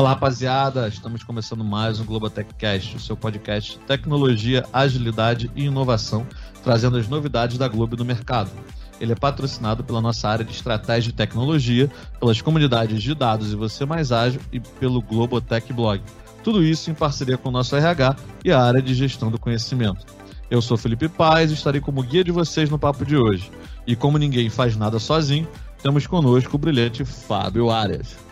Olá, 0.00 0.10
rapaziada. 0.10 0.88
Estamos 0.88 1.22
começando 1.22 1.62
mais 1.62 2.00
um 2.00 2.06
Globotech 2.06 2.54
Cast, 2.54 2.96
o 2.96 2.98
seu 2.98 3.14
podcast 3.14 3.72
de 3.72 3.84
tecnologia, 3.84 4.64
agilidade 4.72 5.50
e 5.54 5.66
inovação, 5.66 6.26
trazendo 6.64 6.96
as 6.96 7.06
novidades 7.06 7.58
da 7.58 7.68
Globo 7.68 7.96
no 7.96 8.04
mercado. 8.06 8.50
Ele 8.98 9.12
é 9.12 9.14
patrocinado 9.14 9.84
pela 9.84 10.00
nossa 10.00 10.26
área 10.26 10.42
de 10.42 10.52
estratégia 10.52 11.10
e 11.10 11.12
tecnologia, 11.12 11.90
pelas 12.18 12.40
comunidades 12.40 13.02
de 13.02 13.14
dados 13.14 13.52
e 13.52 13.56
você 13.56 13.84
mais 13.84 14.10
ágil 14.10 14.40
e 14.50 14.58
pelo 14.58 15.02
Globotech 15.02 15.70
Blog. 15.70 16.00
Tudo 16.42 16.64
isso 16.64 16.90
em 16.90 16.94
parceria 16.94 17.36
com 17.36 17.50
o 17.50 17.52
nosso 17.52 17.76
RH 17.76 18.16
e 18.42 18.50
a 18.50 18.58
área 18.58 18.80
de 18.80 18.94
gestão 18.94 19.30
do 19.30 19.38
conhecimento. 19.38 20.06
Eu 20.50 20.62
sou 20.62 20.78
Felipe 20.78 21.10
Paz 21.10 21.50
e 21.50 21.54
estarei 21.54 21.82
como 21.82 22.02
guia 22.02 22.24
de 22.24 22.32
vocês 22.32 22.70
no 22.70 22.78
papo 22.78 23.04
de 23.04 23.18
hoje. 23.18 23.52
E 23.86 23.94
como 23.94 24.16
ninguém 24.16 24.48
faz 24.48 24.74
nada 24.76 24.98
sozinho, 24.98 25.46
temos 25.82 26.06
conosco 26.06 26.56
o 26.56 26.58
brilhante 26.58 27.04
Fábio 27.04 27.70
Arias. 27.70 28.29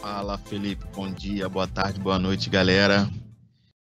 Fala, 0.00 0.38
Felipe. 0.38 0.82
Bom 0.96 1.12
dia, 1.12 1.46
boa 1.46 1.66
tarde, 1.66 2.00
boa 2.00 2.18
noite, 2.18 2.48
galera. 2.48 3.06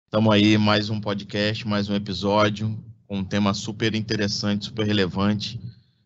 Estamos 0.04 0.34
aí, 0.34 0.58
mais 0.58 0.90
um 0.90 1.00
podcast, 1.00 1.66
mais 1.66 1.88
um 1.88 1.96
episódio, 1.96 2.78
com 3.08 3.20
um 3.20 3.24
tema 3.24 3.54
super 3.54 3.96
interessante, 3.96 4.66
super 4.66 4.86
relevante. 4.86 5.58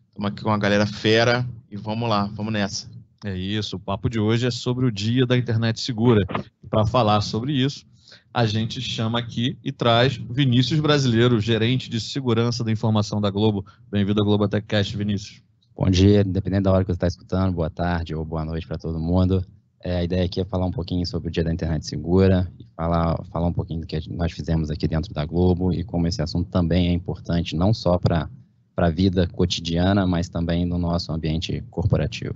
Estamos 0.06 0.30
aqui 0.30 0.40
com 0.44 0.50
uma 0.50 0.58
galera 0.58 0.86
fera 0.86 1.44
e 1.68 1.76
vamos 1.76 2.08
lá, 2.08 2.26
vamos 2.32 2.52
nessa. 2.52 2.88
É 3.24 3.36
isso, 3.36 3.74
o 3.74 3.80
papo 3.80 4.08
de 4.08 4.20
hoje 4.20 4.46
é 4.46 4.52
sobre 4.52 4.86
o 4.86 4.92
Dia 4.92 5.26
da 5.26 5.36
Internet 5.36 5.80
Segura. 5.80 6.24
Para 6.70 6.86
falar 6.86 7.20
sobre 7.20 7.52
isso, 7.52 7.84
a 8.32 8.46
gente 8.46 8.80
chama 8.80 9.18
aqui 9.18 9.58
e 9.64 9.72
traz 9.72 10.16
Vinícius 10.30 10.78
Brasileiro, 10.78 11.40
gerente 11.40 11.90
de 11.90 12.00
segurança 12.00 12.62
da 12.62 12.70
informação 12.70 13.20
da 13.20 13.30
Globo. 13.30 13.66
Bem-vindo 13.90 14.20
ao 14.20 14.26
Globo 14.26 14.46
Techcast, 14.46 14.96
Vinícius. 14.96 15.42
Bom 15.76 15.90
dia, 15.90 16.22
dependendo 16.22 16.64
da 16.64 16.72
hora 16.72 16.84
que 16.84 16.92
você 16.92 16.96
está 16.96 17.08
escutando, 17.08 17.52
boa 17.52 17.68
tarde 17.68 18.14
ou 18.14 18.24
boa 18.24 18.44
noite 18.44 18.64
para 18.64 18.78
todo 18.78 19.00
mundo. 19.00 19.44
É, 19.86 19.96
a 19.98 20.02
ideia 20.02 20.24
aqui 20.24 20.40
é 20.40 20.44
falar 20.46 20.64
um 20.64 20.70
pouquinho 20.70 21.06
sobre 21.06 21.28
o 21.28 21.30
Dia 21.30 21.44
da 21.44 21.52
Internet 21.52 21.86
Segura 21.86 22.50
e 22.58 22.66
falar, 22.74 23.22
falar 23.26 23.46
um 23.46 23.52
pouquinho 23.52 23.82
do 23.82 23.86
que 23.86 24.10
nós 24.10 24.32
fizemos 24.32 24.70
aqui 24.70 24.88
dentro 24.88 25.12
da 25.12 25.26
Globo 25.26 25.74
e 25.74 25.84
como 25.84 26.06
esse 26.06 26.22
assunto 26.22 26.48
também 26.50 26.88
é 26.88 26.92
importante, 26.92 27.54
não 27.54 27.74
só 27.74 27.98
para 27.98 28.30
a 28.78 28.88
vida 28.88 29.28
cotidiana, 29.28 30.06
mas 30.06 30.26
também 30.26 30.64
no 30.64 30.78
nosso 30.78 31.12
ambiente 31.12 31.62
corporativo. 31.70 32.34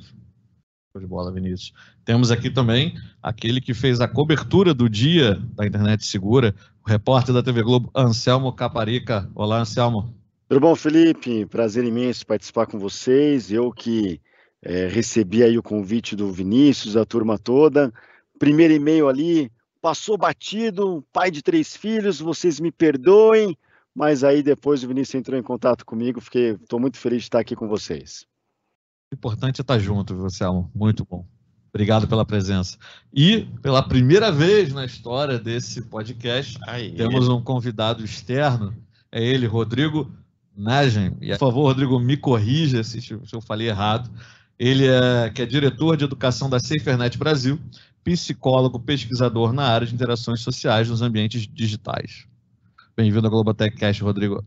Show 0.93 1.01
de 1.01 1.07
bola, 1.07 1.33
Vinícius. 1.33 1.73
Temos 2.05 2.31
aqui 2.31 2.51
também 2.51 2.95
aquele 3.23 3.63
que 3.63 3.73
fez 3.73 3.99
a 4.03 4.07
cobertura 4.07 4.75
do 4.75 4.87
Dia 4.87 5.41
da 5.55 5.67
Internet 5.67 6.05
Segura, 6.05 6.55
o 6.85 6.91
repórter 6.91 7.35
da 7.35 7.43
TV 7.43 7.63
Globo, 7.63 7.91
Anselmo 7.97 8.53
Caparica. 8.53 9.27
Olá, 9.35 9.61
Anselmo. 9.61 10.15
Tudo 10.51 10.61
bom, 10.61 10.77
Felipe? 10.77 11.47
Prazer 11.47 11.85
imenso 11.85 12.27
participar 12.27 12.67
com 12.67 12.79
vocês. 12.79 13.51
Eu 13.51 13.73
que 13.73 14.21
é, 14.63 14.87
recebi 14.87 15.43
aí 15.43 15.57
o 15.59 15.63
convite 15.63 16.17
do 16.17 16.33
Vinícius, 16.33 16.97
a 16.97 17.05
turma 17.05 17.39
toda. 17.39 17.93
Primeiro 18.39 18.75
e-mail 18.75 19.09
ali, 19.09 19.51
passou 19.81 20.17
batido, 20.17 21.05
pai 21.13 21.31
de 21.31 21.43
três 21.43 21.77
filhos, 21.77 22.21
vocês 22.21 22.61
me 22.61 22.71
perdoem, 22.71 23.57
mas 23.95 24.23
aí 24.25 24.43
depois 24.43 24.83
o 24.83 24.89
Vinícius 24.89 25.15
entrou 25.15 25.39
em 25.39 25.43
contato 25.43 25.85
comigo, 25.85 26.21
fiquei, 26.21 26.53
estou 26.53 26.79
muito 26.79 26.99
feliz 26.99 27.23
de 27.23 27.27
estar 27.27 27.41
aqui 27.41 27.57
com 27.57 27.69
vocês. 27.69 28.27
O 29.11 29.15
importante 29.15 29.61
é 29.61 29.63
estar 29.63 29.79
junto, 29.79 30.15
você 30.15 30.45
muito 30.75 31.05
bom. 31.05 31.27
Obrigado 31.73 32.09
pela 32.09 32.25
presença. 32.25 32.79
E 33.13 33.47
pela 33.63 33.83
primeira 33.83 34.33
vez 34.33 34.73
na 34.73 34.85
história 34.85 35.39
desse 35.39 35.83
podcast, 35.83 36.59
Aí. 36.67 36.93
temos 36.93 37.29
um 37.29 37.43
convidado 37.43 38.05
externo, 38.05 38.75
é 39.13 39.23
ele, 39.23 39.47
Rodrigo 39.47 40.11
Nagen. 40.57 41.17
E, 41.21 41.31
por 41.31 41.39
favor, 41.39 41.63
Rodrigo, 41.65 41.99
me 42.01 42.17
corrija 42.17 42.83
se, 42.83 43.01
se 43.01 43.15
eu 43.33 43.41
falei 43.41 43.69
errado. 43.69 44.11
Ele 44.59 44.89
é, 44.89 45.31
que 45.31 45.41
é 45.41 45.47
diretor 45.47 45.97
de 45.97 46.05
educação 46.05 46.51
da 46.51 46.59
SaferNet 46.59 47.17
Brasil, 47.17 47.61
psicólogo, 48.03 48.81
pesquisador 48.81 49.53
na 49.53 49.63
área 49.63 49.87
de 49.87 49.95
interações 49.95 50.41
sociais 50.41 50.89
nos 50.91 51.01
ambientes 51.01 51.47
digitais. 51.47 52.27
Bem-vindo 52.97 53.29
ao 53.29 53.31
Globotech 53.31 53.77
Cast, 53.77 54.03
Rodrigo. 54.03 54.45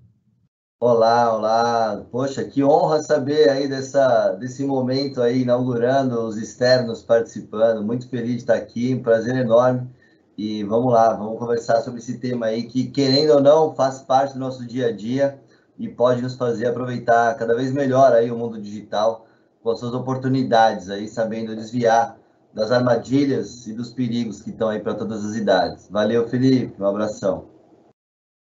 Olá, 0.82 1.34
olá. 1.34 2.06
Poxa, 2.12 2.44
que 2.44 2.62
honra 2.62 3.02
saber 3.02 3.50
aí 3.50 3.70
dessa, 3.70 4.32
desse 4.32 4.66
momento 4.66 5.22
aí, 5.22 5.44
inaugurando 5.44 6.20
os 6.28 6.36
externos 6.36 7.02
participando. 7.02 7.82
Muito 7.82 8.10
feliz 8.10 8.32
de 8.32 8.38
estar 8.40 8.56
aqui, 8.56 8.94
um 8.94 9.02
prazer 9.02 9.38
enorme. 9.38 9.90
E 10.38 10.62
vamos 10.66 10.92
lá, 10.92 11.14
vamos 11.14 11.40
conversar 11.40 11.80
sobre 11.84 12.02
esse 12.02 12.18
tema 12.18 12.48
aí 12.48 12.64
que, 12.64 12.88
querendo 12.88 13.36
ou 13.36 13.42
não, 13.42 13.74
faz 13.74 14.02
parte 14.02 14.34
do 14.34 14.42
nosso 14.42 14.68
dia 14.68 14.88
a 14.88 14.92
dia 14.92 15.40
e 15.80 15.88
pode 15.88 16.22
nos 16.22 16.36
fazer 16.36 16.68
aproveitar 16.68 17.34
cada 17.36 17.56
vez 17.56 17.72
melhor 17.72 18.12
aí 18.12 18.30
o 18.30 18.38
mundo 18.38 18.60
digital 18.60 19.26
com 19.62 19.72
as 19.72 19.80
suas 19.80 19.94
oportunidades 19.94 20.90
aí, 20.90 21.08
sabendo 21.08 21.56
desviar 21.56 22.18
das 22.54 22.72
armadilhas 22.72 23.66
e 23.68 23.74
dos 23.74 23.92
perigos 23.92 24.42
que 24.42 24.50
estão 24.50 24.70
aí 24.70 24.80
para 24.80 24.94
todas 24.94 25.24
as 25.24 25.36
idades. 25.36 25.88
Valeu, 25.90 26.28
Felipe, 26.28 26.82
um 26.82 26.86
abração. 26.86 27.50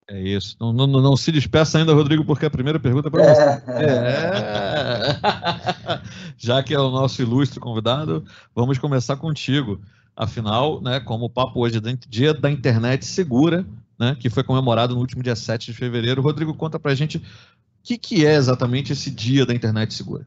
É 0.09 0.21
isso. 0.21 0.57
Não, 0.61 0.73
não, 0.73 0.87
não 0.87 1.17
se 1.17 1.31
despeça 1.31 1.79
ainda, 1.79 1.95
Rodrigo, 1.95 2.25
porque 2.25 2.45
a 2.45 2.51
primeira 2.51 2.81
pergunta 2.81 3.09
é 3.09 3.11
para 3.11 3.35
você. 3.35 3.63
É. 3.73 5.21
Já 6.37 6.63
que 6.63 6.75
é 6.75 6.79
o 6.79 6.91
nosso 6.91 7.23
ilustre 7.23 7.61
convidado, 7.61 8.25
vamos 8.55 8.79
começar 8.79 9.17
contigo. 9.17 9.81
Afinal, 10.15 10.81
né, 10.83 11.01
como 11.01 11.27
o 11.27 11.31
papo 11.31 11.61
hoje 11.61 11.79
é 11.79 12.09
dia 12.09 12.35
da 12.35 12.51
internet 12.51 13.07
segura, 13.07 13.65
né, 13.99 14.17
que 14.19 14.29
foi 14.29 14.43
comemorado 14.43 14.95
no 14.95 15.01
último 15.01 15.23
dia 15.23 15.37
7 15.37 15.67
de 15.67 15.79
fevereiro, 15.79 16.21
Rodrigo, 16.21 16.53
conta 16.55 16.79
para 16.79 16.93
a 16.93 16.95
gente 16.95 17.19
o 17.19 17.23
que, 17.83 17.97
que 17.97 18.27
é 18.27 18.35
exatamente 18.35 18.93
esse 18.93 19.11
dia 19.11 19.47
da 19.47 19.55
internet 19.55 19.95
segura. 19.95 20.27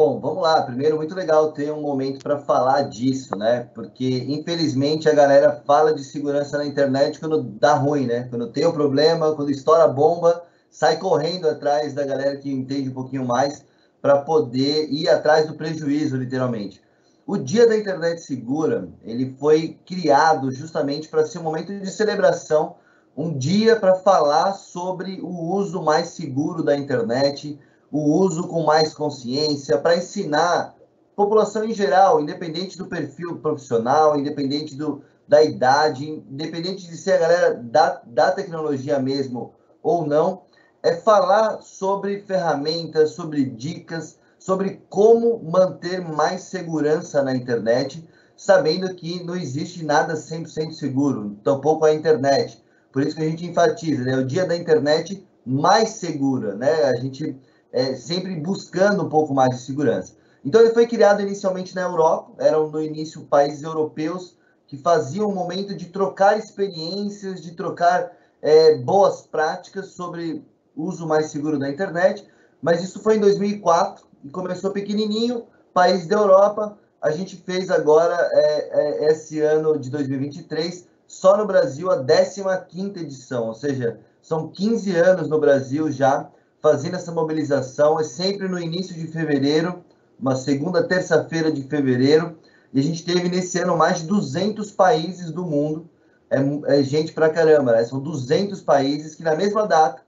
Bom, 0.00 0.20
vamos 0.20 0.44
lá. 0.44 0.62
Primeiro, 0.62 0.94
muito 0.94 1.12
legal 1.12 1.50
ter 1.50 1.72
um 1.72 1.82
momento 1.82 2.22
para 2.22 2.38
falar 2.38 2.82
disso, 2.82 3.36
né? 3.36 3.68
Porque, 3.74 4.24
infelizmente, 4.28 5.08
a 5.08 5.12
galera 5.12 5.60
fala 5.66 5.92
de 5.92 6.04
segurança 6.04 6.56
na 6.56 6.64
internet 6.64 7.18
quando 7.18 7.42
dá 7.42 7.74
ruim, 7.74 8.06
né? 8.06 8.28
Quando 8.30 8.46
tem 8.46 8.64
o 8.64 8.68
um 8.68 8.72
problema, 8.72 9.34
quando 9.34 9.50
estoura 9.50 9.82
a 9.82 9.88
bomba, 9.88 10.44
sai 10.70 10.98
correndo 10.98 11.48
atrás 11.48 11.94
da 11.94 12.06
galera 12.06 12.36
que 12.36 12.48
entende 12.48 12.88
um 12.90 12.94
pouquinho 12.94 13.26
mais 13.26 13.64
para 14.00 14.18
poder 14.18 14.88
ir 14.88 15.08
atrás 15.08 15.48
do 15.48 15.54
prejuízo, 15.54 16.16
literalmente. 16.16 16.80
O 17.26 17.36
Dia 17.36 17.66
da 17.66 17.76
Internet 17.76 18.20
Segura, 18.20 18.88
ele 19.02 19.34
foi 19.36 19.80
criado 19.84 20.52
justamente 20.52 21.08
para 21.08 21.26
ser 21.26 21.40
um 21.40 21.42
momento 21.42 21.76
de 21.76 21.90
celebração, 21.90 22.76
um 23.16 23.36
dia 23.36 23.74
para 23.74 23.96
falar 23.96 24.52
sobre 24.52 25.18
o 25.20 25.52
uso 25.56 25.82
mais 25.82 26.10
seguro 26.10 26.62
da 26.62 26.76
internet, 26.76 27.58
o 27.90 28.00
uso 28.20 28.46
com 28.46 28.64
mais 28.64 28.92
consciência, 28.94 29.78
para 29.78 29.96
ensinar 29.96 30.74
população 31.16 31.64
em 31.64 31.74
geral, 31.74 32.20
independente 32.20 32.78
do 32.78 32.86
perfil 32.86 33.38
profissional, 33.38 34.18
independente 34.18 34.76
do, 34.76 35.02
da 35.26 35.42
idade, 35.42 36.08
independente 36.08 36.88
de 36.88 36.96
ser 36.96 37.14
a 37.14 37.18
galera 37.18 37.54
da, 37.54 38.00
da 38.06 38.30
tecnologia 38.30 38.98
mesmo 38.98 39.52
ou 39.82 40.06
não, 40.06 40.42
é 40.82 40.94
falar 40.94 41.60
sobre 41.60 42.20
ferramentas, 42.20 43.10
sobre 43.10 43.44
dicas, 43.44 44.18
sobre 44.38 44.80
como 44.88 45.42
manter 45.42 46.00
mais 46.00 46.42
segurança 46.42 47.22
na 47.22 47.34
internet, 47.34 48.06
sabendo 48.36 48.94
que 48.94 49.22
não 49.24 49.34
existe 49.34 49.84
nada 49.84 50.14
100% 50.14 50.72
seguro, 50.72 51.36
tampouco 51.42 51.84
a 51.84 51.92
internet. 51.92 52.62
Por 52.92 53.02
isso 53.02 53.16
que 53.16 53.22
a 53.22 53.28
gente 53.28 53.44
enfatiza, 53.44 54.04
né? 54.04 54.16
O 54.16 54.24
dia 54.24 54.46
da 54.46 54.56
internet 54.56 55.26
mais 55.44 55.90
segura, 55.90 56.54
né? 56.54 56.84
A 56.84 56.96
gente 56.96 57.36
é, 57.72 57.94
sempre 57.94 58.34
buscando 58.36 59.04
um 59.04 59.08
pouco 59.08 59.34
mais 59.34 59.50
de 59.50 59.62
segurança. 59.62 60.14
Então 60.44 60.60
ele 60.60 60.72
foi 60.72 60.86
criado 60.86 61.20
inicialmente 61.20 61.74
na 61.74 61.82
Europa, 61.82 62.32
eram 62.38 62.68
no 62.70 62.82
início 62.82 63.22
países 63.22 63.62
europeus 63.62 64.36
que 64.66 64.76
faziam 64.76 65.28
um 65.28 65.34
momento 65.34 65.74
de 65.74 65.86
trocar 65.86 66.38
experiências, 66.38 67.40
de 67.40 67.52
trocar 67.52 68.12
é, 68.40 68.76
boas 68.76 69.26
práticas 69.26 69.88
sobre 69.88 70.44
uso 70.76 71.06
mais 71.06 71.26
seguro 71.26 71.58
da 71.58 71.68
internet, 71.68 72.26
mas 72.62 72.82
isso 72.82 73.00
foi 73.00 73.16
em 73.16 73.20
2004 73.20 74.06
e 74.24 74.30
começou 74.30 74.70
pequenininho, 74.70 75.46
país 75.72 76.06
da 76.06 76.16
Europa. 76.16 76.78
A 77.00 77.10
gente 77.10 77.36
fez 77.36 77.70
agora, 77.70 78.14
é, 78.32 79.06
é, 79.06 79.12
esse 79.12 79.40
ano 79.40 79.78
de 79.78 79.90
2023, 79.90 80.86
só 81.06 81.36
no 81.36 81.46
Brasil, 81.46 81.90
a 81.90 82.04
15ª 82.04 82.98
edição, 82.98 83.46
ou 83.46 83.54
seja, 83.54 83.98
são 84.20 84.48
15 84.48 84.94
anos 84.96 85.28
no 85.28 85.38
Brasil 85.38 85.90
já 85.90 86.28
fazendo 86.62 86.96
essa 86.96 87.12
mobilização. 87.12 87.98
É 87.98 88.04
sempre 88.04 88.48
no 88.48 88.58
início 88.58 88.94
de 88.94 89.06
fevereiro, 89.06 89.84
uma 90.18 90.36
segunda 90.36 90.82
terça-feira 90.82 91.50
de 91.50 91.62
fevereiro. 91.62 92.38
E 92.72 92.80
a 92.80 92.82
gente 92.82 93.04
teve 93.04 93.28
nesse 93.28 93.58
ano 93.58 93.76
mais 93.76 94.00
de 94.00 94.06
200 94.06 94.70
países 94.72 95.30
do 95.30 95.44
mundo. 95.44 95.88
É, 96.30 96.78
é 96.78 96.82
gente 96.82 97.12
pra 97.12 97.30
caramba, 97.30 97.72
né? 97.72 97.84
São 97.84 98.00
200 98.00 98.60
países 98.60 99.14
que 99.14 99.22
na 99.22 99.34
mesma 99.34 99.66
data 99.66 100.02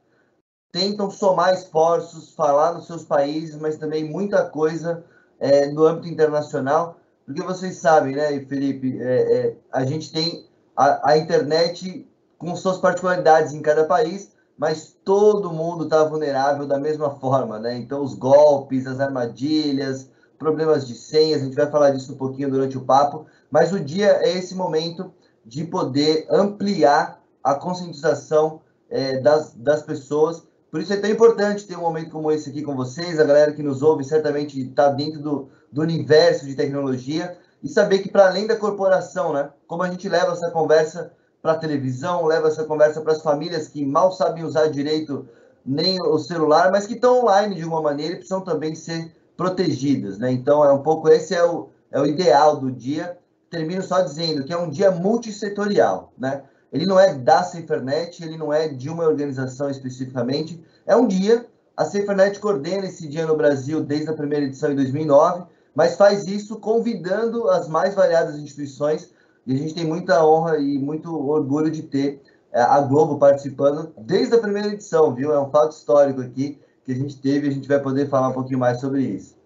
tentam 0.71 1.11
somar 1.11 1.55
esforços, 1.55 2.35
falar 2.35 2.75
nos 2.75 2.87
seus 2.87 3.05
países, 3.05 3.57
mas 3.57 3.77
também 3.77 4.05
muita 4.05 4.45
coisa 4.45 5.05
é, 5.39 5.67
no 5.67 5.85
âmbito 5.85 6.09
internacional. 6.09 7.01
Porque 7.25 7.43
vocês 7.43 7.77
sabem, 7.77 8.15
né, 8.15 8.41
Felipe, 8.47 9.01
é, 9.01 9.37
é 9.37 9.57
a 9.73 9.85
gente 9.85 10.13
tem 10.13 10.47
a, 10.77 11.11
a 11.13 11.19
internet 11.19 12.07
com 12.39 12.55
suas 12.57 12.79
particularidades 12.79 13.53
em 13.53 13.63
cada 13.63 13.85
país, 13.85 14.33
mas 14.61 14.95
todo 15.03 15.51
mundo 15.51 15.85
está 15.85 16.05
vulnerável 16.05 16.67
da 16.67 16.79
mesma 16.79 17.09
forma, 17.13 17.59
né? 17.59 17.79
Então, 17.79 18.03
os 18.03 18.15
golpes, 18.15 18.87
as 18.87 19.01
armadilhas, 19.01 20.11
problemas 20.39 20.87
de 20.87 20.95
senhas, 20.95 21.41
a 21.41 21.47
gente 21.47 21.57
vai 21.57 21.71
falar 21.71 21.93
disso 21.93 22.13
um 22.13 22.17
pouquinho 22.19 22.51
durante 22.51 22.77
o 22.77 22.83
papo, 22.83 23.25
mas 23.51 23.73
o 23.73 23.81
dia 23.81 24.19
é 24.21 24.37
esse 24.37 24.55
momento 24.55 25.15
de 25.47 25.65
poder 25.65 26.27
ampliar 26.29 27.23
a 27.43 27.55
conscientização 27.55 28.61
é, 28.91 29.19
das, 29.21 29.55
das 29.55 29.83
pessoas. 29.83 30.43
Por 30.71 30.83
isso 30.83 30.93
é 30.93 30.99
tão 30.99 31.09
importante 31.09 31.67
ter 31.67 31.79
um 31.79 31.81
momento 31.81 32.11
como 32.11 32.31
esse 32.31 32.51
aqui 32.51 32.61
com 32.61 32.77
vocês, 32.77 33.19
a 33.19 33.25
galera 33.25 33.53
que 33.53 33.63
nos 33.63 33.81
ouve 33.81 34.05
certamente 34.05 34.61
está 34.61 34.91
dentro 34.91 35.23
do, 35.23 35.49
do 35.73 35.81
universo 35.81 36.45
de 36.45 36.55
tecnologia, 36.55 37.35
e 37.63 37.69
saber 37.69 38.01
que 38.01 38.11
para 38.11 38.29
além 38.29 38.47
da 38.47 38.57
corporação, 38.57 39.33
né, 39.33 39.49
como 39.67 39.83
a 39.83 39.91
gente 39.91 40.07
leva 40.07 40.33
essa 40.33 40.51
conversa 40.51 41.15
para 41.43 41.53
a 41.53 41.59
televisão, 41.59 42.27
leva 42.27 42.49
essa 42.49 42.65
conversa 42.65 43.01
para 43.01 43.13
as 43.13 43.23
famílias 43.23 43.69
que 43.69 43.85
mal 43.85 44.13
sabem 44.13 44.45
usar 44.45 44.69
direito 44.69 45.27
nem 45.65 46.01
o 46.01 46.19
celular, 46.19 46.71
mas 46.71 46.87
que 46.87 46.95
estão 46.95 47.21
online 47.21 47.55
de 47.55 47.65
uma 47.65 47.81
maneira 47.81 48.15
e 48.15 48.17
precisam 48.17 48.41
também 48.41 48.75
ser 48.75 49.13
protegidas, 49.37 50.19
né? 50.19 50.31
Então 50.31 50.65
é 50.65 50.73
um 50.73 50.83
pouco 50.83 51.09
esse 51.09 51.35
é 51.35 51.45
o, 51.45 51.69
é 51.91 52.01
o 52.01 52.07
ideal 52.07 52.57
do 52.57 52.71
dia. 52.71 53.17
Termino 53.49 53.83
só 53.83 54.01
dizendo 54.01 54.45
que 54.45 54.53
é 54.53 54.59
um 54.59 54.69
dia 54.69 54.91
multissetorial, 54.91 56.13
né? 56.17 56.43
Ele 56.73 56.87
não 56.87 57.01
é 57.01 57.15
da 57.15 57.43
SaferNet, 57.43 58.23
ele 58.23 58.37
não 58.37 58.53
é 58.53 58.69
de 58.69 58.89
uma 58.89 59.05
organização 59.05 59.69
especificamente, 59.69 60.63
é 60.87 60.95
um 60.95 61.07
dia. 61.07 61.47
A 61.77 61.85
SaferNet 61.85 62.39
coordena 62.39 62.87
esse 62.87 63.09
dia 63.09 63.27
no 63.27 63.37
Brasil 63.37 63.83
desde 63.83 64.11
a 64.11 64.13
primeira 64.13 64.45
edição 64.45 64.71
em 64.71 64.77
2009, 64.77 65.45
mas 65.75 65.97
faz 65.97 66.27
isso 66.27 66.57
convidando 66.57 67.49
as 67.49 67.67
mais 67.67 67.95
variadas 67.95 68.37
instituições 68.37 69.11
e 69.51 69.55
a 69.55 69.57
gente 69.57 69.75
tem 69.75 69.85
muita 69.85 70.25
honra 70.25 70.59
e 70.59 70.79
muito 70.79 71.13
orgulho 71.13 71.73
de 71.73 71.83
ter 71.83 72.23
é, 72.53 72.63
a 72.63 72.81
Globo 72.83 73.19
participando 73.19 73.93
desde 73.99 74.37
a 74.37 74.39
primeira 74.39 74.69
edição, 74.69 75.13
viu? 75.13 75.33
É 75.33 75.41
um 75.41 75.51
fato 75.51 75.73
histórico 75.73 76.21
aqui 76.21 76.57
que 76.85 76.93
a 76.93 76.95
gente 76.95 77.17
teve 77.17 77.49
e 77.49 77.51
a 77.51 77.53
gente 77.53 77.67
vai 77.67 77.81
poder 77.81 78.09
falar 78.09 78.29
um 78.29 78.33
pouquinho 78.33 78.61
mais 78.61 78.81
sobre 78.81 79.03
isso. 79.03 79.37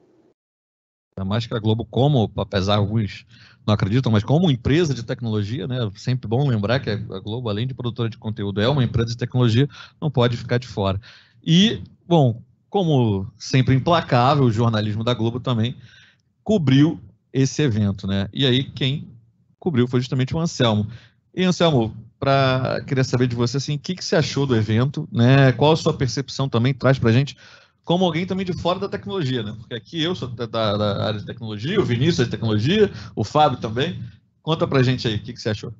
Ainda 1.16 1.26
mais 1.26 1.46
que 1.46 1.54
a 1.54 1.58
Globo, 1.58 1.86
como, 1.86 2.30
apesar 2.36 2.76
alguns 2.76 3.24
não 3.66 3.72
acreditam, 3.72 4.12
mas 4.12 4.22
como 4.22 4.50
empresa 4.50 4.92
de 4.92 5.02
tecnologia, 5.02 5.66
né? 5.66 5.90
Sempre 5.96 6.28
bom 6.28 6.46
lembrar 6.46 6.80
que 6.80 6.90
a 6.90 6.96
Globo, 6.96 7.48
além 7.48 7.66
de 7.66 7.72
produtora 7.72 8.10
de 8.10 8.18
conteúdo, 8.18 8.60
é 8.60 8.68
uma 8.68 8.84
empresa 8.84 9.08
de 9.08 9.16
tecnologia, 9.16 9.66
não 9.98 10.10
pode 10.10 10.36
ficar 10.36 10.58
de 10.58 10.68
fora. 10.68 11.00
E, 11.42 11.82
bom, 12.06 12.42
como 12.68 13.26
sempre 13.38 13.74
implacável, 13.74 14.44
o 14.44 14.52
jornalismo 14.52 15.02
da 15.02 15.14
Globo 15.14 15.40
também 15.40 15.78
cobriu 16.42 17.00
esse 17.32 17.62
evento, 17.62 18.06
né? 18.06 18.28
E 18.34 18.44
aí 18.44 18.64
quem 18.64 19.13
cobriu 19.64 19.88
foi 19.88 20.00
justamente 20.00 20.36
o 20.36 20.38
Anselmo. 20.38 20.86
E 21.34 21.42
Anselmo, 21.42 21.96
para 22.20 22.82
queria 22.86 23.02
saber 23.02 23.26
de 23.26 23.34
você 23.34 23.56
assim, 23.56 23.76
o 23.76 23.78
que, 23.78 23.94
que 23.94 24.04
você 24.04 24.14
achou 24.14 24.46
do 24.46 24.54
evento, 24.54 25.08
né? 25.10 25.50
Qual 25.52 25.72
a 25.72 25.76
sua 25.76 25.94
percepção 25.94 26.48
também 26.48 26.74
traz 26.74 26.98
para 26.98 27.10
gente 27.10 27.34
como 27.82 28.04
alguém 28.04 28.24
também 28.24 28.46
de 28.46 28.52
fora 28.54 28.78
da 28.78 28.88
tecnologia, 28.88 29.42
né? 29.42 29.54
Porque 29.58 29.74
aqui 29.74 30.02
eu 30.02 30.14
sou 30.14 30.28
da, 30.28 30.46
da 30.46 31.06
área 31.06 31.20
de 31.20 31.26
tecnologia, 31.26 31.80
o 31.80 31.84
Vinícius 31.84 32.20
é 32.20 32.24
de 32.24 32.30
tecnologia, 32.30 32.90
o 33.16 33.24
Fábio 33.24 33.58
também. 33.58 34.02
Conta 34.42 34.66
pra 34.66 34.82
gente 34.82 35.08
aí, 35.08 35.16
o 35.16 35.22
que, 35.22 35.32
que 35.32 35.40
você 35.40 35.50
achou? 35.50 35.72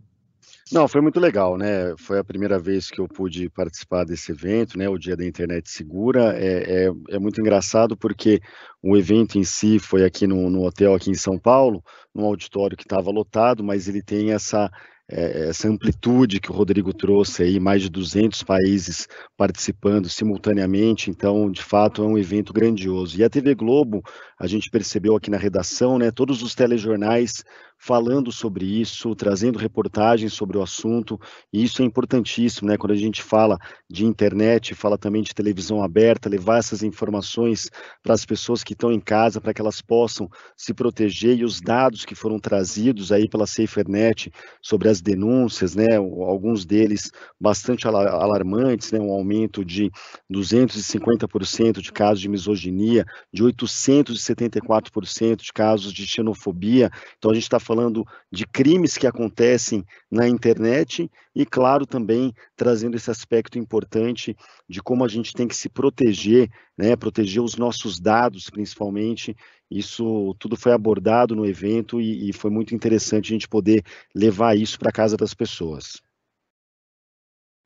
Não, 0.72 0.88
foi 0.88 1.02
muito 1.02 1.20
legal, 1.20 1.58
né? 1.58 1.94
Foi 1.98 2.18
a 2.18 2.24
primeira 2.24 2.58
vez 2.58 2.90
que 2.90 2.98
eu 2.98 3.06
pude 3.06 3.50
participar 3.50 4.04
desse 4.04 4.32
evento, 4.32 4.78
né? 4.78 4.88
O 4.88 4.98
Dia 4.98 5.14
da 5.16 5.24
Internet 5.24 5.70
Segura. 5.70 6.34
É, 6.38 6.86
é, 6.86 6.90
é 7.10 7.18
muito 7.18 7.40
engraçado 7.40 7.96
porque 7.96 8.40
o 8.82 8.96
evento 8.96 9.38
em 9.38 9.44
si 9.44 9.78
foi 9.78 10.04
aqui 10.04 10.26
no, 10.26 10.48
no 10.48 10.64
hotel 10.64 10.94
aqui 10.94 11.10
em 11.10 11.14
São 11.14 11.38
Paulo, 11.38 11.82
num 12.14 12.24
auditório 12.24 12.76
que 12.76 12.84
estava 12.84 13.10
lotado, 13.10 13.62
mas 13.62 13.88
ele 13.88 14.02
tem 14.02 14.32
essa 14.32 14.70
é, 15.10 15.48
essa 15.48 15.68
amplitude 15.68 16.40
que 16.40 16.50
o 16.50 16.54
Rodrigo 16.54 16.92
trouxe 16.92 17.42
aí, 17.42 17.60
mais 17.60 17.82
de 17.82 17.90
200 17.90 18.42
países 18.42 19.06
participando 19.36 20.08
simultaneamente, 20.08 21.10
então, 21.10 21.50
de 21.50 21.62
fato, 21.62 22.02
é 22.02 22.06
um 22.06 22.16
evento 22.16 22.52
grandioso. 22.52 23.18
E 23.18 23.24
a 23.24 23.28
TV 23.28 23.54
Globo, 23.54 24.02
a 24.38 24.46
gente 24.46 24.70
percebeu 24.70 25.14
aqui 25.14 25.30
na 25.30 25.36
redação, 25.36 25.98
né, 25.98 26.10
todos 26.10 26.42
os 26.42 26.54
telejornais 26.54 27.44
falando 27.86 28.32
sobre 28.32 28.64
isso, 28.64 29.14
trazendo 29.14 29.58
reportagens 29.58 30.32
sobre 30.32 30.56
o 30.56 30.62
assunto, 30.62 31.20
e 31.52 31.62
isso 31.62 31.82
é 31.82 31.84
importantíssimo, 31.84 32.66
né? 32.66 32.78
Quando 32.78 32.92
a 32.92 32.96
gente 32.96 33.22
fala 33.22 33.58
de 33.90 34.06
internet, 34.06 34.74
fala 34.74 34.96
também 34.96 35.22
de 35.22 35.34
televisão 35.34 35.84
aberta, 35.84 36.30
levar 36.30 36.60
essas 36.60 36.82
informações 36.82 37.68
para 38.02 38.14
as 38.14 38.24
pessoas 38.24 38.64
que 38.64 38.72
estão 38.72 38.90
em 38.90 39.00
casa, 39.00 39.38
para 39.38 39.52
que 39.52 39.60
elas 39.60 39.82
possam 39.82 40.30
se 40.56 40.72
proteger, 40.72 41.38
e 41.38 41.44
os 41.44 41.60
dados 41.60 42.06
que 42.06 42.14
foram 42.14 42.38
trazidos 42.38 43.12
aí 43.12 43.28
pela 43.28 43.46
SaferNet 43.46 44.32
sobre 44.62 44.88
as 44.88 45.02
denúncias, 45.02 45.74
né? 45.74 45.96
Alguns 45.96 46.64
deles 46.64 47.10
bastante 47.38 47.86
alarmantes, 47.86 48.92
né? 48.92 48.98
Um 48.98 49.12
aumento 49.12 49.62
de 49.62 49.90
250% 50.32 51.82
de 51.82 51.92
casos 51.92 52.20
de 52.20 52.30
misoginia, 52.30 53.04
de 53.30 53.44
874% 53.44 55.42
de 55.42 55.52
casos 55.52 55.92
de 55.92 56.06
xenofobia. 56.06 56.90
Então 57.18 57.30
a 57.30 57.34
gente 57.34 57.42
está 57.42 57.60
falando 57.60 57.73
falando 57.74 58.06
de 58.30 58.46
crimes 58.46 58.96
que 58.96 59.06
acontecem 59.06 59.84
na 60.08 60.28
internet 60.28 61.10
e, 61.34 61.44
claro, 61.44 61.84
também 61.84 62.32
trazendo 62.54 62.96
esse 62.96 63.10
aspecto 63.10 63.58
importante 63.58 64.36
de 64.68 64.80
como 64.80 65.04
a 65.04 65.08
gente 65.08 65.32
tem 65.32 65.48
que 65.48 65.56
se 65.56 65.68
proteger, 65.68 66.48
né, 66.78 66.94
proteger 66.94 67.42
os 67.42 67.56
nossos 67.56 67.98
dados, 67.98 68.48
principalmente. 68.48 69.36
Isso 69.68 70.36
tudo 70.38 70.56
foi 70.56 70.72
abordado 70.72 71.34
no 71.34 71.44
evento 71.44 72.00
e, 72.00 72.30
e 72.30 72.32
foi 72.32 72.50
muito 72.50 72.76
interessante 72.76 73.26
a 73.26 73.34
gente 73.34 73.48
poder 73.48 73.82
levar 74.14 74.56
isso 74.56 74.78
para 74.78 74.92
casa 74.92 75.16
das 75.16 75.34
pessoas. 75.34 76.00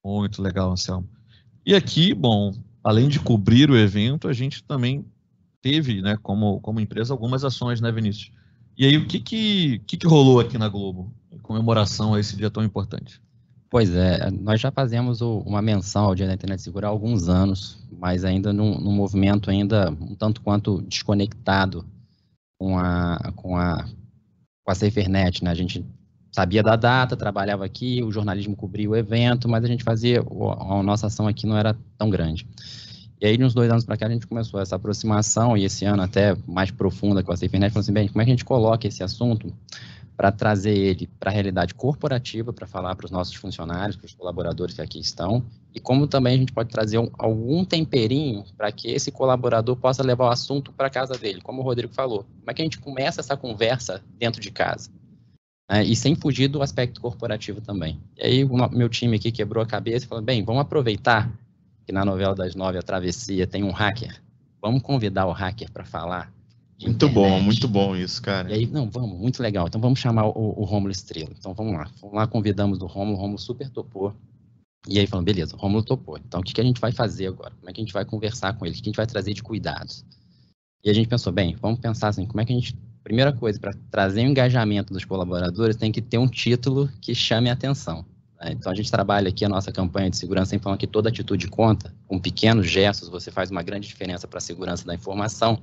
Muito 0.03 0.41
legal, 0.41 0.71
Anselmo. 0.71 1.07
E 1.67 1.75
aqui, 1.75 2.15
bom, 2.15 2.53
além 2.83 3.09
de 3.09 3.21
cobrir 3.21 3.71
o 3.71 3.77
evento, 3.77 4.27
a 4.27 4.33
gente 4.33 4.65
também 4.65 5.05
teve, 5.61 6.01
né, 6.01 6.17
como, 6.23 6.63
como 6.63 6.81
empresa, 6.81 7.13
algumas 7.13 7.45
ações, 7.45 7.79
né, 7.79 7.93
Vinícius? 7.93 8.33
E 8.79 8.87
aí, 8.87 8.97
o 8.97 9.09
que 9.09 9.19
que, 9.19 9.81
que, 9.81 9.97
que 9.97 10.07
rolou 10.07 10.39
aqui 10.39 10.57
na 10.57 10.69
Globo 10.69 11.13
em 11.33 11.39
comemoração 11.39 12.15
a 12.15 12.21
esse 12.21 12.37
dia 12.37 12.49
tão 12.49 12.63
importante? 12.63 13.21
Pois 13.69 13.93
é, 13.93 14.31
nós 14.31 14.61
já 14.61 14.71
fazemos 14.71 15.21
o, 15.21 15.41
uma 15.41 15.61
menção 15.61 16.05
ao 16.05 16.15
Dia 16.15 16.29
da 16.29 16.35
Internet 16.35 16.63
Segura 16.63 16.87
há 16.87 16.91
alguns 16.91 17.29
anos, 17.29 17.85
mas 17.91 18.25
ainda 18.25 18.53
num, 18.53 18.79
num 18.79 18.93
movimento 18.93 19.51
ainda 19.51 19.91
um 19.91 20.15
tanto 20.15 20.41
quanto 20.41 20.81
desconectado 20.83 21.85
com 22.57 22.79
a, 22.79 23.33
com 23.35 23.57
a, 23.57 23.85
com 24.65 24.71
a 24.71 24.75
SaferNet, 24.77 25.43
né? 25.43 25.51
A 25.51 25.55
gente 25.55 25.85
sabia 26.31 26.63
da 26.63 26.77
data, 26.77 27.17
trabalhava 27.17 27.65
aqui, 27.65 28.01
o 28.05 28.13
jornalismo 28.13 28.55
cobria 28.55 28.89
o 28.89 28.95
evento, 28.95 29.49
mas 29.49 29.65
a 29.65 29.67
gente 29.67 29.83
fazia, 29.83 30.21
a 30.21 30.83
nossa 30.85 31.09
ação 31.09 31.27
aqui 31.27 31.49
não 31.49 31.59
era 31.59 31.77
tão 31.99 32.09
grande. 32.09 32.47
E 33.21 33.27
aí, 33.27 33.37
de 33.37 33.45
uns 33.45 33.53
dois 33.53 33.69
anos 33.71 33.85
para 33.85 33.97
cá, 33.97 34.07
a 34.07 34.11
gente 34.11 34.27
começou 34.27 34.61
essa 34.61 34.77
aproximação, 34.77 35.57
e 35.57 35.65
esse 35.65 35.85
ano 35.85 36.03
até 36.03 36.37
mais 36.47 36.71
profunda 36.71 37.23
com 37.23 37.33
a 37.33 37.37
SafeNet, 37.37 37.73
falando 37.73 37.85
assim, 37.85 37.93
bem, 37.93 38.09
como 38.09 38.23
é 38.23 38.25
que 38.25 38.31
a 38.31 38.35
gente 38.35 38.45
coloca 38.45 38.87
esse 38.87 39.03
assunto 39.03 39.53
para 40.17 40.33
trazer 40.33 40.77
ele 40.77 41.09
para 41.19 41.31
a 41.31 41.33
realidade 41.33 41.75
corporativa, 41.75 42.53
para 42.53 42.67
falar 42.67 42.95
para 42.97 43.07
os 43.07 43.11
nossos 43.11 43.35
funcionários, 43.35 43.97
para 43.97 44.07
os 44.07 44.15
colaboradores 44.15 44.75
que 44.75 44.83
aqui 44.83 44.99
estão, 44.99 45.45
e 45.75 45.81
como 45.81 46.07
também 46.09 46.35
a 46.35 46.39
gente 46.39 46.53
pode 46.53 46.71
trazer 46.71 46.99
um, 46.99 47.09
algum 47.17 47.65
temperinho 47.65 48.45
para 48.57 48.71
que 48.73 48.89
esse 48.89 49.13
colaborador 49.13 49.77
possa 49.77 50.03
levar 50.03 50.27
o 50.27 50.31
assunto 50.31 50.73
para 50.73 50.91
casa 50.91 51.15
dele, 51.15 51.41
como 51.41 51.61
o 51.61 51.65
Rodrigo 51.65 51.95
falou. 51.95 52.25
Como 52.25 52.51
é 52.51 52.55
que 52.55 52.63
a 52.63 52.65
gente 52.65 52.79
começa 52.79 53.21
essa 53.21 53.37
conversa 53.37 54.03
dentro 54.19 54.41
de 54.41 54.51
casa? 54.51 54.91
É, 55.71 55.85
e 55.85 55.95
sem 55.95 56.17
fugir 56.17 56.49
do 56.49 56.63
aspecto 56.63 57.01
corporativo 57.01 57.61
também. 57.61 58.01
E 58.17 58.25
aí, 58.25 58.45
o 58.45 58.69
meu 58.71 58.89
time 58.89 59.17
aqui 59.17 59.31
quebrou 59.31 59.63
a 59.63 59.67
cabeça 59.67 60.05
e 60.05 60.09
falou, 60.09 60.25
bem, 60.25 60.43
vamos 60.43 60.63
aproveitar 60.63 61.31
que 61.88 61.92
na 61.92 62.04
novela 62.04 62.35
das 62.35 62.54
nove, 62.54 62.76
A 62.76 62.83
Travessia, 62.83 63.47
tem 63.47 63.64
um 63.64 63.71
hacker. 63.71 64.23
Vamos 64.61 64.83
convidar 64.83 65.25
o 65.26 65.33
hacker 65.33 65.73
para 65.73 65.87
falar. 65.87 66.30
Muito 66.78 67.07
internet. 67.07 67.14
bom, 67.14 67.40
muito 67.40 67.66
bom 67.66 67.97
isso, 67.97 68.21
cara. 68.21 68.50
E 68.50 68.52
aí, 68.52 68.66
não, 68.66 68.90
vamos, 68.90 69.18
muito 69.18 69.42
legal. 69.42 69.66
Então 69.66 69.80
vamos 69.80 69.99
chamar 69.99 70.26
o, 70.26 70.61
o 70.61 70.64
Rômulo 70.64 70.92
Estrela. 70.92 71.30
Então 71.37 71.54
vamos 71.54 71.73
lá. 71.73 71.90
Vamos 71.99 72.14
lá, 72.14 72.26
convidamos 72.26 72.83
o 72.83 72.87
Rômulo, 72.87 73.16
o 73.16 73.21
Rômulo 73.21 73.38
super 73.38 73.71
topou. 73.71 74.14
E 74.87 74.99
aí 74.99 75.07
falando, 75.07 75.25
beleza, 75.25 75.57
o 75.57 75.59
Rômulo 75.59 75.83
topou. 75.83 76.18
Então 76.18 76.40
o 76.40 76.42
que, 76.45 76.52
que 76.52 76.61
a 76.61 76.64
gente 76.64 76.78
vai 76.78 76.92
fazer 76.92 77.28
agora? 77.28 77.54
Como 77.59 77.71
é 77.71 77.73
que 77.73 77.80
a 77.80 77.85
gente 77.85 77.95
vai 77.95 78.04
conversar 78.04 78.52
com 78.52 78.66
ele? 78.66 78.75
O 78.75 78.76
que 78.76 78.83
a 78.83 78.90
gente 78.90 78.97
vai 78.97 79.07
trazer 79.07 79.33
de 79.33 79.42
cuidados? 79.42 80.04
E 80.85 80.90
a 80.90 80.92
gente 80.92 81.09
pensou, 81.09 81.33
bem, 81.33 81.57
vamos 81.59 81.80
pensar 81.80 82.09
assim, 82.09 82.26
como 82.26 82.42
é 82.42 82.45
que 82.45 82.52
a 82.52 82.54
gente. 82.54 82.76
Primeira 83.02 83.33
coisa, 83.33 83.59
para 83.59 83.73
trazer 83.90 84.21
o 84.21 84.28
engajamento 84.28 84.92
dos 84.92 85.07
colaboradores, 85.07 85.76
tem 85.76 85.90
que 85.90 86.02
ter 86.02 86.18
um 86.18 86.28
título 86.28 86.90
que 87.00 87.14
chame 87.14 87.49
a 87.49 87.54
atenção. 87.54 88.04
Né? 88.40 88.52
Então, 88.52 88.71
a 88.71 88.75
gente 88.75 88.90
trabalha 88.90 89.28
aqui 89.28 89.45
a 89.45 89.49
nossa 89.49 89.73
campanha 89.73 90.11
de 90.11 90.16
segurança 90.16 90.54
em 90.54 90.59
falando 90.59 90.78
que 90.78 90.87
toda 90.87 91.09
atitude 91.09 91.49
conta. 91.49 91.95
Com 92.07 92.18
pequenos 92.18 92.68
gestos, 92.68 93.09
você 93.09 93.30
faz 93.30 93.50
uma 93.50 93.62
grande 93.62 93.88
diferença 93.88 94.26
para 94.26 94.38
a 94.38 94.40
segurança 94.40 94.87
da 94.87 94.95
informação. 94.95 95.61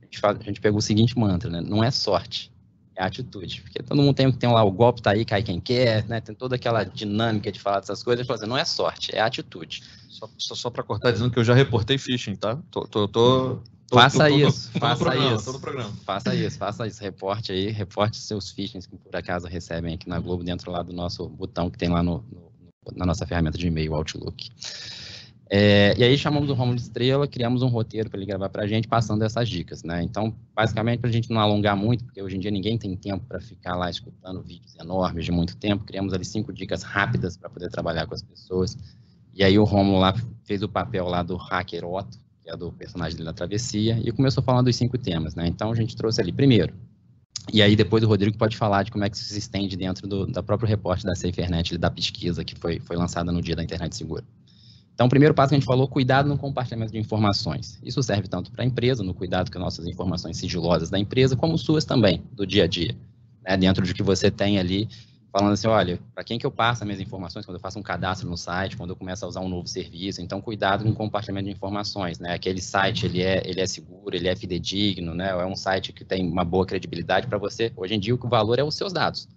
A 0.00 0.04
gente, 0.04 0.18
faz, 0.18 0.38
a 0.40 0.42
gente 0.42 0.60
pegou 0.60 0.78
o 0.78 0.82
seguinte 0.82 1.18
mantra, 1.18 1.50
né? 1.50 1.60
Não 1.60 1.82
é 1.82 1.90
sorte, 1.90 2.52
é 2.96 3.02
atitude. 3.02 3.62
Porque 3.62 3.82
todo 3.82 4.02
mundo 4.02 4.14
tem, 4.14 4.30
tem 4.32 4.50
lá, 4.50 4.62
o 4.64 4.70
golpe 4.70 5.02
tá 5.02 5.12
aí, 5.12 5.24
cai 5.24 5.42
quem 5.42 5.60
quer, 5.60 6.06
né? 6.08 6.20
Tem 6.20 6.34
toda 6.34 6.56
aquela 6.56 6.84
dinâmica 6.84 7.52
de 7.52 7.60
falar 7.60 7.80
dessas 7.80 8.02
coisas. 8.02 8.28
Assim, 8.28 8.46
não 8.46 8.58
é 8.58 8.64
sorte, 8.64 9.14
é 9.14 9.20
atitude. 9.20 9.82
Só, 10.08 10.28
só, 10.36 10.54
só 10.54 10.70
para 10.70 10.82
cortar, 10.82 11.12
dizendo 11.12 11.30
que 11.30 11.38
eu 11.38 11.44
já 11.44 11.54
reportei 11.54 11.96
phishing, 11.96 12.34
tá? 12.34 12.58
Tô, 12.70 12.86
tô, 12.86 13.06
tô 13.06 13.62
faça 13.90 14.30
isso, 14.30 14.70
faça 14.72 15.16
isso. 15.16 15.60
Faça 16.04 16.34
isso, 16.34 16.58
faça 16.58 16.86
isso. 16.86 17.02
Reporte 17.02 17.52
aí, 17.52 17.70
reporte 17.70 18.16
seus 18.18 18.50
phishings 18.50 18.86
que 18.86 18.96
por 18.96 19.14
acaso 19.14 19.46
recebem 19.46 19.94
aqui 19.94 20.08
na 20.08 20.18
Globo, 20.18 20.44
dentro 20.44 20.70
lá 20.70 20.82
do 20.82 20.92
nosso 20.92 21.28
botão 21.28 21.70
que 21.70 21.78
tem 21.78 21.88
lá 21.88 22.02
no, 22.02 22.24
no 22.30 22.48
na 22.94 23.04
nossa 23.04 23.26
ferramenta 23.26 23.58
de 23.58 23.66
e-mail, 23.66 23.94
Outlook. 23.94 24.50
É, 25.50 25.94
e 25.96 26.04
aí 26.04 26.18
chamamos 26.18 26.50
o 26.50 26.54
Romulo 26.54 26.76
de 26.76 26.82
Estrela, 26.82 27.26
criamos 27.26 27.62
um 27.62 27.68
roteiro 27.68 28.10
para 28.10 28.18
ele 28.18 28.26
gravar 28.26 28.50
para 28.50 28.64
a 28.64 28.66
gente, 28.66 28.86
passando 28.86 29.24
essas 29.24 29.48
dicas, 29.48 29.82
né? 29.82 30.02
Então, 30.02 30.34
basicamente, 30.54 31.00
para 31.00 31.08
a 31.08 31.12
gente 31.12 31.30
não 31.30 31.40
alongar 31.40 31.74
muito, 31.74 32.04
porque 32.04 32.22
hoje 32.22 32.36
em 32.36 32.40
dia 32.40 32.50
ninguém 32.50 32.76
tem 32.76 32.94
tempo 32.94 33.24
para 33.26 33.40
ficar 33.40 33.74
lá 33.74 33.88
escutando 33.88 34.42
vídeos 34.42 34.76
enormes 34.76 35.24
de 35.24 35.32
muito 35.32 35.56
tempo, 35.56 35.84
criamos 35.84 36.12
ali 36.12 36.24
cinco 36.24 36.52
dicas 36.52 36.82
rápidas 36.82 37.36
para 37.36 37.48
poder 37.48 37.70
trabalhar 37.70 38.06
com 38.06 38.14
as 38.14 38.22
pessoas. 38.22 38.76
E 39.32 39.42
aí 39.42 39.58
o 39.58 39.64
Romulo 39.64 40.00
lá 40.00 40.14
fez 40.44 40.62
o 40.62 40.68
papel 40.68 41.06
lá 41.06 41.22
do 41.22 41.36
hacker 41.36 41.84
Otto, 41.86 42.18
que 42.48 42.54
é 42.54 42.56
do 42.56 42.72
personagem 42.72 43.22
da 43.22 43.32
travessia, 43.32 44.00
e 44.02 44.10
começou 44.10 44.42
falando 44.42 44.64
dos 44.66 44.76
cinco 44.76 44.96
temas, 44.96 45.34
né? 45.34 45.46
Então 45.46 45.70
a 45.70 45.74
gente 45.74 45.94
trouxe 45.94 46.20
ali 46.20 46.32
primeiro. 46.32 46.72
E 47.52 47.60
aí 47.60 47.76
depois 47.76 48.02
o 48.02 48.06
Rodrigo 48.06 48.36
pode 48.36 48.56
falar 48.56 48.82
de 48.82 48.90
como 48.90 49.04
é 49.04 49.10
que 49.10 49.16
isso 49.16 49.26
se 49.26 49.38
estende 49.38 49.76
dentro 49.76 50.08
do, 50.08 50.26
da 50.26 50.42
própria 50.42 50.68
reporte 50.68 51.04
da 51.04 51.14
SaferNet, 51.14 51.76
da 51.76 51.90
pesquisa 51.90 52.44
que 52.44 52.54
foi, 52.58 52.80
foi 52.80 52.96
lançada 52.96 53.30
no 53.30 53.42
dia 53.42 53.54
da 53.54 53.62
internet 53.62 53.94
segura. 53.94 54.24
Então, 54.94 55.06
o 55.06 55.10
primeiro 55.10 55.32
passo 55.32 55.50
que 55.50 55.54
a 55.54 55.58
gente 55.58 55.66
falou, 55.66 55.86
cuidado 55.86 56.28
no 56.28 56.36
compartilhamento 56.36 56.90
de 56.90 56.98
informações. 56.98 57.78
Isso 57.84 58.02
serve 58.02 58.26
tanto 58.26 58.50
para 58.50 58.64
a 58.64 58.66
empresa, 58.66 59.04
no 59.04 59.14
cuidado 59.14 59.48
com 59.48 59.58
nossas 59.58 59.86
informações 59.86 60.36
sigilosas 60.38 60.90
da 60.90 60.98
empresa, 60.98 61.36
como 61.36 61.56
suas 61.56 61.84
também, 61.84 62.24
do 62.32 62.44
dia 62.44 62.64
a 62.64 62.66
dia. 62.66 62.96
Né? 63.46 63.56
Dentro 63.56 63.86
de 63.86 63.94
que 63.94 64.02
você 64.02 64.28
tem 64.28 64.58
ali, 64.58 64.88
falando 65.30 65.52
assim, 65.52 65.68
olha, 65.68 65.98
para 66.14 66.24
quem 66.24 66.38
que 66.38 66.46
eu 66.46 66.50
passo 66.50 66.82
as 66.82 66.86
minhas 66.86 67.00
informações 67.00 67.44
quando 67.44 67.56
eu 67.56 67.60
faço 67.60 67.78
um 67.78 67.82
cadastro 67.82 68.28
no 68.28 68.36
site, 68.36 68.76
quando 68.76 68.90
eu 68.90 68.96
começo 68.96 69.24
a 69.24 69.28
usar 69.28 69.40
um 69.40 69.48
novo 69.48 69.66
serviço. 69.66 70.20
Então, 70.20 70.40
cuidado 70.40 70.84
com 70.84 70.90
o 70.90 70.94
compartilhamento 70.94 71.46
de 71.46 71.52
informações. 71.52 72.18
Né? 72.18 72.32
Aquele 72.32 72.60
site, 72.60 73.06
ele 73.06 73.22
é, 73.22 73.42
ele 73.44 73.60
é 73.60 73.66
seguro, 73.66 74.14
ele 74.14 74.28
é 74.28 74.34
fidedigno, 74.34 75.14
né? 75.14 75.30
é 75.30 75.46
um 75.46 75.56
site 75.56 75.92
que 75.92 76.04
tem 76.04 76.28
uma 76.28 76.44
boa 76.44 76.66
credibilidade 76.66 77.26
para 77.26 77.38
você. 77.38 77.72
Hoje 77.76 77.94
em 77.94 78.00
dia, 78.00 78.14
o 78.14 78.28
valor 78.28 78.58
é 78.58 78.64
os 78.64 78.74
seus 78.74 78.92
dados. 78.92 79.28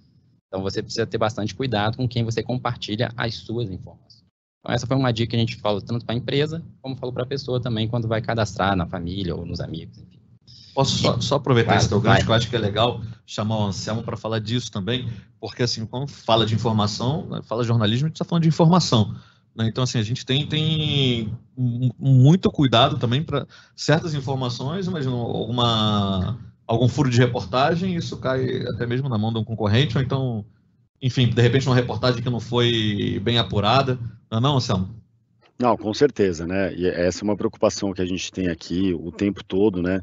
Então, 0.47 0.61
você 0.61 0.81
precisa 0.81 1.05
ter 1.05 1.17
bastante 1.17 1.53
cuidado 1.55 1.97
com 1.97 2.07
quem 2.07 2.23
você 2.23 2.41
compartilha 2.41 3.11
as 3.15 3.35
suas 3.35 3.69
informações. 3.69 4.23
Então, 4.59 4.75
essa 4.75 4.85
foi 4.85 4.95
uma 4.95 5.11
dica 5.11 5.31
que 5.31 5.35
a 5.35 5.39
gente 5.39 5.55
falou 5.57 5.81
tanto 5.81 6.05
para 6.05 6.13
a 6.13 6.17
empresa, 6.17 6.63
como 6.81 6.95
falou 6.95 7.13
para 7.13 7.23
a 7.23 7.27
pessoa 7.27 7.59
também 7.59 7.87
quando 7.87 8.07
vai 8.07 8.21
cadastrar 8.21 8.75
na 8.75 8.85
família 8.85 9.35
ou 9.35 9.45
nos 9.45 9.59
amigos, 9.59 9.97
enfim. 9.97 10.20
Posso 10.73 10.97
só, 10.97 11.19
só 11.19 11.35
aproveitar 11.35 11.75
esse 11.75 11.89
teu 11.89 11.99
gancho, 11.99 12.23
que 12.23 12.31
eu 12.31 12.35
acho 12.35 12.49
que 12.49 12.55
é 12.55 12.59
legal 12.59 13.01
chamar 13.25 13.57
o 13.57 13.63
Anselmo 13.65 14.03
para 14.03 14.15
falar 14.15 14.39
disso 14.39 14.71
também, 14.71 15.09
porque 15.39 15.63
assim, 15.63 15.85
quando 15.85 16.09
fala 16.09 16.45
de 16.45 16.55
informação, 16.55 17.27
né, 17.27 17.41
fala 17.43 17.61
de 17.61 17.67
jornalismo, 17.67 18.05
a 18.05 18.09
gente 18.09 18.15
está 18.15 18.25
falando 18.25 18.43
de 18.43 18.49
informação. 18.49 19.13
Né? 19.55 19.67
Então, 19.67 19.83
assim, 19.83 19.99
a 19.99 20.03
gente 20.03 20.25
tem, 20.25 20.47
tem 20.47 21.33
muito 21.57 22.49
cuidado 22.49 22.97
também 22.97 23.21
para 23.21 23.45
certas 23.75 24.13
informações, 24.13 24.87
imagina 24.87 25.13
alguma, 25.13 26.39
algum 26.65 26.87
furo 26.87 27.09
de 27.09 27.17
reportagem, 27.17 27.95
isso 27.95 28.17
cai 28.17 28.63
até 28.73 28.85
mesmo 28.85 29.09
na 29.09 29.17
mão 29.17 29.33
de 29.33 29.39
um 29.39 29.43
concorrente, 29.43 29.97
ou 29.97 30.03
então 30.03 30.45
enfim, 31.01 31.27
de 31.27 31.41
repente 31.41 31.67
uma 31.67 31.75
reportagem 31.75 32.21
que 32.21 32.29
não 32.29 32.39
foi 32.39 33.19
bem 33.23 33.39
apurada, 33.39 33.97
não 34.29 34.37
é 34.37 34.41
não, 34.41 34.55
Anselmo? 34.57 35.01
Não, 35.57 35.75
com 35.75 35.93
certeza, 35.93 36.45
né? 36.45 36.73
E 36.75 36.87
essa 36.87 37.21
é 37.21 37.23
uma 37.23 37.35
preocupação 37.35 37.93
que 37.93 38.01
a 38.01 38.05
gente 38.05 38.31
tem 38.31 38.47
aqui 38.47 38.93
o 38.93 39.11
tempo 39.11 39.43
todo, 39.43 39.81
né? 39.81 40.01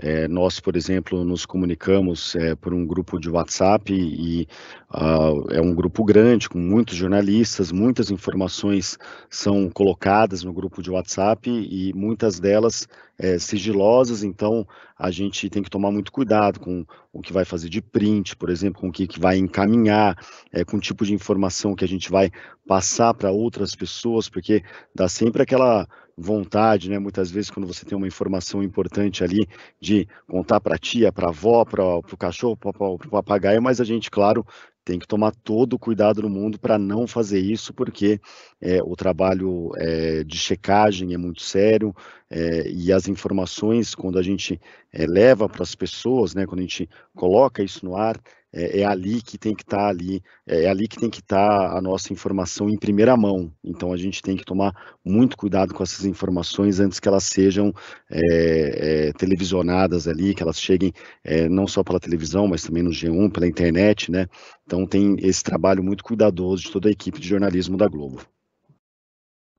É, 0.00 0.28
nós, 0.28 0.60
por 0.60 0.76
exemplo, 0.76 1.24
nos 1.24 1.44
comunicamos 1.44 2.36
é, 2.36 2.54
por 2.54 2.72
um 2.72 2.86
grupo 2.86 3.18
de 3.18 3.28
WhatsApp 3.28 3.92
e 3.92 4.46
uh, 4.94 5.50
é 5.50 5.60
um 5.60 5.74
grupo 5.74 6.04
grande, 6.04 6.48
com 6.48 6.58
muitos 6.58 6.94
jornalistas, 6.94 7.72
muitas 7.72 8.08
informações 8.08 8.96
são 9.28 9.68
colocadas 9.68 10.44
no 10.44 10.52
grupo 10.52 10.80
de 10.80 10.90
WhatsApp 10.90 11.50
e 11.50 11.92
muitas 11.94 12.38
delas 12.38 12.86
é, 13.18 13.40
sigilosas, 13.40 14.22
então 14.22 14.64
a 14.96 15.10
gente 15.10 15.50
tem 15.50 15.64
que 15.64 15.70
tomar 15.70 15.90
muito 15.90 16.12
cuidado 16.12 16.60
com 16.60 16.86
o 17.12 17.20
que 17.20 17.32
vai 17.32 17.44
fazer 17.44 17.68
de 17.68 17.82
print, 17.82 18.36
por 18.36 18.50
exemplo, 18.50 18.80
com 18.80 18.88
o 18.88 18.92
que, 18.92 19.08
que 19.08 19.18
vai 19.18 19.36
encaminhar, 19.36 20.16
é, 20.52 20.64
com 20.64 20.76
o 20.76 20.80
tipo 20.80 21.04
de 21.04 21.12
informação 21.12 21.74
que 21.74 21.84
a 21.84 21.88
gente 21.88 22.08
vai 22.08 22.30
passar 22.68 23.12
para 23.14 23.32
outras 23.32 23.74
pessoas, 23.74 24.28
porque 24.28 24.62
dá 24.94 25.08
sempre 25.08 25.42
aquela 25.42 25.88
vontade, 26.18 26.90
né? 26.90 26.98
Muitas 26.98 27.30
vezes 27.30 27.50
quando 27.50 27.66
você 27.66 27.84
tem 27.84 27.96
uma 27.96 28.06
informação 28.06 28.62
importante 28.62 29.22
ali 29.22 29.46
de 29.80 30.06
contar 30.26 30.60
para 30.60 30.74
a 30.74 30.78
tia, 30.78 31.12
para 31.12 31.26
a 31.26 31.30
avó, 31.30 31.64
para 31.64 31.84
o 31.84 32.16
cachorro, 32.18 32.56
para 32.56 32.70
o 32.70 32.98
papagaio, 32.98 33.62
mas 33.62 33.80
a 33.80 33.84
gente, 33.84 34.10
claro, 34.10 34.44
tem 34.84 34.98
que 34.98 35.06
tomar 35.06 35.32
todo 35.44 35.74
o 35.74 35.78
cuidado 35.78 36.22
do 36.22 36.30
mundo 36.30 36.58
para 36.58 36.78
não 36.78 37.06
fazer 37.06 37.38
isso, 37.38 37.74
porque 37.74 38.18
é, 38.58 38.82
o 38.82 38.96
trabalho 38.96 39.70
é, 39.76 40.24
de 40.24 40.38
checagem 40.38 41.12
é 41.12 41.18
muito 41.18 41.42
sério 41.42 41.94
é, 42.30 42.68
e 42.70 42.90
as 42.90 43.06
informações, 43.06 43.94
quando 43.94 44.18
a 44.18 44.22
gente 44.22 44.58
é, 44.90 45.06
leva 45.06 45.46
para 45.46 45.62
as 45.62 45.74
pessoas, 45.74 46.34
né, 46.34 46.46
quando 46.46 46.60
a 46.60 46.62
gente 46.62 46.88
coloca 47.14 47.62
isso 47.62 47.84
no 47.84 47.96
ar, 47.96 48.18
é, 48.52 48.80
é 48.80 48.84
ali 48.84 49.20
que 49.20 49.36
tem 49.36 49.54
que 49.54 49.62
estar 49.62 49.76
tá 49.78 49.88
ali, 49.88 50.22
é, 50.46 50.64
é, 50.64 50.68
ali 50.68 50.88
que 50.88 50.98
tem 50.98 51.10
que 51.10 51.20
estar 51.20 51.70
tá 51.70 51.78
a 51.78 51.80
nossa 51.80 52.12
informação 52.12 52.68
em 52.68 52.78
primeira 52.78 53.16
mão. 53.16 53.52
Então 53.62 53.92
a 53.92 53.96
gente 53.96 54.22
tem 54.22 54.36
que 54.36 54.44
tomar 54.44 54.74
muito 55.04 55.36
cuidado 55.36 55.74
com 55.74 55.82
essas 55.82 56.04
informações 56.04 56.80
antes 56.80 56.98
que 57.00 57.08
elas 57.08 57.24
sejam 57.24 57.72
é, 58.10 59.08
é 59.08 59.12
televisionadas 59.12 60.08
ali, 60.08 60.34
que 60.34 60.42
elas 60.42 60.60
cheguem 60.60 60.92
é, 61.24 61.48
não 61.48 61.66
só 61.66 61.84
pela 61.84 62.00
televisão, 62.00 62.46
mas 62.48 62.62
também 62.62 62.82
no 62.82 62.90
G1, 62.90 63.30
pela 63.32 63.46
internet, 63.46 64.10
né? 64.10 64.26
Então 64.66 64.86
tem 64.86 65.16
esse 65.20 65.42
trabalho 65.42 65.82
muito 65.82 66.04
cuidadoso 66.04 66.64
de 66.64 66.70
toda 66.70 66.88
a 66.88 66.92
equipe 66.92 67.20
de 67.20 67.28
jornalismo 67.28 67.76
da 67.76 67.88
Globo. 67.88 68.20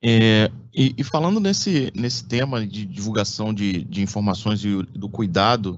E, 0.02 0.50
e, 0.98 1.04
falando 1.04 1.42
nesse, 1.42 1.92
nesse 1.94 2.26
tema 2.26 2.66
de 2.66 2.86
divulgação 2.86 3.54
de, 3.54 3.84
de 3.84 4.02
informações 4.02 4.64
e 4.64 4.82
do 4.84 5.10
cuidado 5.10 5.78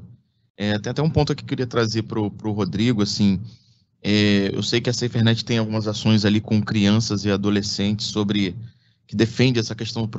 é, 0.57 0.77
tem 0.79 0.91
até 0.91 1.01
um 1.01 1.09
ponto 1.09 1.35
que 1.35 1.43
eu 1.43 1.47
queria 1.47 1.67
trazer 1.67 2.03
para 2.03 2.19
o 2.19 2.51
Rodrigo, 2.51 3.01
assim, 3.01 3.41
é, 4.03 4.49
eu 4.53 4.63
sei 4.63 4.81
que 4.81 4.89
a 4.89 4.93
SaferNet 4.93 5.45
tem 5.45 5.57
algumas 5.57 5.87
ações 5.87 6.25
ali 6.25 6.41
com 6.41 6.61
crianças 6.61 7.23
e 7.23 7.31
adolescentes 7.31 8.07
sobre 8.07 8.55
que 9.05 9.15
defende 9.15 9.59
essa 9.59 9.75
questão 9.75 10.03
do 10.03 10.09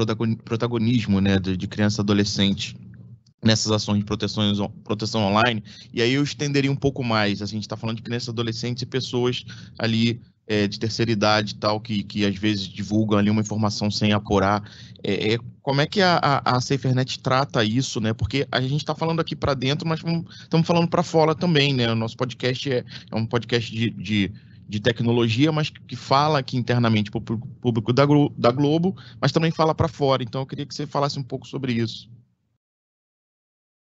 protagonismo, 0.45 1.21
né, 1.21 1.39
de, 1.39 1.57
de 1.57 1.67
criança 1.67 2.01
e 2.01 2.03
adolescente 2.03 2.77
nessas 3.43 3.73
ações 3.73 3.99
de 3.99 4.05
proteções, 4.05 4.59
proteção 4.85 5.23
online, 5.23 5.65
e 5.93 6.01
aí 6.01 6.12
eu 6.12 6.23
estenderia 6.23 6.71
um 6.71 6.77
pouco 6.77 7.03
mais, 7.03 7.43
a 7.43 7.47
gente 7.47 7.62
está 7.62 7.77
falando 7.77 7.97
de 7.97 8.03
crianças, 8.03 8.29
adolescentes 8.29 8.83
e 8.83 8.87
pessoas 8.87 9.45
ali 9.77 10.21
é, 10.47 10.67
de 10.67 10.79
terceira 10.79 11.11
idade 11.11 11.55
tal, 11.55 11.81
que, 11.81 12.03
que 12.03 12.25
às 12.27 12.37
vezes 12.37 12.67
divulgam 12.67 13.19
ali 13.19 13.31
uma 13.31 13.41
informação 13.41 13.91
sem 13.91 14.13
apurar. 14.13 14.63
É, 15.03 15.35
é, 15.35 15.39
como 15.63 15.81
é 15.81 15.87
que 15.87 16.01
a, 16.01 16.17
a, 16.17 16.57
a 16.57 16.61
SaferNet 16.61 17.21
trata 17.21 17.65
isso, 17.65 18.01
né? 18.01 18.13
Porque 18.13 18.47
a 18.51 18.61
gente 18.61 18.77
está 18.77 18.95
falando 18.95 19.21
aqui 19.21 19.37
para 19.37 19.55
dentro, 19.55 19.87
mas 19.87 20.01
estamos 20.41 20.67
falando 20.67 20.89
para 20.89 21.03
fora 21.03 21.35
também, 21.35 21.73
né? 21.73 21.91
O 21.91 21.95
nosso 21.95 22.17
podcast 22.17 22.71
é, 22.71 22.85
é 23.11 23.17
um 23.17 23.25
podcast 23.25 23.71
de, 23.71 23.91
de, 23.91 24.33
de, 24.69 24.81
tecnologia, 24.81 25.53
mas 25.53 25.71
que 25.71 25.97
fala 25.97 26.41
aqui 26.41 26.57
internamente 26.57 27.11
para 27.11 27.19
o 27.19 27.39
público 27.39 27.93
da, 27.93 28.05
da 28.37 28.51
Globo, 28.51 28.97
mas 29.21 29.33
também 29.33 29.51
fala 29.51 29.75
para 29.75 29.89
fora. 29.89 30.23
Então 30.23 30.43
eu 30.43 30.47
queria 30.47 30.67
que 30.67 30.75
você 30.75 30.87
falasse 30.87 31.19
um 31.19 31.23
pouco 31.23 31.47
sobre 31.47 31.73
isso. 31.73 32.11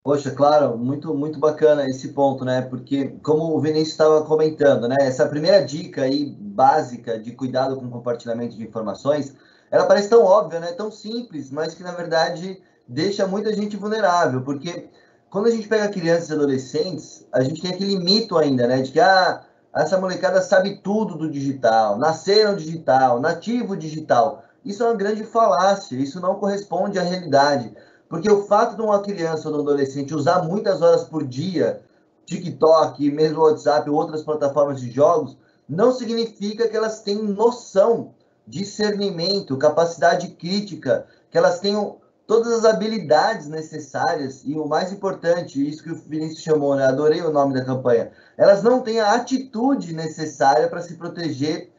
Poxa, 0.03 0.31
claro, 0.31 0.79
muito, 0.79 1.13
muito 1.15 1.39
bacana 1.39 1.87
esse 1.87 2.09
ponto, 2.15 2.43
né? 2.43 2.63
Porque, 2.63 3.09
como 3.23 3.55
o 3.55 3.61
Vinícius 3.61 3.89
estava 3.91 4.25
comentando, 4.25 4.89
né? 4.89 4.97
Essa 5.01 5.29
primeira 5.29 5.63
dica 5.63 6.03
aí, 6.03 6.25
básica, 6.41 7.19
de 7.19 7.33
cuidado 7.33 7.77
com 7.77 7.85
o 7.87 7.91
compartilhamento 7.91 8.57
de 8.57 8.65
informações, 8.65 9.35
ela 9.71 9.85
parece 9.87 10.09
tão 10.09 10.25
óbvia, 10.25 10.59
né? 10.59 10.73
Tão 10.73 10.91
simples, 10.91 11.51
mas 11.51 11.75
que, 11.75 11.83
na 11.83 11.93
verdade, 11.93 12.63
deixa 12.89 13.27
muita 13.27 13.53
gente 13.53 13.77
vulnerável. 13.77 14.41
Porque 14.43 14.89
quando 15.29 15.47
a 15.49 15.51
gente 15.51 15.69
pega 15.69 15.91
crianças 15.91 16.31
e 16.31 16.33
adolescentes, 16.33 17.27
a 17.31 17.43
gente 17.43 17.61
tem 17.61 17.71
aquele 17.71 17.99
mito 17.99 18.39
ainda, 18.39 18.67
né? 18.67 18.81
De 18.81 18.93
que, 18.93 19.01
ah, 19.01 19.43
essa 19.75 19.99
molecada 20.01 20.41
sabe 20.41 20.79
tudo 20.83 21.15
do 21.17 21.31
digital, 21.31 21.99
nasceram 21.99 22.57
digital, 22.57 23.21
nativo 23.21 23.77
digital. 23.77 24.45
Isso 24.65 24.83
é 24.83 24.87
uma 24.87 24.95
grande 24.97 25.25
falácia, 25.25 25.97
isso 25.97 26.21
não 26.21 26.37
corresponde 26.37 26.99
à 26.99 27.03
realidade. 27.03 27.75
Porque 28.11 28.29
o 28.29 28.43
fato 28.43 28.75
de 28.75 28.83
uma 28.83 29.01
criança 29.01 29.49
ou 29.49 29.55
de 29.55 29.61
um 29.61 29.63
adolescente 29.63 30.13
usar 30.13 30.43
muitas 30.43 30.83
horas 30.83 31.05
por 31.05 31.25
dia 31.25 31.81
TikTok, 32.27 33.09
mesmo 33.09 33.43
WhatsApp 33.43 33.89
ou 33.89 33.95
outras 33.95 34.25
plataformas 34.25 34.81
de 34.81 34.91
jogos, 34.91 35.39
não 35.69 35.93
significa 35.93 36.67
que 36.67 36.77
elas 36.77 37.03
têm 37.03 37.23
noção, 37.23 38.13
discernimento, 38.45 39.57
capacidade 39.57 40.27
crítica, 40.29 41.07
que 41.31 41.39
elas 41.39 41.61
tenham 41.61 41.99
todas 42.27 42.53
as 42.53 42.65
habilidades 42.65 43.47
necessárias 43.47 44.43
e 44.45 44.55
o 44.55 44.67
mais 44.67 44.93
importante, 44.93 45.69
isso 45.69 45.85
que 45.85 45.93
o 45.93 45.95
Vinícius 45.95 46.43
chamou, 46.43 46.75
né? 46.75 46.87
Adorei 46.87 47.23
o 47.23 47.31
nome 47.31 47.55
da 47.55 47.65
campanha. 47.65 48.11
Elas 48.37 48.61
não 48.61 48.81
têm 48.81 48.99
a 48.99 49.15
atitude 49.15 49.95
necessária 49.95 50.69
para 50.69 50.83
se 50.83 50.97
proteger 50.97 51.71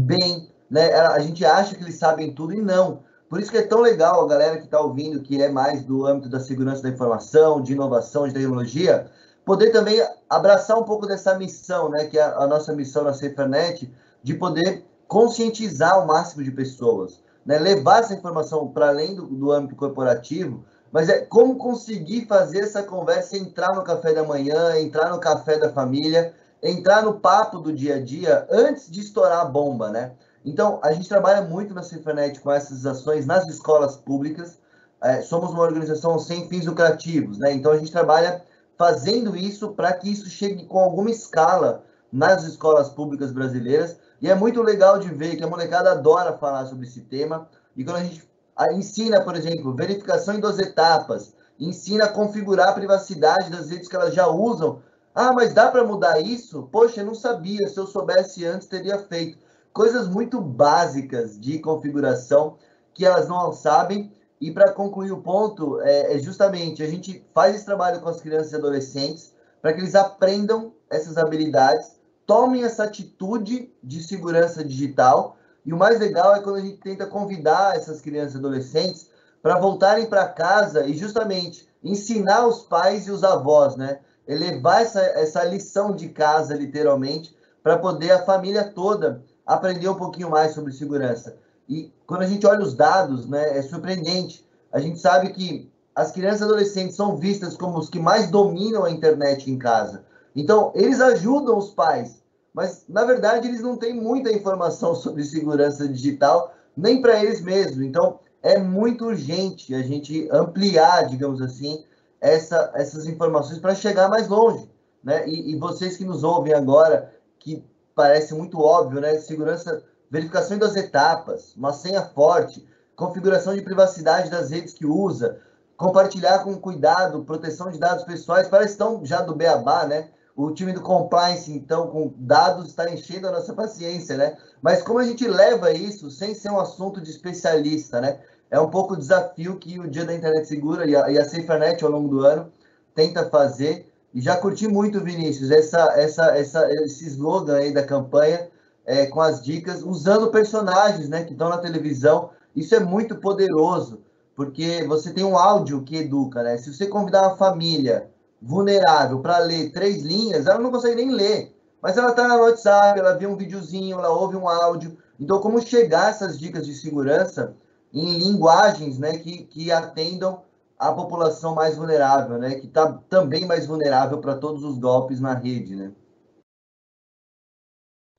bem, 0.00 0.50
né? 0.68 0.92
A 0.92 1.20
gente 1.20 1.44
acha 1.44 1.76
que 1.76 1.84
eles 1.84 1.96
sabem 1.96 2.32
tudo 2.32 2.52
e 2.52 2.60
não. 2.60 3.06
Por 3.28 3.40
isso 3.40 3.50
que 3.50 3.58
é 3.58 3.62
tão 3.62 3.80
legal 3.80 4.24
a 4.24 4.28
galera 4.28 4.56
que 4.56 4.64
está 4.64 4.80
ouvindo, 4.80 5.20
que 5.20 5.40
é 5.42 5.50
mais 5.50 5.84
do 5.84 6.06
âmbito 6.06 6.30
da 6.30 6.40
segurança 6.40 6.82
da 6.82 6.88
informação, 6.88 7.60
de 7.60 7.72
inovação, 7.72 8.26
de 8.26 8.32
tecnologia, 8.32 9.10
poder 9.44 9.70
também 9.70 10.02
abraçar 10.28 10.78
um 10.78 10.84
pouco 10.84 11.06
dessa 11.06 11.36
missão, 11.38 11.90
né, 11.90 12.06
que 12.06 12.18
é 12.18 12.22
a 12.22 12.46
nossa 12.46 12.72
missão 12.72 13.04
na 13.04 13.12
SaferNet, 13.12 13.92
de 14.22 14.34
poder 14.34 14.84
conscientizar 15.06 16.02
o 16.02 16.06
máximo 16.06 16.42
de 16.42 16.50
pessoas, 16.50 17.22
né, 17.44 17.58
levar 17.58 18.00
essa 18.00 18.14
informação 18.14 18.68
para 18.68 18.88
além 18.88 19.14
do, 19.14 19.26
do 19.26 19.52
âmbito 19.52 19.76
corporativo, 19.76 20.64
mas 20.90 21.08
é 21.08 21.20
como 21.20 21.56
conseguir 21.56 22.26
fazer 22.26 22.60
essa 22.60 22.82
conversa 22.82 23.36
entrar 23.36 23.74
no 23.74 23.84
café 23.84 24.14
da 24.14 24.24
manhã, 24.24 24.78
entrar 24.78 25.10
no 25.10 25.20
café 25.20 25.58
da 25.58 25.70
família, 25.70 26.34
entrar 26.62 27.02
no 27.02 27.20
papo 27.20 27.58
do 27.58 27.72
dia 27.72 27.96
a 27.96 28.02
dia 28.02 28.46
antes 28.50 28.90
de 28.90 29.00
estourar 29.00 29.40
a 29.40 29.44
bomba, 29.44 29.90
né? 29.90 30.12
Então, 30.44 30.80
a 30.82 30.92
gente 30.92 31.08
trabalha 31.08 31.42
muito 31.42 31.74
na 31.74 31.82
Cifranet 31.82 32.40
com 32.40 32.50
essas 32.50 32.86
ações 32.86 33.26
nas 33.26 33.46
escolas 33.48 33.96
públicas. 33.96 34.58
É, 35.00 35.22
somos 35.22 35.50
uma 35.50 35.62
organização 35.62 36.18
sem 36.18 36.48
fins 36.48 36.66
lucrativos, 36.66 37.38
né? 37.38 37.52
Então, 37.52 37.72
a 37.72 37.78
gente 37.78 37.92
trabalha 37.92 38.42
fazendo 38.76 39.36
isso 39.36 39.72
para 39.72 39.92
que 39.92 40.10
isso 40.10 40.28
chegue 40.30 40.64
com 40.66 40.78
alguma 40.78 41.10
escala 41.10 41.84
nas 42.12 42.44
escolas 42.44 42.88
públicas 42.88 43.32
brasileiras. 43.32 43.96
E 44.20 44.30
é 44.30 44.34
muito 44.34 44.62
legal 44.62 44.98
de 44.98 45.08
ver 45.08 45.36
que 45.36 45.44
a 45.44 45.48
molecada 45.48 45.92
adora 45.92 46.36
falar 46.38 46.66
sobre 46.66 46.86
esse 46.86 47.02
tema. 47.02 47.48
E 47.76 47.84
quando 47.84 47.96
a 47.96 48.04
gente 48.04 48.28
ensina, 48.72 49.20
por 49.20 49.36
exemplo, 49.36 49.74
verificação 49.74 50.34
em 50.34 50.40
duas 50.40 50.58
etapas, 50.58 51.32
ensina 51.58 52.06
a 52.06 52.12
configurar 52.12 52.68
a 52.68 52.72
privacidade 52.72 53.50
das 53.50 53.70
redes 53.70 53.88
que 53.88 53.96
elas 53.96 54.14
já 54.14 54.26
usam. 54.26 54.80
Ah, 55.14 55.32
mas 55.32 55.52
dá 55.52 55.68
para 55.68 55.84
mudar 55.84 56.20
isso? 56.20 56.68
Poxa, 56.70 57.00
eu 57.00 57.06
não 57.06 57.14
sabia. 57.14 57.68
Se 57.68 57.78
eu 57.78 57.86
soubesse 57.86 58.44
antes, 58.44 58.68
teria 58.68 58.98
feito. 58.98 59.38
Coisas 59.78 60.08
muito 60.08 60.40
básicas 60.40 61.38
de 61.38 61.60
configuração 61.60 62.56
que 62.92 63.06
elas 63.06 63.28
não 63.28 63.52
sabem. 63.52 64.12
E 64.40 64.50
para 64.50 64.72
concluir 64.72 65.12
o 65.12 65.22
ponto, 65.22 65.80
é, 65.82 66.16
é 66.16 66.18
justamente 66.18 66.82
a 66.82 66.88
gente 66.88 67.24
faz 67.32 67.54
esse 67.54 67.64
trabalho 67.64 68.00
com 68.00 68.08
as 68.08 68.20
crianças 68.20 68.50
e 68.50 68.56
adolescentes 68.56 69.32
para 69.62 69.72
que 69.72 69.78
eles 69.78 69.94
aprendam 69.94 70.72
essas 70.90 71.16
habilidades, 71.16 71.92
tomem 72.26 72.64
essa 72.64 72.82
atitude 72.82 73.72
de 73.80 74.02
segurança 74.02 74.64
digital. 74.64 75.36
E 75.64 75.72
o 75.72 75.76
mais 75.76 76.00
legal 76.00 76.34
é 76.34 76.40
quando 76.40 76.56
a 76.56 76.60
gente 76.60 76.78
tenta 76.78 77.06
convidar 77.06 77.76
essas 77.76 78.00
crianças 78.00 78.34
e 78.34 78.38
adolescentes 78.38 79.08
para 79.40 79.60
voltarem 79.60 80.06
para 80.06 80.26
casa 80.26 80.86
e 80.88 80.94
justamente 80.94 81.68
ensinar 81.84 82.48
os 82.48 82.62
pais 82.62 83.06
e 83.06 83.12
os 83.12 83.22
avós, 83.22 83.76
né? 83.76 84.00
Elevar 84.26 84.82
essa, 84.82 85.00
essa 85.00 85.44
lição 85.44 85.94
de 85.94 86.08
casa, 86.08 86.52
literalmente, 86.52 87.32
para 87.62 87.78
poder 87.78 88.10
a 88.10 88.24
família 88.24 88.64
toda 88.64 89.22
aprender 89.48 89.88
um 89.88 89.94
pouquinho 89.94 90.28
mais 90.28 90.52
sobre 90.52 90.72
segurança. 90.72 91.36
E 91.66 91.90
quando 92.06 92.22
a 92.22 92.26
gente 92.26 92.46
olha 92.46 92.62
os 92.62 92.74
dados, 92.74 93.26
né, 93.26 93.56
é 93.56 93.62
surpreendente. 93.62 94.46
A 94.70 94.78
gente 94.78 94.98
sabe 95.00 95.32
que 95.32 95.70
as 95.94 96.12
crianças 96.12 96.42
e 96.42 96.44
adolescentes 96.44 96.94
são 96.94 97.16
vistas 97.16 97.56
como 97.56 97.78
os 97.78 97.88
que 97.88 97.98
mais 97.98 98.30
dominam 98.30 98.84
a 98.84 98.90
internet 98.90 99.50
em 99.50 99.58
casa. 99.58 100.04
Então, 100.36 100.70
eles 100.74 101.00
ajudam 101.00 101.56
os 101.56 101.70
pais, 101.70 102.22
mas 102.52 102.84
na 102.88 103.04
verdade 103.04 103.48
eles 103.48 103.62
não 103.62 103.76
têm 103.76 103.94
muita 103.94 104.30
informação 104.30 104.94
sobre 104.96 105.24
segurança 105.24 105.88
digital, 105.88 106.54
nem 106.76 107.00
para 107.00 107.24
eles 107.24 107.40
mesmos. 107.40 107.80
Então, 107.80 108.20
é 108.42 108.58
muito 108.58 109.06
urgente 109.06 109.74
a 109.74 109.82
gente 109.82 110.28
ampliar, 110.30 111.08
digamos 111.08 111.40
assim, 111.40 111.84
essa, 112.20 112.70
essas 112.74 113.06
informações 113.06 113.58
para 113.58 113.74
chegar 113.74 114.08
mais 114.08 114.28
longe. 114.28 114.70
Né? 115.02 115.26
E, 115.26 115.52
e, 115.52 115.56
vocês 115.56 115.96
que 115.96 116.04
nos 116.04 116.22
ouvem 116.22 116.52
agora, 116.52 117.12
que 117.38 117.64
parece 117.98 118.32
muito 118.32 118.60
óbvio, 118.60 119.00
né? 119.00 119.18
Segurança, 119.18 119.82
verificação 120.08 120.56
das 120.56 120.76
etapas, 120.76 121.52
uma 121.56 121.72
senha 121.72 122.00
forte, 122.00 122.64
configuração 122.94 123.56
de 123.56 123.60
privacidade 123.60 124.30
das 124.30 124.50
redes 124.50 124.72
que 124.72 124.86
usa, 124.86 125.40
compartilhar 125.76 126.44
com 126.44 126.54
cuidado, 126.60 127.24
proteção 127.24 127.72
de 127.72 127.78
dados 127.78 128.04
pessoais, 128.04 128.46
parece 128.46 128.78
tão 128.78 129.04
já 129.04 129.20
do 129.20 129.34
beabá, 129.34 129.84
né? 129.84 130.10
O 130.36 130.52
time 130.52 130.72
do 130.72 130.80
compliance, 130.80 131.52
então, 131.52 131.88
com 131.88 132.14
dados, 132.16 132.68
está 132.68 132.88
enchendo 132.88 133.26
a 133.26 133.32
nossa 133.32 133.52
paciência, 133.52 134.16
né? 134.16 134.36
Mas 134.62 134.80
como 134.80 135.00
a 135.00 135.04
gente 135.04 135.26
leva 135.26 135.72
isso 135.72 136.08
sem 136.08 136.34
ser 136.34 136.52
um 136.52 136.60
assunto 136.60 137.00
de 137.00 137.10
especialista, 137.10 138.00
né? 138.00 138.20
É 138.48 138.60
um 138.60 138.70
pouco 138.70 138.94
o 138.94 138.96
desafio 138.96 139.56
que 139.56 139.80
o 139.80 139.90
Dia 139.90 140.04
da 140.04 140.14
Internet 140.14 140.46
Segura 140.46 140.88
e 140.88 140.94
a, 140.94 141.10
e 141.10 141.24
SaferNet 141.24 141.84
ao 141.84 141.90
longo 141.90 142.08
do 142.08 142.20
ano 142.24 142.52
tenta 142.94 143.28
fazer. 143.28 143.87
E 144.14 144.20
já 144.20 144.36
curti 144.36 144.66
muito, 144.66 145.00
Vinícius, 145.00 145.50
essa, 145.50 145.92
essa, 145.96 146.36
essa, 146.36 146.72
esse 146.84 147.06
slogan 147.06 147.56
aí 147.56 147.72
da 147.72 147.82
campanha 147.82 148.48
é, 148.86 149.06
com 149.06 149.20
as 149.20 149.42
dicas, 149.42 149.82
usando 149.82 150.30
personagens 150.30 151.08
né, 151.08 151.24
que 151.24 151.32
estão 151.32 151.48
na 151.48 151.58
televisão. 151.58 152.30
Isso 152.56 152.74
é 152.74 152.80
muito 152.80 153.16
poderoso, 153.16 154.00
porque 154.34 154.84
você 154.88 155.12
tem 155.12 155.24
um 155.24 155.36
áudio 155.36 155.82
que 155.82 155.96
educa, 155.96 156.42
né? 156.42 156.56
Se 156.56 156.72
você 156.72 156.86
convidar 156.86 157.28
uma 157.28 157.36
família 157.36 158.10
vulnerável 158.40 159.20
para 159.20 159.38
ler 159.38 159.72
três 159.72 160.02
linhas, 160.02 160.46
ela 160.46 160.58
não 160.58 160.70
consegue 160.70 160.96
nem 160.96 161.10
ler. 161.10 161.54
Mas 161.82 161.96
ela 161.96 162.10
está 162.10 162.26
no 162.26 162.42
WhatsApp, 162.42 162.98
ela 162.98 163.14
vê 163.14 163.26
um 163.26 163.36
videozinho, 163.36 163.98
ela 163.98 164.10
ouve 164.10 164.36
um 164.36 164.48
áudio. 164.48 164.96
Então, 165.20 165.38
como 165.40 165.60
chegar 165.60 166.10
essas 166.10 166.38
dicas 166.38 166.66
de 166.66 166.74
segurança 166.74 167.54
em 167.92 168.18
linguagens 168.18 168.98
né, 168.98 169.18
que, 169.18 169.44
que 169.44 169.70
atendam 169.70 170.42
a 170.78 170.92
população 170.92 171.54
mais 171.54 171.76
vulnerável, 171.76 172.38
né, 172.38 172.54
que 172.56 172.66
está 172.66 172.92
também 173.08 173.46
mais 173.46 173.66
vulnerável 173.66 174.18
para 174.18 174.36
todos 174.36 174.62
os 174.62 174.78
golpes 174.78 175.20
na 175.20 175.34
rede, 175.34 175.74
né? 175.74 175.92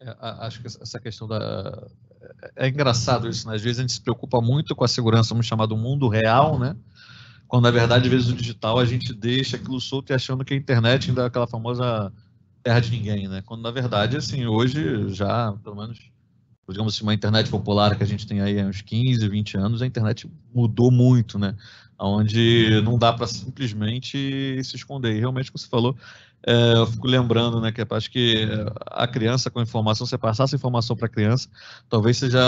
É, 0.01 0.15
acho 0.19 0.61
que 0.61 0.67
essa 0.67 0.99
questão 0.99 1.27
da 1.27 1.87
é, 2.55 2.65
é 2.65 2.69
engraçado 2.69 3.27
isso, 3.27 3.47
né? 3.47 3.55
Às 3.55 3.61
vezes 3.61 3.79
a 3.79 3.81
gente 3.81 3.93
se 3.93 4.01
preocupa 4.01 4.39
muito 4.41 4.75
com 4.75 4.83
a 4.83 4.87
segurança, 4.87 5.29
vamos 5.29 5.45
chamar 5.45 5.65
do 5.65 5.77
mundo 5.77 6.07
real, 6.07 6.57
né? 6.57 6.75
Quando 7.47 7.63
na 7.63 7.71
verdade, 7.71 8.05
às 8.05 8.11
vezes 8.11 8.29
o 8.29 8.35
digital 8.35 8.79
a 8.79 8.85
gente 8.85 9.13
deixa 9.13 9.57
aquilo 9.57 9.79
solto 9.81 10.11
e 10.11 10.13
achando 10.13 10.45
que 10.45 10.53
a 10.53 10.57
internet 10.57 11.09
ainda 11.09 11.23
é 11.23 11.25
aquela 11.25 11.47
famosa 11.47 12.13
terra 12.63 12.79
de 12.79 12.91
ninguém, 12.91 13.27
né? 13.27 13.41
Quando 13.45 13.61
na 13.61 13.71
verdade, 13.71 14.15
assim, 14.15 14.45
hoje 14.45 15.09
já, 15.09 15.53
pelo 15.63 15.75
menos, 15.75 15.99
digamos 16.69 16.95
assim, 16.95 17.03
uma 17.03 17.13
internet 17.13 17.49
popular 17.49 17.97
que 17.97 18.03
a 18.03 18.07
gente 18.07 18.27
tem 18.27 18.41
aí 18.41 18.59
há 18.59 18.65
uns 18.65 18.81
15, 18.81 19.27
20 19.27 19.57
anos, 19.57 19.81
a 19.81 19.87
internet 19.87 20.31
mudou 20.53 20.91
muito, 20.91 21.39
né? 21.39 21.55
Onde 21.99 22.81
não 22.83 22.97
dá 22.97 23.11
para 23.11 23.27
simplesmente 23.27 24.63
se 24.63 24.75
esconder. 24.75 25.15
E 25.15 25.19
realmente, 25.19 25.51
como 25.51 25.59
você 25.59 25.67
falou, 25.67 25.95
é, 26.45 26.73
eu 26.73 26.87
fico 26.87 27.05
lembrando, 27.07 27.59
né, 27.59 27.71
que 27.71 27.85
acho 27.89 28.09
que 28.09 28.47
a 28.85 29.05
criança 29.05 29.49
com 29.49 29.61
informação, 29.61 30.07
você 30.07 30.17
passar 30.17 30.45
essa 30.45 30.55
informação 30.55 30.95
para 30.95 31.07
a 31.07 31.09
criança, 31.09 31.49
talvez 31.89 32.17
seja. 32.17 32.39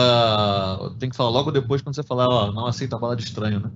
Tem 0.99 1.09
que 1.09 1.15
falar 1.15 1.29
logo 1.29 1.51
depois 1.51 1.81
quando 1.81 1.95
você 1.95 2.03
falar, 2.03 2.27
ó, 2.29 2.51
não 2.51 2.65
aceita 2.65 2.97
bala 2.97 3.15
de 3.15 3.23
estranho, 3.23 3.59
né? 3.59 3.71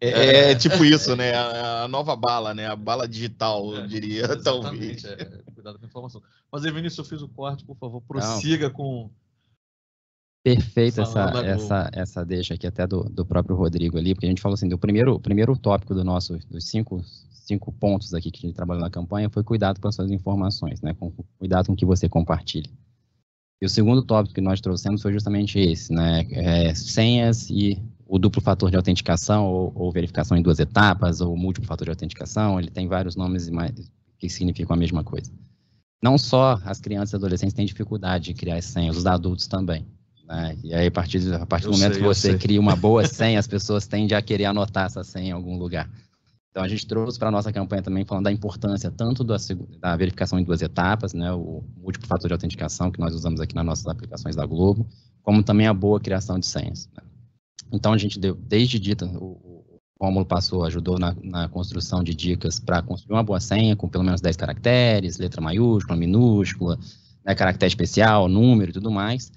É, 0.00 0.08
é, 0.08 0.50
é 0.50 0.54
tipo 0.54 0.84
isso, 0.84 1.16
né? 1.16 1.32
A, 1.34 1.84
a, 1.84 1.88
nova 1.88 2.14
bala, 2.14 2.52
né? 2.52 2.66
A 2.66 2.76
bala 2.76 3.08
digital, 3.08 3.72
eu 3.74 3.84
é, 3.84 3.86
diria, 3.86 4.36
talvez. 4.42 5.04
É, 5.04 5.24
cuidado 5.54 5.78
com 5.78 5.84
a 5.84 5.88
informação. 5.88 6.22
Mas, 6.52 6.62
Vinícius, 6.62 6.98
eu 6.98 7.04
fiz 7.04 7.22
o 7.22 7.28
corte, 7.28 7.64
por 7.64 7.76
favor, 7.76 8.02
prossiga 8.02 8.66
não. 8.66 8.74
com. 8.74 9.10
Perfeita 10.44 11.00
essa, 11.00 11.30
essa, 11.42 11.90
essa 11.90 12.24
deixa 12.24 12.52
aqui 12.52 12.66
até 12.66 12.86
do, 12.86 13.04
do 13.04 13.24
próprio 13.24 13.56
Rodrigo 13.56 13.96
ali, 13.96 14.14
porque 14.14 14.26
a 14.26 14.28
gente 14.28 14.42
falou 14.42 14.52
assim, 14.52 14.68
do 14.68 14.76
primeiro, 14.76 15.18
primeiro 15.18 15.56
tópico 15.56 15.94
do 15.94 16.04
nosso, 16.04 16.38
dos 16.50 16.68
cinco, 16.68 17.02
cinco 17.30 17.72
pontos 17.72 18.12
aqui 18.12 18.30
que 18.30 18.40
a 18.40 18.48
gente 18.48 18.54
trabalhou 18.54 18.82
na 18.82 18.90
campanha 18.90 19.30
foi 19.30 19.42
cuidado 19.42 19.80
com 19.80 19.88
as 19.88 19.94
suas 19.94 20.10
informações, 20.10 20.82
né? 20.82 20.92
Com, 20.92 21.10
cuidado 21.38 21.68
com 21.68 21.72
o 21.72 21.76
que 21.76 21.86
você 21.86 22.10
compartilha. 22.10 22.70
E 23.62 23.64
o 23.64 23.70
segundo 23.70 24.02
tópico 24.02 24.34
que 24.34 24.42
nós 24.42 24.60
trouxemos 24.60 25.00
foi 25.00 25.14
justamente 25.14 25.58
esse, 25.58 25.90
né? 25.90 26.26
É, 26.32 26.74
senhas 26.74 27.48
e 27.48 27.82
o 28.06 28.18
duplo 28.18 28.42
fator 28.42 28.70
de 28.70 28.76
autenticação, 28.76 29.46
ou, 29.46 29.72
ou, 29.74 29.90
verificação 29.90 30.36
em 30.36 30.42
duas 30.42 30.58
etapas, 30.58 31.22
ou 31.22 31.34
múltiplo 31.34 31.66
fator 31.66 31.86
de 31.86 31.90
autenticação, 31.90 32.60
ele 32.60 32.70
tem 32.70 32.86
vários 32.86 33.16
nomes 33.16 33.50
que 34.18 34.28
significam 34.28 34.74
a 34.74 34.78
mesma 34.78 35.02
coisa. 35.02 35.32
Não 36.02 36.18
só 36.18 36.60
as 36.66 36.82
crianças 36.82 37.14
e 37.14 37.16
adolescentes 37.16 37.54
têm 37.54 37.64
dificuldade 37.64 38.26
de 38.26 38.34
criar 38.34 38.56
as 38.56 38.66
senhas, 38.66 38.98
os 38.98 39.06
adultos 39.06 39.46
também. 39.46 39.86
Né? 40.26 40.56
E 40.64 40.74
aí, 40.74 40.86
a 40.86 40.90
partir, 40.90 41.32
a 41.34 41.46
partir 41.46 41.66
do 41.66 41.72
momento 41.72 41.92
sei, 41.92 42.02
que 42.02 42.06
você 42.06 42.38
cria 42.38 42.60
uma 42.60 42.76
boa 42.76 43.04
senha, 43.08 43.38
as 43.38 43.46
pessoas 43.46 43.86
tendem 43.86 44.16
a 44.16 44.22
querer 44.22 44.46
anotar 44.46 44.86
essa 44.86 45.04
senha 45.04 45.28
em 45.28 45.32
algum 45.32 45.58
lugar. 45.58 45.88
Então, 46.50 46.62
a 46.62 46.68
gente 46.68 46.86
trouxe 46.86 47.18
para 47.18 47.28
a 47.28 47.32
nossa 47.32 47.52
campanha 47.52 47.82
também 47.82 48.04
falando 48.04 48.24
da 48.24 48.32
importância 48.32 48.90
tanto 48.90 49.24
da, 49.24 49.36
da, 49.80 49.96
verificação 49.96 50.38
em 50.38 50.44
duas 50.44 50.62
etapas, 50.62 51.12
né, 51.12 51.32
o 51.32 51.64
múltiplo 51.76 52.06
fator 52.06 52.28
de 52.28 52.32
autenticação 52.32 52.92
que 52.92 53.00
nós 53.00 53.12
usamos 53.12 53.40
aqui 53.40 53.56
nas 53.56 53.66
nossas 53.66 53.86
aplicações 53.88 54.36
da 54.36 54.46
Globo, 54.46 54.86
como 55.20 55.42
também 55.42 55.66
a 55.66 55.74
boa 55.74 55.98
criação 55.98 56.38
de 56.38 56.46
senhas. 56.46 56.88
Né? 56.96 57.02
Então, 57.72 57.92
a 57.92 57.98
gente 57.98 58.20
deu, 58.20 58.36
desde 58.36 58.78
dita, 58.78 59.04
o, 59.04 59.80
o 59.98 60.04
Rômulo 60.04 60.24
passou, 60.24 60.64
ajudou 60.64 60.96
na, 60.96 61.16
na 61.24 61.48
construção 61.48 62.04
de 62.04 62.14
dicas 62.14 62.60
para 62.60 62.80
construir 62.82 63.16
uma 63.16 63.24
boa 63.24 63.40
senha 63.40 63.74
com 63.74 63.88
pelo 63.88 64.04
menos 64.04 64.20
10 64.20 64.36
caracteres, 64.36 65.18
letra 65.18 65.40
maiúscula, 65.40 65.98
minúscula, 65.98 66.78
né, 67.24 67.34
caractere 67.34 67.68
especial, 67.68 68.28
número 68.28 68.70
e 68.70 68.74
tudo 68.74 68.92
mais. 68.92 69.32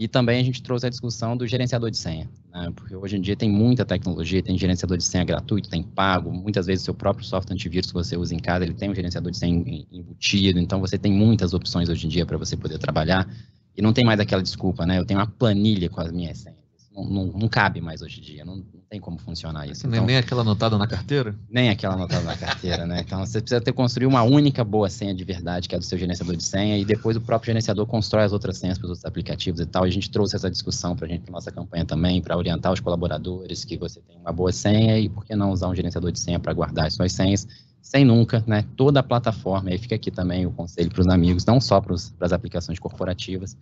E 0.00 0.06
também 0.06 0.40
a 0.40 0.44
gente 0.44 0.62
trouxe 0.62 0.86
a 0.86 0.88
discussão 0.88 1.36
do 1.36 1.44
gerenciador 1.44 1.90
de 1.90 1.96
senha, 1.96 2.30
né? 2.52 2.70
porque 2.76 2.94
hoje 2.94 3.16
em 3.16 3.20
dia 3.20 3.34
tem 3.34 3.50
muita 3.50 3.84
tecnologia, 3.84 4.40
tem 4.40 4.56
gerenciador 4.56 4.96
de 4.96 5.02
senha 5.02 5.24
gratuito, 5.24 5.68
tem 5.68 5.82
pago, 5.82 6.30
muitas 6.30 6.66
vezes 6.66 6.82
o 6.82 6.84
seu 6.84 6.94
próprio 6.94 7.26
software 7.26 7.52
antivírus 7.52 7.88
que 7.88 7.94
você 7.94 8.16
usa 8.16 8.32
em 8.32 8.38
casa, 8.38 8.64
ele 8.64 8.74
tem 8.74 8.88
um 8.88 8.94
gerenciador 8.94 9.32
de 9.32 9.38
senha 9.38 9.52
embutido, 9.90 10.60
então 10.60 10.78
você 10.78 10.96
tem 10.96 11.12
muitas 11.12 11.52
opções 11.52 11.88
hoje 11.88 12.06
em 12.06 12.08
dia 12.08 12.24
para 12.24 12.38
você 12.38 12.56
poder 12.56 12.78
trabalhar, 12.78 13.28
e 13.76 13.82
não 13.82 13.92
tem 13.92 14.04
mais 14.04 14.20
aquela 14.20 14.42
desculpa, 14.42 14.86
né? 14.86 14.98
Eu 14.98 15.04
tenho 15.04 15.18
uma 15.18 15.26
planilha 15.26 15.88
com 15.88 16.00
as 16.00 16.12
minhas 16.12 16.38
senhas 16.38 16.57
não, 17.04 17.26
não, 17.26 17.48
cabe 17.48 17.80
mais 17.80 18.02
hoje 18.02 18.20
em 18.20 18.22
dia, 18.22 18.44
não, 18.44 18.56
não 18.56 18.80
tem 18.88 19.00
como 19.00 19.18
funcionar 19.18 19.66
isso. 19.66 19.86
Então, 19.86 20.04
nem 20.04 20.16
aquela 20.16 20.42
anotada 20.42 20.78
na 20.78 20.86
carteira? 20.86 21.34
Nem 21.48 21.70
aquela 21.70 21.94
anotada 21.94 22.22
na 22.22 22.36
carteira, 22.36 22.86
né? 22.86 23.02
Então 23.04 23.24
você 23.24 23.40
precisa 23.40 23.60
ter 23.60 23.72
construir 23.72 24.06
uma 24.06 24.22
única 24.22 24.64
boa 24.64 24.88
senha 24.88 25.14
de 25.14 25.24
verdade, 25.24 25.68
que 25.68 25.74
é 25.74 25.78
do 25.78 25.84
seu 25.84 25.98
gerenciador 25.98 26.36
de 26.36 26.44
senha, 26.44 26.78
e 26.78 26.84
depois 26.84 27.16
o 27.16 27.20
próprio 27.20 27.46
gerenciador 27.46 27.86
constrói 27.86 28.24
as 28.24 28.32
outras 28.32 28.58
senhas 28.58 28.78
para 28.78 28.86
os 28.86 28.90
outros 28.90 29.04
aplicativos 29.04 29.60
e 29.60 29.66
tal. 29.66 29.86
E 29.86 29.88
a 29.88 29.92
gente 29.92 30.10
trouxe 30.10 30.36
essa 30.36 30.50
discussão 30.50 30.96
para 30.96 31.06
a 31.06 31.08
gente, 31.08 31.22
para 31.22 31.32
nossa 31.32 31.50
campanha 31.50 31.84
também, 31.84 32.20
para 32.20 32.36
orientar 32.36 32.72
os 32.72 32.80
colaboradores 32.80 33.64
que 33.64 33.76
você 33.76 34.00
tem 34.00 34.16
uma 34.16 34.32
boa 34.32 34.52
senha 34.52 34.98
e 34.98 35.08
por 35.08 35.24
que 35.24 35.36
não 35.36 35.50
usar 35.50 35.68
um 35.68 35.74
gerenciador 35.74 36.12
de 36.12 36.20
senha 36.20 36.40
para 36.40 36.52
guardar 36.52 36.86
as 36.86 36.94
suas 36.94 37.12
senhas 37.12 37.46
sem 37.88 38.04
nunca, 38.04 38.44
né? 38.46 38.64
Toda 38.76 39.00
a 39.00 39.02
plataforma, 39.02 39.70
aí 39.70 39.78
fica 39.78 39.94
aqui 39.94 40.10
também 40.10 40.44
o 40.44 40.50
conselho 40.50 40.90
para 40.90 41.00
os 41.00 41.06
amigos, 41.08 41.44
não 41.46 41.58
só 41.58 41.80
para 41.80 41.94
as 41.94 42.32
aplicações 42.32 42.78
corporativas, 42.78 43.56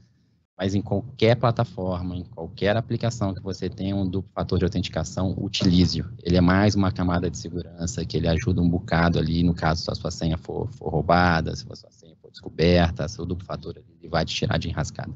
mas 0.58 0.74
em 0.74 0.80
qualquer 0.80 1.36
plataforma, 1.36 2.16
em 2.16 2.24
qualquer 2.24 2.76
aplicação 2.76 3.34
que 3.34 3.42
você 3.42 3.68
tenha 3.68 3.94
um 3.94 4.08
duplo 4.08 4.30
fator 4.34 4.58
de 4.58 4.64
autenticação, 4.64 5.34
utilize-o. 5.38 6.06
Ele 6.22 6.36
é 6.36 6.40
mais 6.40 6.74
uma 6.74 6.90
camada 6.90 7.30
de 7.30 7.36
segurança 7.36 8.04
que 8.06 8.16
ele 8.16 8.26
ajuda 8.26 8.62
um 8.62 8.68
bocado 8.68 9.18
ali, 9.18 9.42
no 9.42 9.54
caso 9.54 9.82
se 9.82 9.90
a 9.90 9.94
sua 9.94 10.10
senha 10.10 10.38
for, 10.38 10.68
for 10.72 10.88
roubada, 10.88 11.54
se 11.54 11.66
a 11.70 11.76
sua 11.76 11.90
senha 11.90 12.16
for 12.22 12.30
descoberta, 12.30 13.06
seu 13.06 13.26
duplo 13.26 13.44
fator 13.44 13.76
ele 13.76 14.08
vai 14.08 14.24
te 14.24 14.34
tirar 14.34 14.58
de 14.58 14.70
enrascada. 14.70 15.12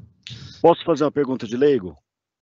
Posso 0.61 0.83
fazer 0.85 1.03
uma 1.05 1.11
pergunta 1.11 1.47
de 1.47 1.57
leigo? 1.57 1.95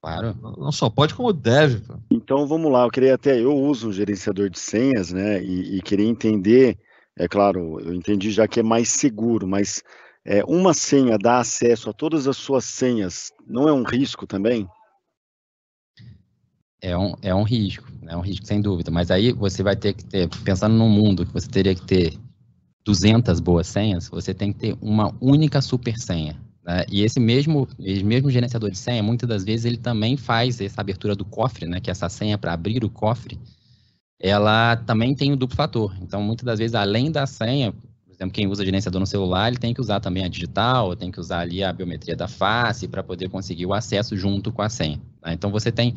Claro. 0.03 0.37
Não 0.59 0.73
só 0.73 0.91
pode, 0.91 1.15
como 1.15 1.33
deve. 1.33 1.81
Então 2.11 2.49
vamos 2.49 2.73
lá, 2.73 2.85
eu 2.85 2.91
queria 2.91 3.15
até, 3.15 3.41
eu 3.41 3.57
uso 3.57 3.91
um 3.91 3.93
gerenciador 3.93 4.51
de 4.51 4.59
senhas, 4.59 5.13
né, 5.13 5.41
e, 5.41 5.77
e 5.77 5.83
queria 5.83 6.09
entender, 6.09 6.77
é 7.17 7.29
claro, 7.29 7.79
eu 7.79 7.95
entendi 7.95 8.33
já 8.33 8.49
que 8.49 8.59
é 8.59 8.63
mais 8.65 8.89
seguro, 8.89 9.47
mas 9.47 9.85
é, 10.25 10.45
uma 10.45 10.73
senha 10.73 11.19
dá 11.19 11.39
acesso 11.39 11.91
a 11.91 11.93
todas 11.93 12.29
as 12.29 12.37
suas 12.37 12.65
senhas, 12.65 13.33
não 13.47 13.69
é 13.69 13.73
um 13.73 13.83
risco 13.83 14.27
também? 14.27 14.69
É 16.81 16.97
um, 16.97 17.15
é 17.23 17.35
um 17.35 17.45
risco, 17.45 17.89
é 18.09 18.17
um 18.17 18.21
risco 18.21 18.47
sem 18.47 18.61
dúvida, 18.61 18.91
mas 18.91 19.11
aí 19.11 19.33
você 19.33 19.63
vai 19.63 19.77
ter 19.77 19.93
que 19.93 20.05
ter, 20.05 20.29
pensando 20.45 20.75
num 20.75 20.89
mundo 20.89 21.25
que 21.25 21.33
você 21.33 21.49
teria 21.49 21.75
que 21.75 21.87
ter 21.87 22.19
200 22.85 23.39
boas 23.39 23.69
senhas, 23.69 24.09
você 24.09 24.35
tem 24.35 24.53
que 24.53 24.59
ter 24.59 24.77
uma 24.81 25.15
única 25.21 25.61
super 25.61 25.97
senha. 25.97 26.37
Né? 26.65 26.85
E 26.91 27.03
esse 27.03 27.21
mesmo, 27.21 27.69
esse 27.79 28.03
mesmo 28.03 28.31
gerenciador 28.31 28.71
de 28.71 28.79
senha, 28.79 29.03
muitas 29.03 29.29
das 29.29 29.45
vezes 29.45 29.65
ele 29.65 29.77
também 29.77 30.17
faz 30.17 30.61
essa 30.61 30.81
abertura 30.81 31.15
do 31.15 31.25
cofre, 31.25 31.67
né? 31.67 31.81
que 31.81 31.91
essa 31.91 32.09
senha 32.09 32.37
para 32.37 32.53
abrir 32.53 32.85
o 32.85 32.91
cofre, 32.91 33.39
ela 34.19 34.77
também 34.77 35.15
tem 35.15 35.33
o 35.33 35.37
duplo 35.37 35.57
fator. 35.57 35.97
Então, 36.01 36.23
muitas 36.23 36.45
das 36.45 36.59
vezes, 36.59 36.75
além 36.75 37.11
da 37.11 37.27
senha, 37.27 37.75
exemplo, 38.23 38.35
quem 38.35 38.47
usa 38.47 38.65
gerenciador 38.65 39.01
no 39.01 39.07
celular, 39.07 39.49
ele 39.49 39.59
tem 39.59 39.75
que 39.75 39.81
usar 39.81 40.01
também 40.01 40.25
a 40.25 40.29
digital, 40.29 40.95
tem 40.97 41.11
que 41.11 41.21
usar 41.21 41.41
ali 41.41 41.63
a 41.63 41.73
biometria 41.73 42.17
da 42.17 42.29
face 42.29 42.89
para 42.89 43.03
poder 43.03 43.29
conseguir 43.29 43.67
o 43.67 43.75
acesso 43.75 44.17
junto 44.17 44.53
com 44.53 44.63
a 44.63 44.69
senha. 44.69 45.01
Né? 45.25 45.33
Então 45.33 45.51
você 45.51 45.71
tem, 45.71 45.95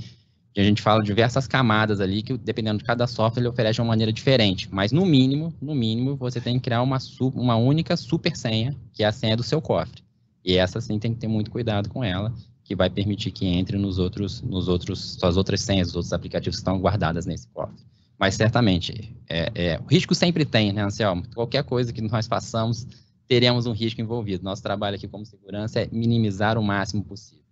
a 0.58 0.64
gente 0.64 0.82
fala 0.82 1.04
diversas 1.04 1.48
camadas 1.48 2.02
ali 2.02 2.22
que 2.22 2.38
dependendo 2.38 2.80
de 2.80 2.84
cada 2.84 3.08
software 3.08 3.42
ele 3.42 3.50
oferece 3.50 3.80
uma 3.80 3.88
maneira 3.88 4.12
diferente, 4.12 4.68
mas 4.72 4.92
no 4.92 5.06
mínimo, 5.06 5.54
no 5.62 5.76
mínimo 5.76 6.16
você 6.16 6.42
tem 6.42 6.56
que 6.56 6.66
criar 6.66 6.82
uma, 6.82 6.98
uma 7.34 7.56
única 7.56 7.96
super 7.96 8.36
senha, 8.36 8.76
que 8.94 9.04
é 9.04 9.08
a 9.08 9.12
senha 9.12 9.38
do 9.38 9.44
seu 9.44 9.62
cofre. 9.62 10.04
E 10.44 10.58
essa 10.58 10.80
sim 10.80 11.00
tem 11.00 11.14
que 11.14 11.20
ter 11.20 11.28
muito 11.28 11.50
cuidado 11.50 11.90
com 11.90 12.04
ela, 12.04 12.34
que 12.64 12.76
vai 12.76 12.90
permitir 12.90 13.32
que 13.32 13.46
entre 13.46 13.78
nos 13.78 14.00
outros, 14.00 14.42
nos 14.42 14.68
outros, 14.68 15.18
suas 15.20 15.38
outras 15.38 15.62
senhas, 15.62 15.90
os 15.90 15.96
outros 15.96 16.14
aplicativos 16.14 16.58
que 16.58 16.62
estão 16.62 16.80
guardadas 16.80 17.26
nesse 17.26 17.48
cofre. 17.48 17.84
Mas 18.18 18.36
certamente, 18.36 19.16
é, 19.30 19.52
é, 19.54 19.80
o 19.80 19.86
risco 19.86 20.16
sempre 20.16 20.46
tem, 20.46 20.72
né, 20.72 20.84
Anselmo? 20.84 21.24
Qualquer 21.34 21.64
coisa 21.64 21.92
que 21.92 22.02
nós 22.02 22.28
façamos, 22.28 22.88
teremos 23.28 23.66
um 23.66 23.74
risco 23.74 24.00
envolvido. 24.00 24.44
Nosso 24.44 24.64
trabalho 24.64 24.96
aqui 24.96 25.08
como 25.08 25.26
segurança 25.26 25.82
é 25.82 25.90
minimizar 25.92 26.58
o 26.58 26.64
máximo 26.64 27.04
possível. 27.04 27.44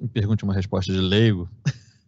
Me 0.00 0.08
pergunte 0.08 0.44
uma 0.44 0.54
resposta 0.54 0.92
de 0.92 0.98
leigo. 0.98 1.48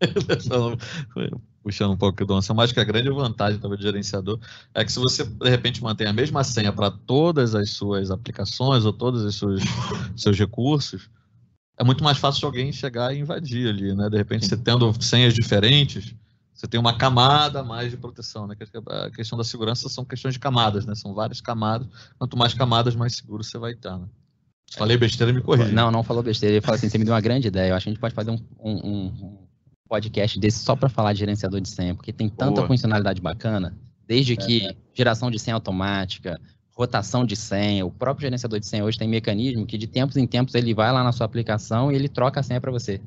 Puxando 1.62 1.92
um 1.92 1.97
pouco 1.97 2.25
do 2.25 2.35
Anselmo, 2.35 2.62
acho 2.62 2.73
que 2.73 2.81
a 2.81 2.85
grande 2.85 3.11
vantagem 3.11 3.59
do 3.59 3.77
gerenciador 3.77 4.38
é 4.73 4.85
que 4.85 4.92
se 4.92 4.99
você, 4.99 5.25
de 5.25 5.51
repente, 5.51 5.83
mantém 5.83 6.07
a 6.07 6.12
mesma 6.12 6.42
senha 6.44 6.73
para 6.73 6.90
todas 6.90 7.55
as 7.55 7.71
suas 7.71 8.11
aplicações 8.11 8.85
ou 8.87 8.92
todos 8.92 9.23
os 9.23 9.35
seus, 9.35 9.61
seus 10.16 10.38
recursos, 10.38 11.11
é 11.77 11.85
muito 11.85 12.03
mais 12.03 12.16
fácil 12.16 12.47
alguém 12.47 12.73
chegar 12.73 13.14
e 13.14 13.21
invadir 13.21 13.68
ali, 13.68 13.94
né? 13.94 14.09
De 14.09 14.16
repente, 14.16 14.47
você 14.47 14.57
tendo 14.57 14.92
senhas 15.03 15.35
diferentes, 15.35 16.14
você 16.59 16.66
tem 16.66 16.81
uma 16.81 16.99
camada 16.99 17.61
a 17.61 17.62
mais 17.62 17.92
de 17.92 17.97
proteção, 17.97 18.49
né? 18.49 18.57
A 19.05 19.11
questão 19.11 19.38
da 19.38 19.44
segurança 19.44 19.88
são 19.88 20.05
questões 20.05 20.35
de 20.35 20.40
camadas, 20.40 20.85
né? 20.85 20.92
São 20.97 21.14
várias 21.14 21.40
camadas. 21.40 21.87
Quanto 22.18 22.37
mais 22.37 22.53
camadas, 22.53 22.97
mais 22.97 23.14
seguro 23.14 23.44
você 23.44 23.57
vai 23.57 23.75
estar, 23.75 23.97
né? 23.97 24.07
Se 24.68 24.77
falei 24.77 24.97
besteira, 24.97 25.33
me 25.33 25.40
corrija. 25.40 25.71
Não, 25.71 25.92
não 25.92 26.03
falou 26.03 26.21
besteira. 26.21 26.57
Ele 26.57 26.61
fala 26.61 26.77
assim, 26.77 26.88
você 26.88 26.99
me 26.99 27.05
deu 27.05 27.14
uma 27.14 27.21
grande 27.21 27.47
ideia. 27.47 27.71
Eu 27.71 27.77
acho 27.77 27.85
que 27.85 27.90
a 27.90 27.92
gente 27.92 28.01
pode 28.01 28.12
fazer 28.12 28.33
um, 28.33 28.40
um, 28.59 29.07
um 29.07 29.38
podcast 29.88 30.37
desse 30.40 30.59
só 30.59 30.75
para 30.75 30.88
falar 30.88 31.12
de 31.12 31.21
gerenciador 31.21 31.61
de 31.61 31.68
senha, 31.68 31.94
porque 31.94 32.12
tem 32.12 32.29
tanta 32.29 32.57
Boa. 32.57 32.66
funcionalidade 32.66 33.21
bacana, 33.21 33.79
desde 34.05 34.37
que 34.37 34.66
é, 34.66 34.71
é. 34.71 34.77
geração 34.92 35.31
de 35.31 35.38
senha 35.38 35.55
automática, 35.55 36.40
rotação 36.73 37.25
de 37.25 37.37
senha, 37.37 37.87
o 37.87 37.90
próprio 37.92 38.23
gerenciador 38.23 38.59
de 38.59 38.66
senha 38.66 38.85
hoje 38.85 38.99
tem 38.99 39.09
mecanismo 39.09 39.64
que 39.64 39.79
de 39.79 39.87
tempos 39.87 40.16
em 40.16 40.27
tempos 40.27 40.57
ele 40.57 40.75
vai 40.75 40.92
lá 40.92 41.05
na 41.05 41.12
sua 41.12 41.25
aplicação 41.25 41.92
e 41.92 41.94
ele 41.94 42.09
troca 42.09 42.40
a 42.40 42.42
senha 42.42 42.61
para 42.61 42.73
você. 42.73 43.01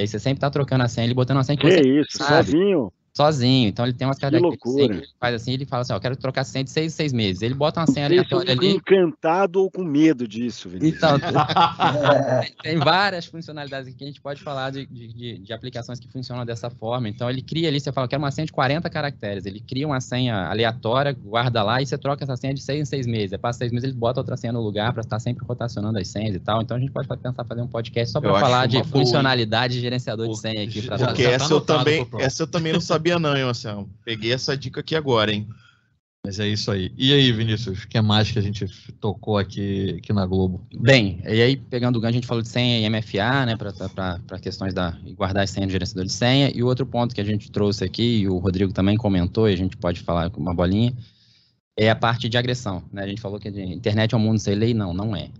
E 0.00 0.02
aí 0.02 0.08
você 0.08 0.18
sempre 0.18 0.40
tá 0.40 0.48
trocando 0.48 0.82
a 0.82 0.88
senha, 0.88 1.06
ele 1.06 1.12
botando 1.12 1.38
a 1.38 1.42
senha 1.44 1.58
que, 1.58 1.66
que 1.66 1.70
você 1.70 1.86
isso, 1.86 2.16
sabe. 2.16 2.52
sozinho? 2.52 2.90
Sozinho. 3.12 3.68
Então 3.68 3.84
ele 3.84 3.94
tem 3.94 4.06
umas 4.06 4.18
características 4.18 4.74
que 4.74 4.80
ele 4.80 5.08
faz 5.18 5.34
assim, 5.34 5.52
ele 5.52 5.64
fala 5.64 5.82
assim, 5.82 5.92
ó, 5.92 5.96
eu 5.96 6.00
quero 6.00 6.16
trocar 6.16 6.44
senha 6.44 6.64
de 6.64 6.70
seis 6.70 6.92
em 6.92 6.96
seis 6.96 7.12
meses. 7.12 7.42
Ele 7.42 7.54
bota 7.54 7.80
uma 7.80 7.86
senha 7.86 8.06
aleatória 8.06 8.52
ali. 8.52 8.70
encantado 8.70 9.60
ou 9.60 9.70
com 9.70 9.82
medo 9.82 10.26
disso, 10.26 10.68
Vinícius. 10.68 10.96
Então, 10.96 11.18
tem 12.62 12.78
várias 12.78 13.26
funcionalidades 13.26 13.94
que 13.94 14.04
a 14.04 14.06
gente 14.06 14.20
pode 14.20 14.42
falar 14.42 14.70
de, 14.70 14.86
de, 14.86 15.38
de, 15.38 15.52
aplicações 15.52 15.98
que 15.98 16.08
funcionam 16.08 16.44
dessa 16.44 16.70
forma. 16.70 17.08
Então 17.08 17.28
ele 17.28 17.42
cria 17.42 17.68
ali, 17.68 17.80
você 17.80 17.92
fala, 17.92 18.04
eu 18.06 18.08
quero 18.08 18.22
uma 18.22 18.30
senha 18.30 18.46
de 18.46 18.52
40 18.52 18.88
caracteres. 18.88 19.46
Ele 19.46 19.60
cria 19.60 19.86
uma 19.86 20.00
senha 20.00 20.46
aleatória, 20.48 21.12
guarda 21.12 21.62
lá 21.62 21.82
e 21.82 21.86
você 21.86 21.98
troca 21.98 22.24
essa 22.24 22.36
senha 22.36 22.54
de 22.54 22.62
seis 22.62 22.80
em 22.80 22.84
seis 22.84 23.06
meses. 23.06 23.32
Aí 23.32 23.38
passa 23.38 23.58
seis 23.58 23.72
meses, 23.72 23.88
ele 23.88 23.98
bota 23.98 24.20
outra 24.20 24.36
senha 24.36 24.52
no 24.52 24.60
lugar 24.60 24.92
para 24.92 25.02
estar 25.02 25.18
sempre 25.18 25.44
rotacionando 25.44 25.98
as 25.98 26.08
senhas 26.08 26.34
e 26.34 26.40
tal. 26.40 26.62
Então 26.62 26.76
a 26.76 26.80
gente 26.80 26.92
pode 26.92 27.08
pensar 27.08 27.44
fazer 27.44 27.62
um 27.62 27.68
podcast 27.68 28.12
só 28.12 28.20
para 28.20 28.38
falar 28.38 28.66
de 28.66 28.82
funcionalidade 28.84 29.74
de 29.74 29.80
gerenciador 29.80 30.28
de 30.28 30.38
senha 30.38 30.64
aqui. 30.64 30.82
Porque 30.82 31.24
essa, 31.24 31.48
tá 31.48 31.54
eu 31.54 31.60
também, 31.60 32.06
essa 32.18 32.42
eu 32.42 32.46
também 32.46 32.72
não 32.72 32.80
sabia 32.80 32.99
não, 33.18 33.36
hein, 33.36 33.44
Marcelo? 33.44 33.88
Peguei 34.04 34.32
essa 34.32 34.56
dica 34.56 34.80
aqui 34.80 34.94
agora, 34.94 35.32
hein? 35.32 35.48
Mas 36.24 36.38
é 36.38 36.46
isso 36.46 36.70
aí. 36.70 36.92
E 36.98 37.14
aí, 37.14 37.32
Vinícius, 37.32 37.82
o 37.82 37.88
que 37.88 37.98
mais 38.00 38.30
que 38.30 38.38
a 38.38 38.42
gente 38.42 38.66
tocou 39.00 39.38
aqui, 39.38 39.96
aqui 39.98 40.12
na 40.12 40.26
Globo? 40.26 40.66
Bem, 40.78 41.20
e 41.24 41.40
aí, 41.40 41.56
pegando 41.56 41.96
o 41.96 42.00
gancho, 42.00 42.10
a 42.10 42.20
gente 42.20 42.26
falou 42.26 42.42
de 42.42 42.48
senha 42.48 42.86
e 42.86 42.90
MFA, 42.90 43.46
né, 43.46 43.56
para 43.56 44.38
questões 44.38 44.74
da 44.74 44.90
guardar 45.16 45.44
as 45.44 45.50
senhas 45.50 45.68
do 45.68 45.72
gerenciador 45.72 46.04
de 46.04 46.12
senha. 46.12 46.52
E 46.54 46.62
o 46.62 46.66
outro 46.66 46.84
ponto 46.84 47.14
que 47.14 47.20
a 47.22 47.24
gente 47.24 47.50
trouxe 47.50 47.84
aqui, 47.84 48.18
e 48.18 48.28
o 48.28 48.36
Rodrigo 48.36 48.72
também 48.72 48.98
comentou, 48.98 49.48
e 49.48 49.54
a 49.54 49.56
gente 49.56 49.78
pode 49.78 50.00
falar 50.00 50.28
com 50.28 50.40
uma 50.40 50.54
bolinha, 50.54 50.94
é 51.78 51.88
a 51.88 51.96
parte 51.96 52.28
de 52.28 52.36
agressão. 52.36 52.84
Né? 52.92 53.02
A 53.02 53.06
gente 53.06 53.20
falou 53.20 53.40
que 53.40 53.48
a 53.48 53.50
internet 53.50 54.14
é 54.14 54.18
um 54.18 54.20
mundo 54.20 54.38
sem 54.38 54.54
lei. 54.54 54.74
Não, 54.74 54.92
não 54.92 55.16
é. 55.16 55.30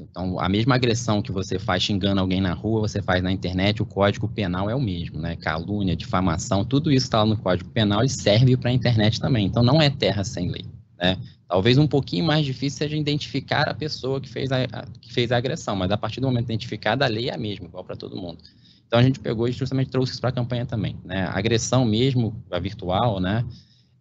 Então, 0.00 0.38
a 0.38 0.48
mesma 0.48 0.76
agressão 0.76 1.20
que 1.20 1.32
você 1.32 1.58
faz 1.58 1.82
xingando 1.82 2.20
alguém 2.20 2.40
na 2.40 2.52
rua, 2.52 2.82
você 2.82 3.02
faz 3.02 3.22
na 3.22 3.32
internet, 3.32 3.82
o 3.82 3.86
código 3.86 4.28
penal 4.28 4.70
é 4.70 4.74
o 4.74 4.80
mesmo, 4.80 5.18
né? 5.18 5.36
Calúnia, 5.36 5.96
difamação, 5.96 6.64
tudo 6.64 6.92
isso 6.92 7.06
está 7.06 7.24
no 7.26 7.36
código 7.36 7.68
penal 7.70 8.04
e 8.04 8.08
serve 8.08 8.56
para 8.56 8.70
a 8.70 8.72
internet 8.72 9.20
também. 9.20 9.46
Então, 9.46 9.62
não 9.62 9.82
é 9.82 9.90
terra 9.90 10.22
sem 10.22 10.48
lei, 10.48 10.64
né? 10.96 11.18
Talvez 11.48 11.76
um 11.76 11.86
pouquinho 11.86 12.24
mais 12.24 12.46
difícil 12.46 12.78
seja 12.78 12.96
identificar 12.96 13.68
a 13.68 13.74
pessoa 13.74 14.20
que 14.20 14.28
fez 14.28 14.50
a, 14.52 14.64
a 14.64 14.86
que 15.00 15.12
fez 15.12 15.32
a 15.32 15.36
agressão, 15.36 15.74
mas 15.76 15.90
a 15.90 15.96
partir 15.96 16.20
do 16.20 16.26
momento 16.26 16.44
identificada, 16.44 17.04
a 17.04 17.08
lei 17.08 17.28
é 17.28 17.34
a 17.34 17.38
mesma, 17.38 17.66
igual 17.66 17.84
para 17.84 17.96
todo 17.96 18.16
mundo. 18.16 18.38
Então, 18.86 18.98
a 18.98 19.02
gente 19.02 19.18
pegou 19.18 19.48
e 19.48 19.52
justamente 19.52 19.90
trouxe 19.90 20.12
isso 20.12 20.20
para 20.20 20.30
a 20.30 20.32
campanha 20.32 20.64
também, 20.64 20.96
né? 21.04 21.24
A 21.24 21.36
agressão 21.36 21.84
mesmo, 21.84 22.34
a 22.50 22.58
virtual, 22.60 23.18
né? 23.18 23.44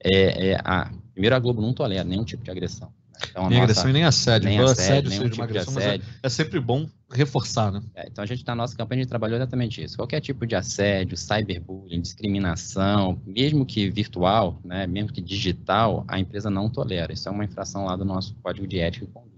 É, 0.03 0.49
é 0.49 0.61
a, 0.63 0.91
primeiro, 1.13 1.35
a 1.35 1.39
Globo 1.39 1.61
não 1.61 1.73
tolera 1.73 2.03
nenhum 2.03 2.23
tipo 2.23 2.43
de 2.43 2.51
agressão. 2.51 2.91
Então, 3.29 3.49
nem 3.49 3.59
nossa, 3.59 3.63
agressão 3.63 3.89
e 3.89 3.93
nem 3.93 4.03
assédio. 4.03 4.49
Nem 4.49 4.59
assédio, 4.59 4.81
assédio 4.81 5.09
nenhum 5.09 5.29
tipo 5.29 5.43
agressão, 5.43 5.81
é, 5.81 5.99
é, 6.21 6.29
sempre 6.29 6.59
bom 6.59 6.87
reforçar, 7.11 7.71
né? 7.71 7.81
É, 7.95 8.07
então 8.07 8.23
a 8.23 8.27
gente, 8.27 8.45
na 8.45 8.55
nossa 8.55 8.75
campanha, 8.75 8.99
a 8.99 9.03
gente 9.03 9.09
trabalhou 9.09 9.37
exatamente 9.37 9.83
isso. 9.83 9.97
Qualquer 9.97 10.19
tipo 10.21 10.45
de 10.45 10.55
assédio, 10.55 11.17
cyberbullying, 11.17 12.01
discriminação, 12.01 13.21
mesmo 13.25 13.65
que 13.65 13.89
virtual, 13.89 14.59
né, 14.63 14.87
mesmo 14.87 15.11
que 15.11 15.21
digital, 15.21 16.03
a 16.07 16.19
empresa 16.19 16.49
não 16.49 16.69
tolera. 16.69 17.13
Isso 17.13 17.27
é 17.27 17.31
uma 17.31 17.45
infração 17.45 17.85
lá 17.85 17.95
do 17.95 18.05
nosso 18.05 18.35
código 18.41 18.67
de 18.67 18.79
ética 18.79 19.05
e 19.05 19.07
conduta. 19.07 19.33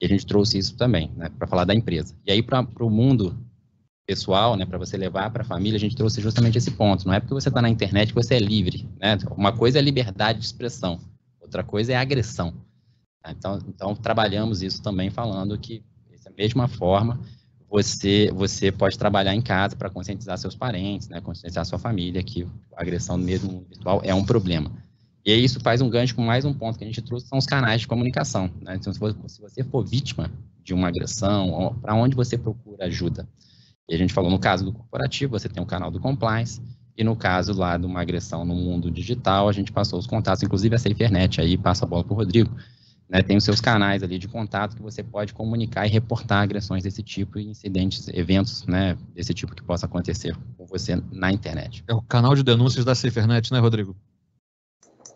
E 0.00 0.06
a 0.06 0.08
gente 0.08 0.26
trouxe 0.26 0.58
isso 0.58 0.76
também, 0.76 1.12
né, 1.16 1.30
para 1.38 1.46
falar 1.46 1.64
da 1.64 1.74
empresa. 1.74 2.14
E 2.26 2.32
aí, 2.32 2.42
para 2.42 2.66
o 2.80 2.90
mundo 2.90 3.38
pessoal, 4.06 4.56
né, 4.56 4.66
para 4.66 4.78
você 4.78 4.96
levar 4.96 5.30
para 5.30 5.42
a 5.42 5.46
família, 5.46 5.76
a 5.76 5.80
gente 5.80 5.96
trouxe 5.96 6.20
justamente 6.20 6.58
esse 6.58 6.70
ponto. 6.72 7.06
Não 7.06 7.14
é 7.14 7.20
porque 7.20 7.34
você 7.34 7.48
está 7.48 7.62
na 7.62 7.70
internet 7.70 8.08
que 8.08 8.14
você 8.14 8.34
é 8.34 8.38
livre. 8.38 8.88
Né? 9.00 9.16
Uma 9.36 9.52
coisa 9.52 9.78
é 9.78 9.82
liberdade 9.82 10.38
de 10.40 10.44
expressão, 10.44 11.00
outra 11.40 11.62
coisa 11.62 11.92
é 11.92 11.96
agressão. 11.96 12.54
Tá? 13.24 13.32
Então, 13.32 13.58
então, 13.66 13.96
trabalhamos 13.96 14.62
isso 14.62 14.82
também 14.82 15.08
falando 15.08 15.58
que, 15.58 15.82
da 16.22 16.30
mesma 16.36 16.68
forma, 16.68 17.18
você, 17.68 18.30
você 18.34 18.70
pode 18.70 18.98
trabalhar 18.98 19.34
em 19.34 19.40
casa 19.40 19.74
para 19.74 19.88
conscientizar 19.88 20.36
seus 20.36 20.54
parentes, 20.54 21.08
né, 21.08 21.20
conscientizar 21.20 21.64
sua 21.64 21.78
família 21.78 22.22
que 22.22 22.46
a 22.76 22.82
agressão 22.82 23.16
no 23.16 23.24
mesmo 23.24 23.50
mundo 23.50 23.66
virtual 23.68 24.00
é 24.04 24.14
um 24.14 24.24
problema. 24.24 24.70
E 25.24 25.32
isso 25.32 25.58
faz 25.60 25.80
um 25.80 25.88
gancho 25.88 26.14
com 26.14 26.22
mais 26.22 26.44
um 26.44 26.52
ponto 26.52 26.78
que 26.78 26.84
a 26.84 26.86
gente 26.86 27.00
trouxe, 27.00 27.26
são 27.26 27.38
os 27.38 27.46
canais 27.46 27.80
de 27.80 27.88
comunicação. 27.88 28.50
Né? 28.60 28.76
Então, 28.76 28.92
se, 28.92 28.98
for, 28.98 29.16
se 29.26 29.40
você 29.40 29.64
for 29.64 29.82
vítima 29.84 30.30
de 30.62 30.74
uma 30.74 30.88
agressão, 30.88 31.76
para 31.80 31.94
onde 31.94 32.14
você 32.14 32.36
procura 32.36 32.84
ajuda? 32.84 33.26
E 33.88 33.94
a 33.94 33.98
gente 33.98 34.12
falou, 34.12 34.30
no 34.30 34.38
caso 34.38 34.64
do 34.64 34.72
corporativo, 34.72 35.32
você 35.32 35.48
tem 35.48 35.62
o 35.62 35.66
canal 35.66 35.90
do 35.90 35.98
compliance, 35.98 36.60
e 36.96 37.02
no 37.02 37.16
caso 37.16 37.52
lá 37.54 37.76
de 37.76 37.86
uma 37.86 38.00
agressão 38.00 38.44
no 38.44 38.54
mundo 38.54 38.90
digital, 38.90 39.48
a 39.48 39.52
gente 39.52 39.72
passou 39.72 39.98
os 39.98 40.06
contatos, 40.06 40.42
inclusive 40.42 40.74
a 40.74 40.78
SaferNet, 40.78 41.40
aí 41.40 41.56
passa 41.56 41.84
a 41.84 41.88
bola 41.88 42.04
para 42.04 42.12
o 42.12 42.16
Rodrigo, 42.16 42.54
né, 43.08 43.22
tem 43.22 43.36
os 43.36 43.44
seus 43.44 43.60
canais 43.60 44.02
ali 44.02 44.18
de 44.18 44.28
contato 44.28 44.76
que 44.76 44.82
você 44.82 45.02
pode 45.02 45.34
comunicar 45.34 45.86
e 45.86 45.90
reportar 45.90 46.42
agressões 46.42 46.82
desse 46.82 47.02
tipo 47.02 47.38
e 47.38 47.46
incidentes, 47.46 48.08
eventos 48.08 48.66
né, 48.66 48.96
desse 49.14 49.34
tipo 49.34 49.54
que 49.54 49.62
possa 49.62 49.86
acontecer 49.86 50.36
com 50.56 50.66
você 50.66 51.00
na 51.12 51.30
internet. 51.30 51.84
É 51.86 51.94
o 51.94 52.02
canal 52.02 52.34
de 52.34 52.42
denúncias 52.42 52.84
da 52.84 52.94
SaferNet, 52.94 53.52
né, 53.52 53.58
Rodrigo? 53.58 53.94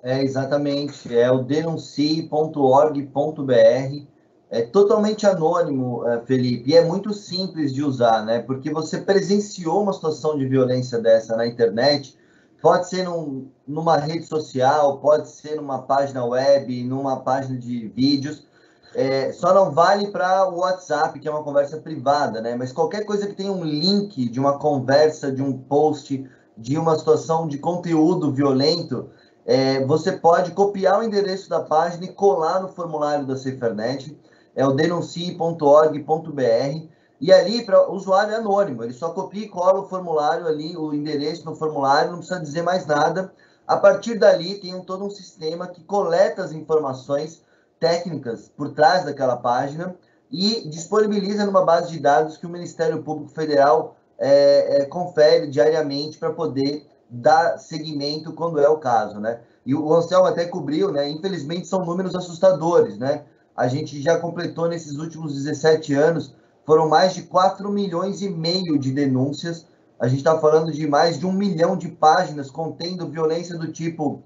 É, 0.03 0.22
exatamente. 0.22 1.14
É 1.14 1.31
o 1.31 1.42
denuncie.org.br. 1.42 4.07
é 4.51 4.62
totalmente 4.62 5.27
anônimo, 5.27 6.07
é, 6.07 6.20
Felipe, 6.22 6.70
e 6.70 6.77
é 6.77 6.85
muito 6.85 7.12
simples 7.12 7.74
de 7.74 7.83
usar, 7.83 8.24
né? 8.24 8.40
Porque 8.40 8.70
você 8.70 8.98
presenciou 8.98 9.83
uma 9.83 9.92
situação 9.92 10.38
de 10.38 10.46
violência 10.46 10.98
dessa 10.98 11.37
na 11.37 11.46
internet, 11.46 12.16
pode 12.61 12.88
ser 12.88 13.05
num, 13.05 13.49
numa 13.66 13.97
rede 13.97 14.27
social, 14.27 14.99
pode 14.99 15.29
ser 15.29 15.57
numa 15.57 15.83
página 15.83 16.25
web, 16.25 16.85
numa 16.85 17.21
página 17.21 17.59
de 17.59 17.88
vídeos, 17.88 18.47
é, 18.94 19.33
só 19.33 19.53
não 19.53 19.71
vale 19.71 20.09
para 20.09 20.49
o 20.49 20.61
WhatsApp, 20.61 21.18
que 21.21 21.29
é 21.29 21.31
uma 21.31 21.44
conversa 21.44 21.77
privada, 21.77 22.40
né? 22.40 22.57
Mas 22.57 22.73
qualquer 22.73 23.05
coisa 23.05 23.27
que 23.27 23.35
tenha 23.35 23.53
um 23.53 23.62
link 23.62 24.29
de 24.29 24.40
uma 24.40 24.59
conversa, 24.59 25.31
de 25.31 25.42
um 25.42 25.53
post, 25.53 26.27
de 26.57 26.79
uma 26.79 26.99
situação 26.99 27.47
de 27.47 27.59
conteúdo 27.59 28.33
violento, 28.33 29.11
é, 29.44 29.85
você 29.85 30.12
pode 30.12 30.53
copiar 30.53 31.01
o 31.01 31.03
endereço 31.03 31.49
da 31.49 31.61
página 31.61 32.07
e 32.07 32.12
colar 32.12 32.61
no 32.61 32.68
formulário 32.68 33.27
da 33.27 33.37
Cifernet 33.37 34.16
é 34.59 34.66
o 34.66 34.73
denuncie.org.br, 34.73 36.88
e 37.21 37.33
ali 37.33 37.65
para 37.65 37.91
o 37.91 37.95
usuário 37.95 38.33
é 38.33 38.37
anônimo, 38.37 38.85
ele 38.85 38.93
só 38.93 39.11
copia 39.11 39.45
e 39.45 39.49
cola 39.49 39.81
o 39.81 39.89
formulário 39.89 40.47
ali, 40.47 40.77
o 40.77 40.95
endereço 40.95 41.45
no 41.45 41.57
formulário, 41.57 42.13
não 42.13 42.19
precisa 42.19 42.41
dizer 42.41 42.63
mais 42.63 42.87
nada. 42.87 43.33
A 43.67 43.77
partir 43.77 44.19
dali 44.19 44.55
tem 44.57 44.75
um, 44.75 44.83
todo 44.83 45.05
um 45.05 45.11
sistema 45.11 45.67
que 45.67 45.83
coleta 45.83 46.43
as 46.43 46.53
informações 46.53 47.43
técnicas 47.81 48.49
por 48.57 48.71
trás 48.71 49.05
daquela 49.05 49.37
página 49.37 49.97
e 50.31 50.69
disponibiliza 50.69 51.45
numa 51.45 51.65
base 51.65 51.91
de 51.91 51.99
dados 51.99 52.37
que 52.37 52.47
o 52.47 52.51
Ministério 52.51 53.03
Público 53.03 53.31
Federal 53.33 53.97
é, 54.19 54.83
é, 54.83 54.85
confere 54.85 55.49
diariamente 55.49 56.19
para 56.19 56.33
poder 56.33 56.87
dar 57.11 57.59
seguimento 57.59 58.33
quando 58.33 58.61
é 58.61 58.69
o 58.69 58.79
caso, 58.79 59.19
né? 59.19 59.41
E 59.65 59.75
o 59.75 59.93
Anselmo 59.93 60.27
até 60.27 60.45
cobriu, 60.45 60.93
né? 60.93 61.09
Infelizmente 61.09 61.67
são 61.67 61.85
números 61.85 62.15
assustadores, 62.15 62.99
né? 62.99 63.25
a 63.59 63.67
gente 63.67 64.01
já 64.01 64.17
completou 64.17 64.69
nesses 64.69 64.97
últimos 64.99 65.35
17 65.35 65.93
anos, 65.93 66.33
foram 66.69 66.87
mais 66.87 67.15
de 67.15 67.23
4 67.23 67.67
milhões 67.71 68.21
e 68.21 68.29
meio 68.29 68.79
de 68.79 68.93
denúncias. 68.93 69.67
A 69.99 70.07
gente 70.07 70.19
está 70.19 70.39
falando 70.39 70.71
de 70.71 70.87
mais 70.87 71.19
de 71.19 71.25
um 71.25 71.33
milhão 71.33 71.79
de 71.79 71.89
páginas 71.89 72.51
contendo 72.51 73.09
violência 73.09 73.57
do 73.57 73.73
tipo 73.73 74.23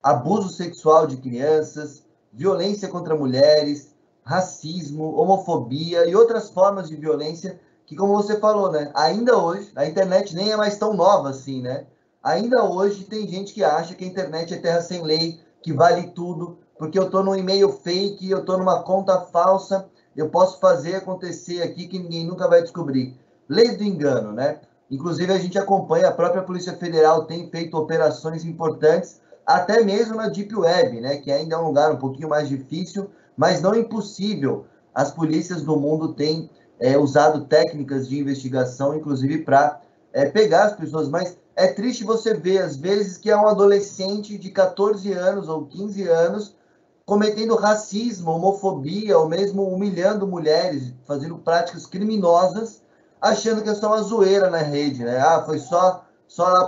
abuso 0.00 0.50
sexual 0.50 1.04
de 1.08 1.16
crianças, 1.16 2.04
violência 2.32 2.86
contra 2.86 3.16
mulheres, 3.16 3.92
racismo, 4.22 5.16
homofobia 5.20 6.08
e 6.08 6.14
outras 6.14 6.48
formas 6.48 6.88
de 6.88 6.94
violência 6.94 7.58
que, 7.84 7.96
como 7.96 8.14
você 8.14 8.38
falou, 8.38 8.70
né? 8.70 8.92
Ainda 8.94 9.36
hoje, 9.36 9.72
a 9.74 9.84
internet 9.84 10.32
nem 10.36 10.52
é 10.52 10.56
mais 10.56 10.78
tão 10.78 10.94
nova 10.94 11.30
assim, 11.30 11.60
né? 11.60 11.86
Ainda 12.22 12.62
hoje 12.62 13.02
tem 13.02 13.26
gente 13.26 13.52
que 13.52 13.64
acha 13.64 13.96
que 13.96 14.04
a 14.04 14.06
internet 14.06 14.54
é 14.54 14.58
terra 14.58 14.80
sem 14.80 15.02
lei, 15.02 15.40
que 15.60 15.72
vale 15.72 16.12
tudo, 16.12 16.58
porque 16.78 16.96
eu 16.96 17.06
estou 17.06 17.24
num 17.24 17.34
e-mail 17.34 17.72
fake, 17.72 18.30
eu 18.30 18.38
estou 18.38 18.58
numa 18.58 18.80
conta 18.84 19.22
falsa, 19.22 19.90
eu 20.16 20.28
posso 20.28 20.58
fazer 20.58 20.96
acontecer 20.96 21.62
aqui 21.62 21.86
que 21.86 21.98
ninguém 21.98 22.26
nunca 22.26 22.48
vai 22.48 22.62
descobrir. 22.62 23.16
Lei 23.48 23.76
do 23.76 23.84
engano, 23.84 24.32
né? 24.32 24.60
Inclusive, 24.90 25.32
a 25.32 25.38
gente 25.38 25.58
acompanha, 25.58 26.08
a 26.08 26.12
própria 26.12 26.42
Polícia 26.42 26.76
Federal 26.76 27.24
tem 27.24 27.48
feito 27.48 27.76
operações 27.76 28.44
importantes, 28.44 29.20
até 29.46 29.82
mesmo 29.82 30.16
na 30.16 30.28
Deep 30.28 30.54
Web, 30.54 31.00
né? 31.00 31.18
Que 31.18 31.30
ainda 31.30 31.54
é 31.54 31.58
um 31.58 31.66
lugar 31.66 31.92
um 31.92 31.98
pouquinho 31.98 32.28
mais 32.28 32.48
difícil, 32.48 33.08
mas 33.36 33.62
não 33.62 33.74
impossível. 33.74 34.66
As 34.94 35.12
polícias 35.12 35.62
do 35.62 35.76
mundo 35.76 36.12
têm 36.14 36.50
é, 36.78 36.98
usado 36.98 37.44
técnicas 37.44 38.08
de 38.08 38.18
investigação, 38.18 38.96
inclusive 38.96 39.38
para 39.38 39.80
é, 40.12 40.26
pegar 40.26 40.64
as 40.64 40.76
pessoas. 40.76 41.08
Mas 41.08 41.38
é 41.54 41.68
triste 41.68 42.02
você 42.04 42.34
ver, 42.34 42.58
às 42.58 42.76
vezes, 42.76 43.16
que 43.16 43.30
é 43.30 43.36
um 43.36 43.46
adolescente 43.46 44.36
de 44.36 44.50
14 44.50 45.12
anos 45.12 45.48
ou 45.48 45.66
15 45.66 46.08
anos 46.08 46.56
cometendo 47.04 47.56
racismo, 47.56 48.30
homofobia, 48.30 49.18
ou 49.18 49.28
mesmo 49.28 49.64
humilhando 49.64 50.26
mulheres, 50.26 50.94
fazendo 51.06 51.38
práticas 51.38 51.86
criminosas, 51.86 52.82
achando 53.20 53.62
que 53.62 53.68
é 53.68 53.74
só 53.74 53.88
uma 53.88 54.02
zoeira 54.02 54.48
na 54.48 54.58
rede, 54.58 55.04
né? 55.04 55.18
Ah, 55.18 55.42
foi 55.44 55.58
só, 55.58 56.04
só 56.26 56.44
lá 56.44 56.66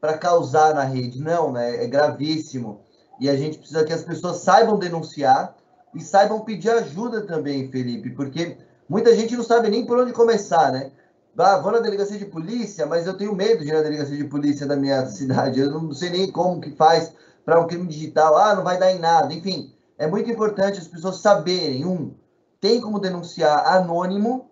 para 0.00 0.18
causar 0.18 0.74
na 0.74 0.84
rede. 0.84 1.20
Não, 1.20 1.52
né? 1.52 1.84
É 1.84 1.86
gravíssimo. 1.86 2.80
E 3.18 3.28
a 3.28 3.36
gente 3.36 3.58
precisa 3.58 3.84
que 3.84 3.92
as 3.92 4.02
pessoas 4.02 4.38
saibam 4.38 4.78
denunciar 4.78 5.56
e 5.94 6.00
saibam 6.00 6.40
pedir 6.40 6.70
ajuda 6.70 7.22
também, 7.22 7.70
Felipe, 7.70 8.10
porque 8.10 8.56
muita 8.88 9.14
gente 9.14 9.36
não 9.36 9.44
sabe 9.44 9.68
nem 9.68 9.86
por 9.86 9.98
onde 9.98 10.12
começar, 10.12 10.72
né? 10.72 10.90
Ah, 11.38 11.58
vou 11.58 11.72
na 11.72 11.78
delegacia 11.78 12.18
de 12.18 12.26
polícia, 12.26 12.84
mas 12.84 13.06
eu 13.06 13.16
tenho 13.16 13.34
medo 13.34 13.62
de 13.62 13.70
ir 13.70 13.72
na 13.72 13.80
delegacia 13.80 14.16
de 14.16 14.24
polícia 14.24 14.66
da 14.66 14.76
minha 14.76 15.06
cidade. 15.06 15.60
Eu 15.60 15.70
não 15.70 15.92
sei 15.92 16.10
nem 16.10 16.30
como 16.30 16.60
que 16.60 16.72
faz 16.72 17.12
para 17.44 17.60
um 17.60 17.66
crime 17.66 17.86
digital, 17.86 18.36
ah, 18.36 18.54
não 18.54 18.64
vai 18.64 18.78
dar 18.78 18.92
em 18.92 18.98
nada. 18.98 19.32
Enfim, 19.32 19.72
é 19.98 20.06
muito 20.06 20.30
importante 20.30 20.78
as 20.78 20.88
pessoas 20.88 21.16
saberem, 21.16 21.84
um, 21.84 22.14
tem 22.60 22.80
como 22.80 23.00
denunciar 23.00 23.66
anônimo, 23.66 24.50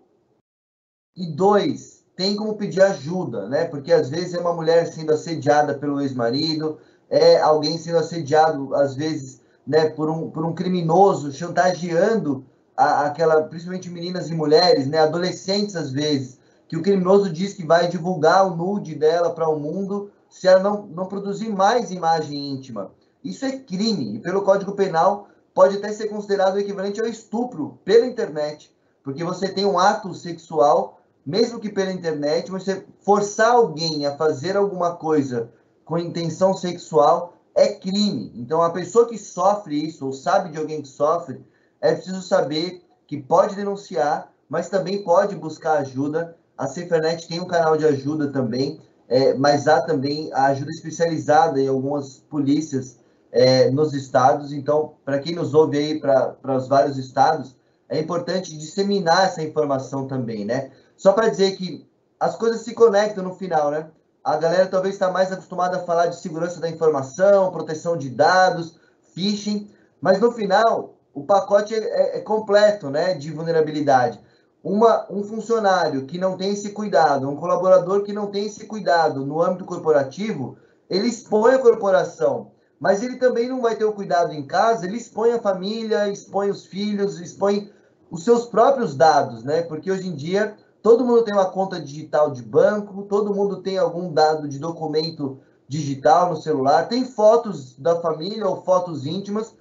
e 1.15 1.27
dois, 1.27 2.03
tem 2.15 2.35
como 2.35 2.55
pedir 2.55 2.81
ajuda, 2.81 3.47
né? 3.49 3.65
Porque 3.65 3.91
às 3.91 4.09
vezes 4.09 4.33
é 4.33 4.39
uma 4.39 4.53
mulher 4.53 4.87
sendo 4.87 5.11
assediada 5.11 5.73
pelo 5.73 6.01
ex-marido, 6.01 6.77
é 7.09 7.39
alguém 7.41 7.77
sendo 7.77 7.97
assediado, 7.97 8.73
às 8.73 8.95
vezes, 8.95 9.41
né, 9.67 9.89
por 9.89 10.09
um, 10.09 10.29
por 10.29 10.45
um 10.45 10.53
criminoso, 10.53 11.31
chantageando 11.31 12.45
a, 12.75 13.05
aquela, 13.05 13.43
principalmente 13.43 13.89
meninas 13.89 14.29
e 14.29 14.33
mulheres, 14.33 14.87
né, 14.87 14.99
adolescentes 14.99 15.75
às 15.75 15.91
vezes, 15.91 16.39
que 16.67 16.77
o 16.77 16.81
criminoso 16.81 17.29
diz 17.29 17.53
que 17.53 17.65
vai 17.65 17.87
divulgar 17.89 18.47
o 18.47 18.55
nude 18.55 18.95
dela 18.95 19.31
para 19.31 19.49
o 19.49 19.59
mundo 19.59 20.09
se 20.31 20.47
ela 20.47 20.63
não, 20.63 20.87
não 20.87 21.05
produzir 21.05 21.49
mais 21.49 21.91
imagem 21.91 22.49
íntima. 22.49 22.91
Isso 23.23 23.45
é 23.45 23.59
crime, 23.59 24.15
e 24.15 24.19
pelo 24.19 24.41
Código 24.41 24.71
Penal 24.71 25.27
pode 25.53 25.77
até 25.77 25.91
ser 25.91 26.07
considerado 26.07 26.57
equivalente 26.57 27.01
ao 27.01 27.07
estupro 27.07 27.77
pela 27.83 28.07
internet, 28.07 28.73
porque 29.03 29.23
você 29.23 29.49
tem 29.49 29.65
um 29.65 29.77
ato 29.77 30.13
sexual, 30.15 30.99
mesmo 31.25 31.59
que 31.59 31.69
pela 31.69 31.91
internet, 31.91 32.49
você 32.49 32.83
forçar 33.01 33.51
alguém 33.51 34.05
a 34.05 34.15
fazer 34.15 34.55
alguma 34.55 34.95
coisa 34.95 35.51
com 35.83 35.97
intenção 35.97 36.53
sexual 36.53 37.37
é 37.53 37.67
crime. 37.67 38.31
Então, 38.35 38.61
a 38.61 38.69
pessoa 38.69 39.07
que 39.07 39.17
sofre 39.17 39.85
isso, 39.85 40.05
ou 40.05 40.13
sabe 40.13 40.49
de 40.49 40.57
alguém 40.57 40.81
que 40.81 40.87
sofre, 40.87 41.45
é 41.81 41.93
preciso 41.93 42.21
saber 42.21 42.81
que 43.05 43.21
pode 43.21 43.55
denunciar, 43.55 44.31
mas 44.47 44.69
também 44.69 45.03
pode 45.03 45.35
buscar 45.35 45.79
ajuda. 45.79 46.37
A 46.57 46.67
Cifernet 46.67 47.27
tem 47.27 47.41
um 47.41 47.47
canal 47.47 47.75
de 47.75 47.85
ajuda 47.85 48.31
também 48.31 48.79
é, 49.11 49.33
mas 49.33 49.67
há 49.67 49.81
também 49.81 50.31
a 50.31 50.45
ajuda 50.45 50.71
especializada 50.71 51.61
em 51.61 51.67
algumas 51.67 52.19
polícias 52.29 52.97
é, 53.29 53.69
nos 53.69 53.93
estados. 53.93 54.53
Então, 54.53 54.93
para 55.03 55.19
quem 55.19 55.35
nos 55.35 55.53
ouve 55.53 55.77
aí 55.77 55.99
para 55.99 56.55
os 56.55 56.69
vários 56.69 56.97
estados, 56.97 57.53
é 57.89 57.99
importante 57.99 58.57
disseminar 58.57 59.25
essa 59.25 59.43
informação 59.43 60.07
também, 60.07 60.45
né? 60.45 60.71
Só 60.95 61.11
para 61.11 61.27
dizer 61.27 61.57
que 61.57 61.85
as 62.17 62.37
coisas 62.37 62.61
se 62.61 62.73
conectam 62.73 63.21
no 63.21 63.35
final, 63.35 63.69
né? 63.69 63.87
A 64.23 64.37
galera 64.37 64.67
talvez 64.67 64.95
está 64.95 65.11
mais 65.11 65.29
acostumada 65.29 65.75
a 65.75 65.83
falar 65.83 66.07
de 66.07 66.15
segurança 66.15 66.61
da 66.61 66.69
informação, 66.69 67.51
proteção 67.51 67.97
de 67.97 68.09
dados, 68.09 68.79
phishing, 69.13 69.69
mas 69.99 70.21
no 70.21 70.31
final 70.31 70.95
o 71.13 71.25
pacote 71.25 71.75
é, 71.75 72.19
é 72.19 72.21
completo, 72.21 72.89
né, 72.89 73.13
de 73.15 73.29
vulnerabilidade 73.29 74.21
uma, 74.63 75.07
um 75.09 75.23
funcionário 75.23 76.05
que 76.05 76.17
não 76.17 76.37
tem 76.37 76.51
esse 76.51 76.71
cuidado, 76.71 77.27
um 77.27 77.35
colaborador 77.35 78.03
que 78.03 78.13
não 78.13 78.27
tem 78.27 78.45
esse 78.45 78.65
cuidado 78.65 79.25
no 79.25 79.41
âmbito 79.41 79.65
corporativo, 79.65 80.57
ele 80.89 81.07
expõe 81.07 81.55
a 81.55 81.59
corporação, 81.59 82.51
mas 82.79 83.01
ele 83.01 83.15
também 83.15 83.47
não 83.47 83.61
vai 83.61 83.75
ter 83.75 83.85
o 83.85 83.93
cuidado 83.93 84.33
em 84.33 84.45
casa, 84.45 84.85
ele 84.85 84.97
expõe 84.97 85.31
a 85.31 85.41
família, 85.41 86.09
expõe 86.09 86.49
os 86.49 86.65
filhos, 86.65 87.19
expõe 87.19 87.71
os 88.09 88.23
seus 88.23 88.45
próprios 88.45 88.95
dados, 88.95 89.43
né? 89.43 89.61
Porque 89.61 89.91
hoje 89.91 90.07
em 90.07 90.15
dia 90.15 90.55
todo 90.81 91.05
mundo 91.05 91.23
tem 91.23 91.33
uma 91.33 91.49
conta 91.49 91.79
digital 91.79 92.31
de 92.31 92.41
banco, 92.41 93.03
todo 93.03 93.33
mundo 93.33 93.61
tem 93.61 93.77
algum 93.77 94.11
dado 94.11 94.47
de 94.47 94.59
documento 94.59 95.39
digital 95.67 96.29
no 96.29 96.41
celular, 96.41 96.89
tem 96.89 97.05
fotos 97.05 97.77
da 97.77 98.01
família 98.01 98.47
ou 98.47 98.61
fotos 98.61 99.05
íntimas, 99.05 99.55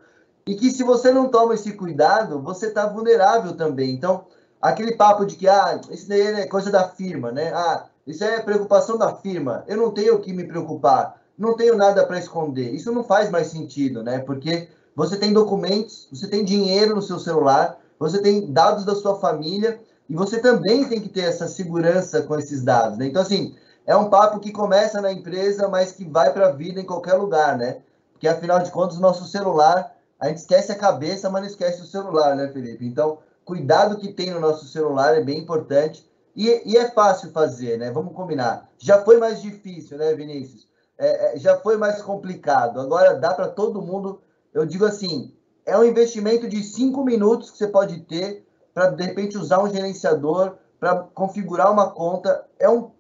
e 0.46 0.56
que 0.56 0.70
se 0.70 0.82
você 0.82 1.12
não 1.12 1.28
toma 1.28 1.54
esse 1.54 1.72
cuidado, 1.74 2.40
você 2.40 2.66
está 2.66 2.86
vulnerável 2.86 3.54
também. 3.54 3.94
Então, 3.94 4.24
aquele 4.60 4.92
papo 4.92 5.24
de 5.24 5.36
que 5.36 5.48
ah, 5.48 5.80
isso 5.90 6.08
daí 6.08 6.20
é 6.20 6.46
coisa 6.46 6.70
da 6.70 6.88
firma, 6.88 7.32
né? 7.32 7.52
Ah, 7.54 7.86
isso 8.06 8.24
é 8.24 8.40
preocupação 8.40 8.98
da 8.98 9.14
firma. 9.14 9.64
Eu 9.66 9.76
não 9.76 9.90
tenho 9.90 10.16
o 10.16 10.20
que 10.20 10.32
me 10.32 10.44
preocupar, 10.44 11.20
não 11.38 11.56
tenho 11.56 11.76
nada 11.76 12.04
para 12.04 12.18
esconder. 12.18 12.74
Isso 12.74 12.92
não 12.92 13.04
faz 13.04 13.30
mais 13.30 13.48
sentido, 13.48 14.02
né? 14.02 14.18
Porque 14.18 14.68
você 14.94 15.16
tem 15.16 15.32
documentos, 15.32 16.08
você 16.12 16.26
tem 16.26 16.44
dinheiro 16.44 16.94
no 16.94 17.02
seu 17.02 17.18
celular, 17.18 17.78
você 17.98 18.20
tem 18.20 18.52
dados 18.52 18.84
da 18.84 18.94
sua 18.94 19.18
família 19.18 19.80
e 20.08 20.14
você 20.14 20.40
também 20.40 20.84
tem 20.84 21.00
que 21.00 21.08
ter 21.08 21.22
essa 21.22 21.46
segurança 21.46 22.22
com 22.22 22.38
esses 22.38 22.62
dados, 22.62 22.98
né? 22.98 23.06
Então 23.06 23.22
assim, 23.22 23.54
é 23.86 23.96
um 23.96 24.10
papo 24.10 24.40
que 24.40 24.52
começa 24.52 25.00
na 25.00 25.12
empresa, 25.12 25.68
mas 25.68 25.92
que 25.92 26.04
vai 26.04 26.32
para 26.32 26.48
a 26.48 26.52
vida 26.52 26.80
em 26.80 26.84
qualquer 26.84 27.14
lugar, 27.14 27.56
né? 27.56 27.78
Porque 28.12 28.28
afinal 28.28 28.58
de 28.58 28.70
contas, 28.70 28.98
o 28.98 29.00
nosso 29.00 29.24
celular, 29.24 29.96
a 30.20 30.28
gente 30.28 30.38
esquece 30.38 30.70
a 30.70 30.76
cabeça, 30.76 31.30
mas 31.30 31.42
não 31.42 31.48
esquece 31.48 31.80
o 31.80 31.86
celular, 31.86 32.36
né, 32.36 32.48
Felipe? 32.48 32.86
Então, 32.86 33.18
cuidado 33.50 33.98
que 33.98 34.12
tem 34.12 34.30
no 34.30 34.38
nosso 34.38 34.64
celular 34.68 35.16
é 35.16 35.24
bem 35.24 35.38
importante. 35.38 36.08
E, 36.36 36.62
e, 36.64 36.76
é 36.76 36.88
fácil 36.88 37.32
fazer, 37.32 37.76
né? 37.76 37.90
Vamos 37.90 38.14
combinar. 38.14 38.70
Já 38.78 39.02
foi 39.02 39.18
mais 39.18 39.42
difícil, 39.42 39.98
né, 39.98 40.14
Vinícius? 40.14 40.68
É, 40.96 41.34
é, 41.34 41.38
já 41.38 41.56
foi 41.56 41.76
mais 41.76 42.00
complicado. 42.00 42.80
Agora 42.80 43.14
dá 43.14 43.34
para 43.34 43.48
todo 43.48 43.82
mundo. 43.82 44.20
Eu 44.54 44.64
digo 44.64 44.84
assim: 44.84 45.34
é 45.66 45.76
um 45.76 45.84
investimento 45.84 46.48
de 46.48 46.62
cinco 46.62 47.04
minutos 47.04 47.50
que 47.50 47.58
você 47.58 47.66
pode 47.66 47.98
ter 48.02 48.46
para, 48.72 48.90
de 48.90 49.02
repente, 49.02 49.36
usar 49.36 49.60
um 49.60 49.68
gerenciador, 49.68 50.54
para 50.78 51.00
configurar 51.12 51.72
uma 51.72 51.90
conta. 51.90 52.46
É 52.60 52.70
um 52.70 52.92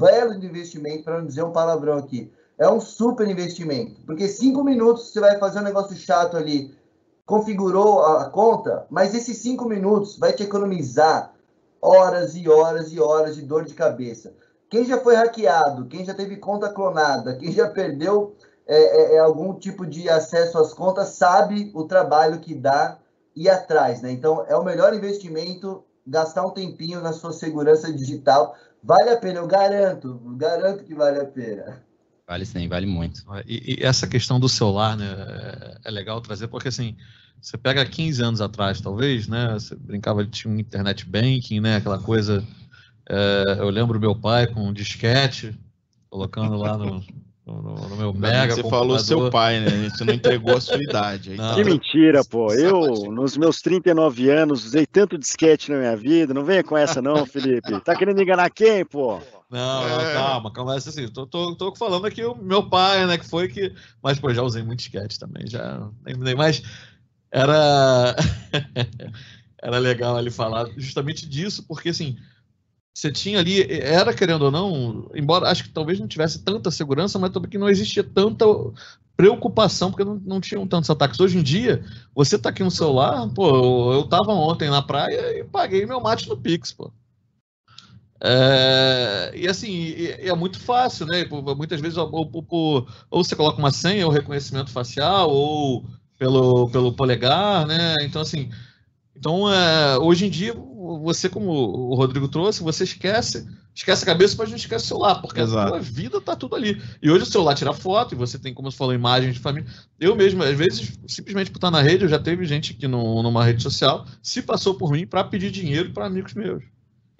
belo 0.00 0.34
investimento, 0.34 1.04
para 1.04 1.18
não 1.18 1.26
dizer 1.26 1.44
um 1.44 1.52
palavrão 1.52 1.96
aqui. 1.96 2.32
É 2.58 2.68
um 2.68 2.80
super 2.80 3.28
investimento, 3.28 4.00
porque 4.04 4.26
cinco 4.26 4.64
minutos 4.64 5.08
você 5.08 5.20
vai 5.20 5.38
fazer 5.38 5.60
um 5.60 5.64
negócio 5.64 5.96
chato 5.96 6.36
ali, 6.36 6.74
configurou 7.24 8.04
a 8.04 8.28
conta, 8.30 8.86
mas 8.90 9.14
esses 9.14 9.38
cinco 9.38 9.66
minutos 9.66 10.18
vai 10.18 10.32
te 10.32 10.42
economizar 10.42 11.32
horas 11.80 12.36
e 12.36 12.48
horas 12.48 12.92
e 12.92 13.00
horas 13.00 13.34
de 13.34 13.42
dor 13.42 13.64
de 13.64 13.74
cabeça. 13.74 14.32
Quem 14.68 14.84
já 14.84 14.98
foi 14.98 15.14
hackeado, 15.14 15.86
quem 15.86 16.04
já 16.04 16.14
teve 16.14 16.36
conta 16.36 16.72
clonada, 16.72 17.36
quem 17.36 17.52
já 17.52 17.68
perdeu 17.68 18.34
é, 18.66 18.76
é, 18.76 19.14
é, 19.16 19.18
algum 19.18 19.54
tipo 19.54 19.84
de 19.84 20.08
acesso 20.08 20.58
às 20.58 20.72
contas, 20.72 21.08
sabe 21.08 21.70
o 21.74 21.84
trabalho 21.84 22.38
que 22.38 22.54
dá 22.54 22.98
ir 23.34 23.50
atrás, 23.50 24.00
né? 24.00 24.10
Então, 24.10 24.44
é 24.48 24.56
o 24.56 24.64
melhor 24.64 24.94
investimento 24.94 25.84
gastar 26.06 26.46
um 26.46 26.50
tempinho 26.50 27.00
na 27.00 27.12
sua 27.12 27.32
segurança 27.32 27.92
digital. 27.92 28.54
Vale 28.82 29.10
a 29.10 29.16
pena, 29.16 29.40
eu 29.40 29.46
garanto, 29.46 30.20
garanto 30.36 30.84
que 30.84 30.94
vale 30.94 31.20
a 31.20 31.26
pena. 31.26 31.82
Vale 32.32 32.46
sim, 32.46 32.66
vale 32.66 32.86
muito. 32.86 33.22
E, 33.46 33.74
e 33.76 33.84
essa 33.84 34.06
questão 34.06 34.40
do 34.40 34.48
celular, 34.48 34.96
né, 34.96 35.04
é, 35.04 35.78
é 35.84 35.90
legal 35.90 36.18
trazer, 36.18 36.48
porque 36.48 36.68
assim, 36.68 36.96
você 37.38 37.58
pega 37.58 37.84
15 37.84 38.22
anos 38.22 38.40
atrás, 38.40 38.80
talvez, 38.80 39.28
né, 39.28 39.52
você 39.52 39.76
brincava 39.76 40.24
de 40.24 40.30
tinha 40.30 40.54
um 40.54 40.58
internet 40.58 41.04
banking, 41.04 41.60
né, 41.60 41.76
aquela 41.76 41.98
coisa, 41.98 42.42
é, 43.06 43.56
eu 43.58 43.68
lembro 43.68 44.00
meu 44.00 44.14
pai 44.14 44.46
com 44.46 44.66
um 44.66 44.72
disquete, 44.72 45.54
colocando 46.08 46.56
lá 46.56 46.78
no, 46.78 47.04
no, 47.44 47.88
no 47.88 47.96
meu 47.96 48.14
mega 48.14 48.54
Você 48.54 48.62
falou 48.62 48.98
seu 48.98 49.30
pai, 49.30 49.60
né? 49.60 49.90
Você 49.90 50.02
não 50.02 50.14
entregou 50.14 50.56
a 50.56 50.60
sua 50.60 50.80
idade. 50.82 51.36
Não, 51.36 51.54
que 51.54 51.64
mentira, 51.64 52.24
pô. 52.24 52.52
Eu, 52.52 53.10
nos 53.10 53.36
meus 53.36 53.60
39 53.60 54.30
anos, 54.30 54.64
usei 54.64 54.86
tanto 54.86 55.18
disquete 55.18 55.70
na 55.70 55.78
minha 55.78 55.96
vida. 55.96 56.32
Não 56.32 56.44
venha 56.44 56.62
com 56.62 56.76
essa, 56.76 57.02
não, 57.02 57.26
Felipe. 57.26 57.80
Tá 57.80 57.96
querendo 57.96 58.22
enganar 58.22 58.48
quem, 58.50 58.84
pô? 58.84 59.20
Não, 59.52 60.00
é. 60.00 60.14
calma, 60.14 60.50
calma. 60.50 60.74
Assim, 60.74 61.06
tô, 61.08 61.26
tô, 61.26 61.54
tô, 61.54 61.76
falando 61.76 62.06
aqui 62.06 62.24
o 62.24 62.34
meu 62.34 62.70
pai, 62.70 63.06
né? 63.06 63.18
Que 63.18 63.28
foi 63.28 63.48
que. 63.48 63.74
Mas, 64.02 64.18
pô, 64.18 64.32
já 64.32 64.42
usei 64.42 64.62
muito 64.62 64.78
disquete 64.78 65.18
também. 65.18 65.46
Já 65.46 65.90
nem, 66.04 66.16
nem 66.16 66.34
mais. 66.34 66.62
Era. 67.30 68.16
era 69.62 69.78
legal 69.78 70.18
ele 70.18 70.30
falar 70.30 70.66
justamente 70.78 71.28
disso, 71.28 71.64
porque 71.68 71.90
assim 71.90 72.16
você 72.94 73.10
tinha 73.10 73.38
ali, 73.38 73.62
era 73.70 74.12
querendo 74.12 74.42
ou 74.42 74.50
não, 74.50 75.10
embora 75.14 75.48
acho 75.48 75.64
que 75.64 75.70
talvez 75.70 75.98
não 75.98 76.06
tivesse 76.06 76.44
tanta 76.44 76.70
segurança, 76.70 77.18
mas 77.18 77.30
também 77.30 77.48
que 77.50 77.56
não 77.56 77.68
existia 77.68 78.04
tanta 78.04 78.44
preocupação, 79.16 79.90
porque 79.90 80.04
não, 80.04 80.16
não 80.16 80.40
tinham 80.40 80.66
tantos 80.66 80.90
ataques. 80.90 81.18
Hoje 81.18 81.38
em 81.38 81.42
dia, 81.42 81.82
você 82.14 82.38
tá 82.38 82.50
aqui 82.50 82.62
no 82.62 82.70
celular, 82.70 83.26
pô, 83.30 83.94
eu 83.94 84.06
tava 84.08 84.32
ontem 84.32 84.68
na 84.68 84.82
praia 84.82 85.38
e 85.38 85.44
paguei 85.44 85.86
meu 85.86 86.00
mate 86.00 86.28
no 86.28 86.36
Pix, 86.36 86.72
pô. 86.72 86.92
É, 88.24 89.32
e 89.34 89.48
assim, 89.48 89.94
é 89.96 90.32
muito 90.34 90.60
fácil, 90.60 91.06
né? 91.06 91.24
Muitas 91.56 91.80
vezes 91.80 91.98
ou, 91.98 92.08
ou, 92.12 92.86
ou, 93.10 93.24
você 93.24 93.34
coloca 93.34 93.58
uma 93.58 93.72
senha, 93.72 94.06
ou 94.06 94.12
reconhecimento 94.12 94.70
facial, 94.70 95.28
ou 95.28 95.84
pelo, 96.18 96.70
pelo 96.70 96.92
polegar, 96.92 97.66
né? 97.66 97.96
Então, 98.02 98.22
assim, 98.22 98.48
então, 99.16 99.52
é, 99.52 99.98
hoje 99.98 100.26
em 100.26 100.30
dia, 100.30 100.54
você, 101.02 101.28
como 101.28 101.50
o 101.50 101.94
Rodrigo 101.94 102.28
trouxe, 102.28 102.62
você 102.62 102.84
esquece, 102.84 103.46
esquece 103.74 104.04
a 104.04 104.06
cabeça, 104.06 104.36
mas 104.38 104.50
não 104.50 104.56
esquece 104.56 104.84
o 104.84 104.88
celular, 104.88 105.20
porque 105.20 105.40
Exato. 105.40 105.66
a 105.66 105.68
sua 105.68 105.80
vida 105.80 106.20
tá 106.20 106.36
tudo 106.36 106.54
ali. 106.56 106.80
E 107.02 107.10
hoje 107.10 107.24
o 107.24 107.26
celular 107.26 107.54
tira 107.54 107.72
foto, 107.72 108.14
e 108.14 108.18
você 108.18 108.38
tem, 108.38 108.54
como 108.54 108.70
você 108.70 108.76
falou, 108.76 108.94
imagens 108.94 109.34
de 109.34 109.40
família. 109.40 109.68
Eu 109.98 110.14
mesmo, 110.14 110.42
às 110.42 110.56
vezes, 110.56 110.98
simplesmente 111.06 111.50
por 111.50 111.58
estar 111.58 111.70
na 111.70 111.82
rede, 111.82 112.04
eu 112.04 112.08
já 112.08 112.18
teve 112.18 112.44
gente 112.44 112.72
aqui 112.72 112.86
no, 112.86 113.22
numa 113.22 113.44
rede 113.44 113.62
social, 113.62 114.06
se 114.22 114.42
passou 114.42 114.74
por 114.74 114.92
mim 114.92 115.06
para 115.06 115.24
pedir 115.24 115.50
dinheiro 115.50 115.92
para 115.92 116.06
amigos 116.06 116.34
meus. 116.34 116.71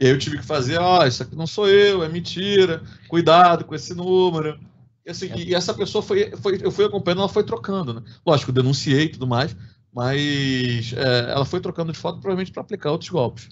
E 0.03 0.07
aí 0.07 0.11
eu 0.11 0.19
tive 0.19 0.37
que 0.37 0.45
fazer, 0.45 0.79
ó, 0.79 1.01
oh, 1.01 1.07
isso 1.07 1.23
aqui 1.23 1.37
não 1.37 1.47
sou 1.47 1.69
eu, 1.69 2.03
é 2.03 2.09
mentira, 2.09 2.83
cuidado 3.07 3.65
com 3.65 3.73
esse 3.73 3.95
número. 3.95 4.59
E, 5.07 5.11
assim, 5.13 5.31
é. 5.31 5.39
e 5.39 5.55
essa 5.55 5.73
pessoa 5.73 6.03
foi, 6.03 6.33
foi, 6.39 6.59
eu 6.61 6.73
fui 6.73 6.85
acompanhando, 6.85 7.21
ela 7.21 7.29
foi 7.29 7.45
trocando, 7.45 7.95
né? 7.95 8.03
Lógico, 8.27 8.51
denunciei 8.51 9.05
e 9.05 9.09
tudo 9.11 9.29
mais, 9.29 9.55
mas 9.95 10.93
é, 10.93 11.31
ela 11.31 11.45
foi 11.45 11.61
trocando 11.61 11.93
de 11.93 11.99
foto 11.99 12.19
provavelmente 12.19 12.51
para 12.51 12.63
aplicar 12.63 12.91
outros 12.91 13.11
golpes. 13.11 13.49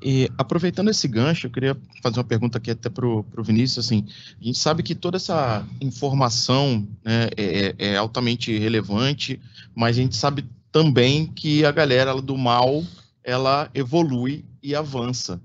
E 0.00 0.30
aproveitando 0.38 0.88
esse 0.88 1.08
gancho, 1.08 1.48
eu 1.48 1.50
queria 1.50 1.76
fazer 2.00 2.18
uma 2.18 2.24
pergunta 2.24 2.58
aqui 2.58 2.70
até 2.70 2.88
para 2.88 3.04
o 3.04 3.24
Vinícius. 3.42 3.84
Assim, 3.84 4.06
a 4.40 4.44
gente 4.44 4.58
sabe 4.58 4.84
que 4.84 4.94
toda 4.94 5.16
essa 5.16 5.66
informação 5.80 6.86
né, 7.04 7.28
é, 7.36 7.42
é, 7.42 7.74
é, 7.76 7.96
altamente 7.96 8.56
relevante, 8.56 9.40
mas 9.74 9.98
a 9.98 10.00
gente 10.00 10.14
sabe 10.14 10.44
também 10.70 11.26
que 11.26 11.64
a 11.64 11.72
galera 11.72 12.14
do 12.22 12.38
mal 12.38 12.84
ela 13.24 13.68
evolui 13.74 14.44
e 14.62 14.76
avança 14.76 15.40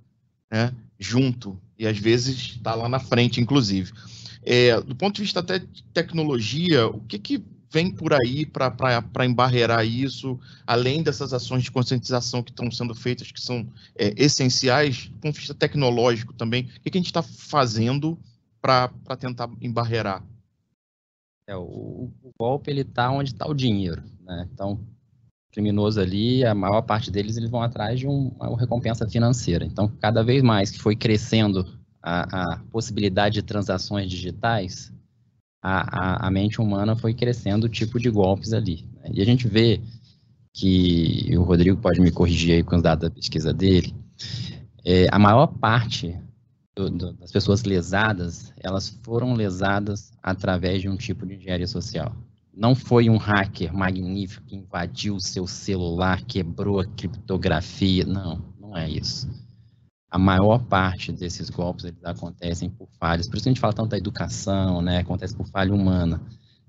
né, 0.54 0.72
junto, 1.00 1.60
e 1.80 1.88
às 1.88 1.98
vezes 1.98 2.38
está 2.38 2.76
lá 2.76 2.88
na 2.88 3.00
frente, 3.00 3.42
inclusive. 3.42 3.92
É, 4.44 4.80
do 4.80 4.96
ponto 4.96 5.16
de 5.16 5.24
vista 5.24 5.40
até 5.40 5.58
de 5.58 5.84
tecnologia, 5.92 6.86
o 6.86 7.00
que, 7.00 7.18
que 7.18 7.44
vem 7.72 7.90
por 7.90 8.14
aí 8.14 8.46
para 8.46 9.26
embarrear 9.26 9.84
isso, 9.84 10.40
além 10.68 11.02
dessas 11.02 11.34
ações 11.34 11.64
de 11.64 11.72
conscientização 11.72 12.44
que 12.44 12.52
estão 12.52 12.70
sendo 12.70 12.94
feitas, 12.94 13.32
que 13.32 13.42
são 13.42 13.68
é, 13.96 14.14
essenciais, 14.16 15.08
do 15.08 15.18
ponto 15.18 15.34
de 15.34 15.40
vista 15.40 15.56
tecnológico 15.56 16.34
também, 16.34 16.66
o 16.66 16.82
que, 16.82 16.92
que 16.92 16.98
a 17.00 17.02
gente 17.02 17.08
está 17.08 17.24
fazendo 17.24 18.16
para 18.62 18.92
tentar 19.20 19.50
embarrear? 19.60 20.24
É, 21.48 21.56
o, 21.56 22.12
o 22.22 22.32
golpe 22.38 22.70
ele 22.70 22.82
está 22.82 23.10
onde 23.10 23.32
está 23.32 23.48
o 23.50 23.56
dinheiro, 23.56 24.04
né? 24.22 24.48
Então, 24.54 24.80
criminoso 25.54 26.02
ali, 26.02 26.44
a 26.44 26.56
maior 26.56 26.82
parte 26.82 27.12
deles 27.12 27.38
eles 27.38 27.50
vão 27.50 27.62
atrás 27.62 28.00
de 28.00 28.08
um, 28.08 28.32
uma 28.40 28.60
recompensa 28.60 29.08
financeira. 29.08 29.64
Então, 29.64 29.88
cada 30.02 30.24
vez 30.24 30.42
mais 30.42 30.72
que 30.72 30.80
foi 30.80 30.96
crescendo 30.96 31.66
a, 32.02 32.54
a 32.54 32.60
possibilidade 32.72 33.36
de 33.36 33.44
transações 33.44 34.10
digitais, 34.10 34.92
a, 35.62 36.26
a, 36.26 36.28
a 36.28 36.32
mente 36.32 36.60
humana 36.60 36.96
foi 36.96 37.14
crescendo 37.14 37.66
o 37.66 37.70
tipo 37.70 38.00
de 38.00 38.10
golpes 38.10 38.52
ali. 38.52 38.90
Né? 38.96 39.12
E 39.14 39.22
a 39.22 39.26
gente 39.26 39.48
vê 39.48 39.80
que, 40.52 41.30
o 41.38 41.44
Rodrigo 41.44 41.78
pode 41.78 42.02
me 42.02 42.12
corrigir 42.12 42.56
aí 42.56 42.64
com 42.64 42.76
os 42.76 42.82
dados 42.82 43.08
da 43.08 43.14
pesquisa 43.14 43.54
dele, 43.54 43.96
é, 44.84 45.08
a 45.12 45.20
maior 45.20 45.48
parte 45.48 46.20
do, 46.76 46.90
do, 46.90 47.14
das 47.14 47.32
pessoas 47.32 47.64
lesadas, 47.64 48.52
elas 48.60 48.90
foram 49.04 49.36
lesadas 49.36 50.12
através 50.22 50.82
de 50.82 50.90
um 50.90 50.98
tipo 50.98 51.28
de 51.28 51.36
engenharia 51.36 51.68
social. 51.68 52.12
Não 52.56 52.76
foi 52.76 53.10
um 53.10 53.18
hacker 53.18 53.74
magnífico 53.74 54.46
que 54.46 54.56
invadiu 54.56 55.16
o 55.16 55.22
seu 55.22 55.48
celular, 55.48 56.22
quebrou 56.22 56.80
a 56.80 56.86
criptografia. 56.86 58.06
Não, 58.06 58.42
não 58.60 58.78
é 58.78 58.90
isso 58.90 59.28
a 60.14 60.20
maior 60.20 60.60
parte 60.60 61.12
desses 61.12 61.50
golpes 61.50 61.86
eles 61.86 62.06
acontecem 62.06 62.70
por 62.70 62.88
falhas. 63.00 63.28
Por 63.28 63.38
isso 63.38 63.50
a 63.50 63.52
gente 63.52 63.60
fala 63.60 63.74
tanto 63.74 63.90
da 63.90 63.98
educação, 63.98 64.80
né? 64.80 65.00
Acontece 65.00 65.36
por 65.36 65.48
falha 65.48 65.74
humana. 65.74 66.22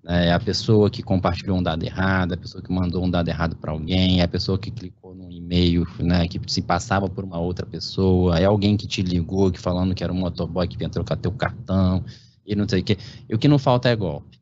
É 0.07 0.33
a 0.33 0.41
pessoa 0.41 0.89
que 0.89 1.03
compartilhou 1.03 1.59
um 1.59 1.63
dado 1.63 1.85
errado, 1.85 2.33
a 2.33 2.39
pessoa 2.39 2.65
que 2.65 2.73
mandou 2.73 3.05
um 3.05 3.11
dado 3.11 3.29
errado 3.29 3.55
para 3.57 3.71
alguém, 3.71 4.21
é 4.21 4.25
a 4.25 4.29
pessoa 4.29 4.59
que 4.59 4.71
clicou 4.71 5.15
num 5.15 5.31
e-mail, 5.31 5.87
né, 5.99 6.27
que 6.27 6.41
se 6.47 6.63
passava 6.63 7.07
por 7.07 7.23
uma 7.23 7.39
outra 7.39 7.67
pessoa, 7.67 8.39
é 8.39 8.47
alguém 8.47 8.79
que 8.79 8.87
te 8.87 9.03
ligou, 9.03 9.53
que 9.53 9.61
falando 9.61 9.95
que 9.95 10.03
era 10.03 10.13
um 10.13 10.17
motoboy 10.17 10.67
que 10.67 10.79
vinha 10.79 10.89
trocar 10.89 11.17
teu 11.17 11.33
cartão, 11.33 12.03
e 12.47 12.55
não 12.57 12.67
sei 12.67 12.81
o 12.81 12.85
quê. 12.85 12.97
E 13.29 13.35
o 13.35 13.39
que 13.39 13.49
não 13.49 13.59
falta 13.59 13.91
é 13.91 13.97
golpe. 13.97 14.39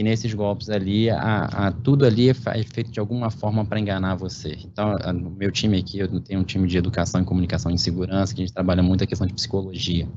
E 0.00 0.02
nesses 0.02 0.32
golpes 0.32 0.70
ali, 0.70 1.10
a, 1.10 1.44
a 1.44 1.72
tudo 1.72 2.06
ali 2.06 2.30
é, 2.30 2.34
é 2.54 2.62
feito 2.62 2.90
de 2.90 2.98
alguma 2.98 3.30
forma 3.30 3.66
para 3.66 3.78
enganar 3.78 4.14
você. 4.14 4.56
Então, 4.64 4.96
no 5.12 5.30
meu 5.30 5.52
time 5.52 5.78
aqui, 5.78 5.98
eu 5.98 6.20
tenho 6.20 6.40
um 6.40 6.42
time 6.42 6.66
de 6.66 6.78
educação 6.78 7.20
e 7.20 7.24
comunicação 7.26 7.70
em 7.70 7.76
segurança, 7.76 8.34
que 8.34 8.40
a 8.40 8.46
gente 8.46 8.54
trabalha 8.54 8.82
muito 8.82 9.04
a 9.04 9.06
questão 9.06 9.26
de 9.26 9.34
psicologia. 9.34 10.08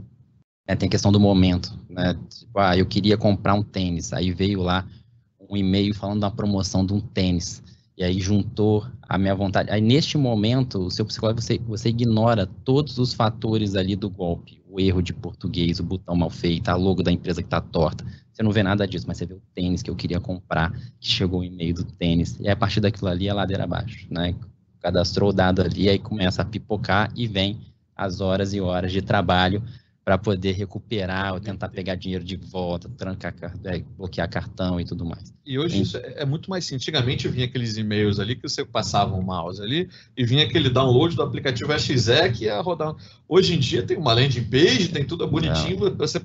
É, 0.65 0.73
tem 0.73 0.87
a 0.87 0.89
questão 0.89 1.11
do 1.11 1.19
momento, 1.19 1.77
né? 1.89 2.17
Tipo, 2.29 2.59
ah, 2.59 2.77
eu 2.77 2.85
queria 2.85 3.17
comprar 3.17 3.55
um 3.55 3.61
tênis, 3.61 4.13
aí 4.13 4.31
veio 4.31 4.61
lá 4.61 4.87
um 5.49 5.57
e-mail 5.57 5.93
falando 5.93 6.21
da 6.21 6.31
promoção 6.31 6.85
de 6.85 6.93
um 6.93 7.01
tênis. 7.01 7.61
E 7.97 8.05
aí 8.05 8.21
juntou 8.21 8.87
a 9.01 9.17
minha 9.17 9.35
vontade. 9.35 9.69
Aí 9.69 9.81
neste 9.81 10.17
momento, 10.17 10.79
o 10.79 10.91
seu 10.91 11.05
psicólogo, 11.05 11.41
você, 11.41 11.59
você 11.59 11.89
ignora 11.89 12.47
todos 12.47 12.97
os 12.99 13.13
fatores 13.13 13.75
ali 13.75 13.97
do 13.97 14.09
golpe. 14.09 14.63
O 14.65 14.79
erro 14.79 15.01
de 15.01 15.13
português, 15.13 15.81
o 15.81 15.83
botão 15.83 16.15
mal 16.15 16.29
feito, 16.29 16.69
a 16.69 16.75
logo 16.75 17.03
da 17.03 17.11
empresa 17.11 17.41
que 17.41 17.47
está 17.47 17.59
torta. 17.59 18.05
Você 18.33 18.41
não 18.41 18.51
vê 18.51 18.63
nada 18.63 18.87
disso, 18.87 19.05
mas 19.07 19.17
você 19.17 19.25
vê 19.25 19.35
o 19.35 19.41
tênis 19.53 19.83
que 19.83 19.89
eu 19.89 19.95
queria 19.95 20.19
comprar, 20.19 20.71
que 20.99 21.07
chegou 21.07 21.41
o 21.41 21.43
e-mail 21.43 21.75
do 21.75 21.83
tênis. 21.83 22.39
E 22.39 22.49
a 22.49 22.55
partir 22.55 22.79
daquilo 22.79 23.09
ali 23.09 23.27
é 23.27 23.33
ladeira 23.33 23.63
abaixo, 23.63 24.07
né? 24.09 24.35
Cadastrou 24.79 25.29
o 25.29 25.33
dado 25.33 25.61
ali, 25.61 25.87
aí 25.87 25.99
começa 25.99 26.41
a 26.41 26.45
pipocar 26.45 27.11
e 27.15 27.27
vem 27.27 27.59
as 27.95 28.21
horas 28.21 28.53
e 28.53 28.59
horas 28.59 28.91
de 28.91 29.01
trabalho 29.01 29.61
para 30.03 30.17
poder 30.17 30.51
recuperar 30.51 31.33
ou 31.33 31.39
tentar 31.39 31.69
pegar 31.69 31.95
dinheiro 31.95 32.25
de 32.25 32.35
volta, 32.35 32.89
trancar, 32.89 33.33
é, 33.63 33.79
bloquear 33.97 34.29
cartão 34.29 34.79
e 34.79 34.83
tudo 34.83 35.05
mais. 35.05 35.33
E 35.45 35.57
hoje 35.57 35.81
isso 35.81 35.97
é 35.97 36.25
muito 36.25 36.49
mais 36.49 36.65
assim. 36.65 36.75
Antigamente 36.75 37.27
vinha 37.29 37.45
aqueles 37.45 37.77
e-mails 37.77 38.19
ali 38.19 38.35
que 38.35 38.41
você 38.47 38.65
passava 38.65 39.15
um 39.15 39.21
mouse 39.21 39.61
ali 39.61 39.89
e 40.17 40.25
vinha 40.25 40.43
aquele 40.43 40.69
download 40.69 41.15
do 41.15 41.21
aplicativo 41.21 41.77
XE 41.79 42.31
que 42.33 42.45
ia 42.45 42.59
rodar. 42.59 42.93
Hoje 43.29 43.55
em 43.55 43.59
dia 43.59 43.81
tem 43.81 43.97
uma 43.97 44.13
landing 44.13 44.43
page, 44.43 44.89
tem 44.89 45.05
tudo 45.05 45.25
bonitinho, 45.25 45.89
Não. 45.89 45.95
você 45.95 46.19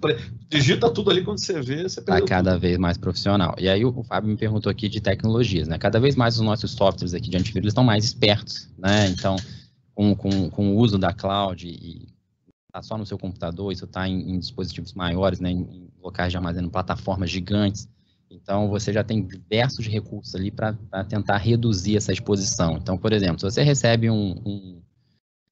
digita 0.48 0.90
tudo 0.90 1.10
ali 1.10 1.22
quando 1.22 1.38
você 1.38 1.60
vê, 1.60 1.84
você 1.88 2.00
Está 2.00 2.20
cada 2.22 2.52
tudo. 2.52 2.60
vez 2.60 2.78
mais 2.78 2.98
profissional. 2.98 3.54
E 3.58 3.68
aí 3.68 3.84
o, 3.84 4.02
Fábio 4.02 4.28
me 4.28 4.36
perguntou 4.36 4.70
aqui 4.70 4.88
de 4.88 5.00
tecnologias, 5.00 5.68
né? 5.68 5.78
Cada 5.78 6.00
vez 6.00 6.16
mais 6.16 6.34
os 6.34 6.40
nossos 6.40 6.72
softwares 6.72 7.14
aqui 7.14 7.30
de 7.30 7.36
antivírus 7.36 7.68
estão 7.68 7.84
mais 7.84 8.04
espertos, 8.04 8.68
né? 8.76 9.08
Então, 9.08 9.36
com, 9.94 10.16
com, 10.16 10.50
com 10.50 10.74
o 10.74 10.78
uso 10.78 10.98
da 10.98 11.12
cloud 11.12 11.66
e 11.66 12.08
está 12.68 12.82
só 12.82 12.98
no 12.98 13.06
seu 13.06 13.18
computador, 13.18 13.72
isso 13.72 13.86
está 13.86 14.06
em, 14.06 14.34
em, 14.34 14.38
dispositivos 14.38 14.92
maiores, 14.92 15.40
né, 15.40 15.50
em, 15.50 15.88
locais 16.00 16.30
de 16.30 16.36
armazenamento, 16.36 16.72
plataformas 16.72 17.30
gigantes. 17.30 17.88
Então, 18.30 18.68
você 18.68 18.92
já 18.92 19.02
tem 19.02 19.26
diversos 19.26 19.86
recursos 19.86 20.34
ali 20.34 20.50
para 20.50 20.74
tentar 21.08 21.38
reduzir 21.38 21.96
essa 21.96 22.12
exposição. 22.12 22.76
Então, 22.76 22.98
por 22.98 23.12
exemplo, 23.12 23.40
se 23.40 23.44
você 23.44 23.62
recebe 23.62 24.10
um, 24.10 24.32
um, 24.44 24.82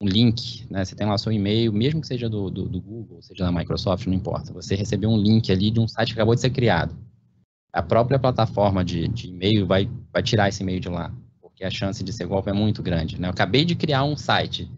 um 0.03 0.07
link, 0.07 0.67
né, 0.71 0.85
você 0.85 0.95
tem 0.95 1.07
lá 1.07 1.17
seu 1.17 1.33
e-mail, 1.33 1.73
mesmo 1.73 2.03
que 2.03 2.07
seja 2.07 2.29
do, 2.29 2.51
do, 2.51 2.69
do, 2.69 2.81
Google, 2.81 3.23
seja 3.23 3.45
da 3.45 3.53
Microsoft, 3.53 4.07
não 4.07 4.15
importa. 4.15 4.53
Você 4.53 4.75
recebeu 4.75 5.09
um 5.09 5.17
link 5.17 5.51
ali 5.51 5.71
de 5.71 5.81
um 5.81 5.89
site 5.89 6.09
que 6.09 6.21
acabou 6.21 6.35
de 6.35 6.43
ser 6.43 6.51
criado. 6.51 6.95
A 7.73 7.83
própria 7.83 8.19
plataforma 8.19 8.85
de, 8.85 9.09
de 9.09 9.29
e-mail 9.29 9.67
vai, 9.67 9.89
vai 10.13 10.23
tirar 10.23 10.51
esse 10.51 10.63
e-mail 10.63 10.81
de 10.81 10.91
lá, 10.91 11.15
porque 11.41 11.65
a 11.65 11.71
chance 11.71 12.05
de 12.05 12.13
ser 12.13 12.27
golpe 12.27 12.51
é 12.51 12.53
muito 12.53 12.83
grande. 12.83 13.19
Né? 13.19 13.27
Eu 13.27 13.31
acabei 13.31 13.65
de 13.65 13.75
criar 13.75 14.05
um 14.05 14.17
site 14.17 14.71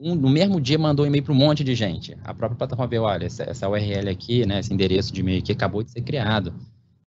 um, 0.00 0.14
no 0.14 0.28
mesmo 0.28 0.60
dia 0.60 0.78
mandou 0.78 1.04
um 1.04 1.08
e-mail 1.08 1.22
para 1.22 1.32
um 1.32 1.36
monte 1.36 1.62
de 1.62 1.74
gente. 1.74 2.16
A 2.24 2.34
própria 2.34 2.56
plataforma 2.56 2.88
viu, 2.88 3.02
olha, 3.02 3.26
essa, 3.26 3.44
essa 3.44 3.68
URL 3.68 4.08
aqui, 4.08 4.44
né, 4.46 4.60
esse 4.60 4.72
endereço 4.72 5.12
de 5.12 5.20
e-mail 5.20 5.38
aqui 5.38 5.52
acabou 5.52 5.82
de 5.82 5.90
ser 5.90 6.02
criado. 6.02 6.52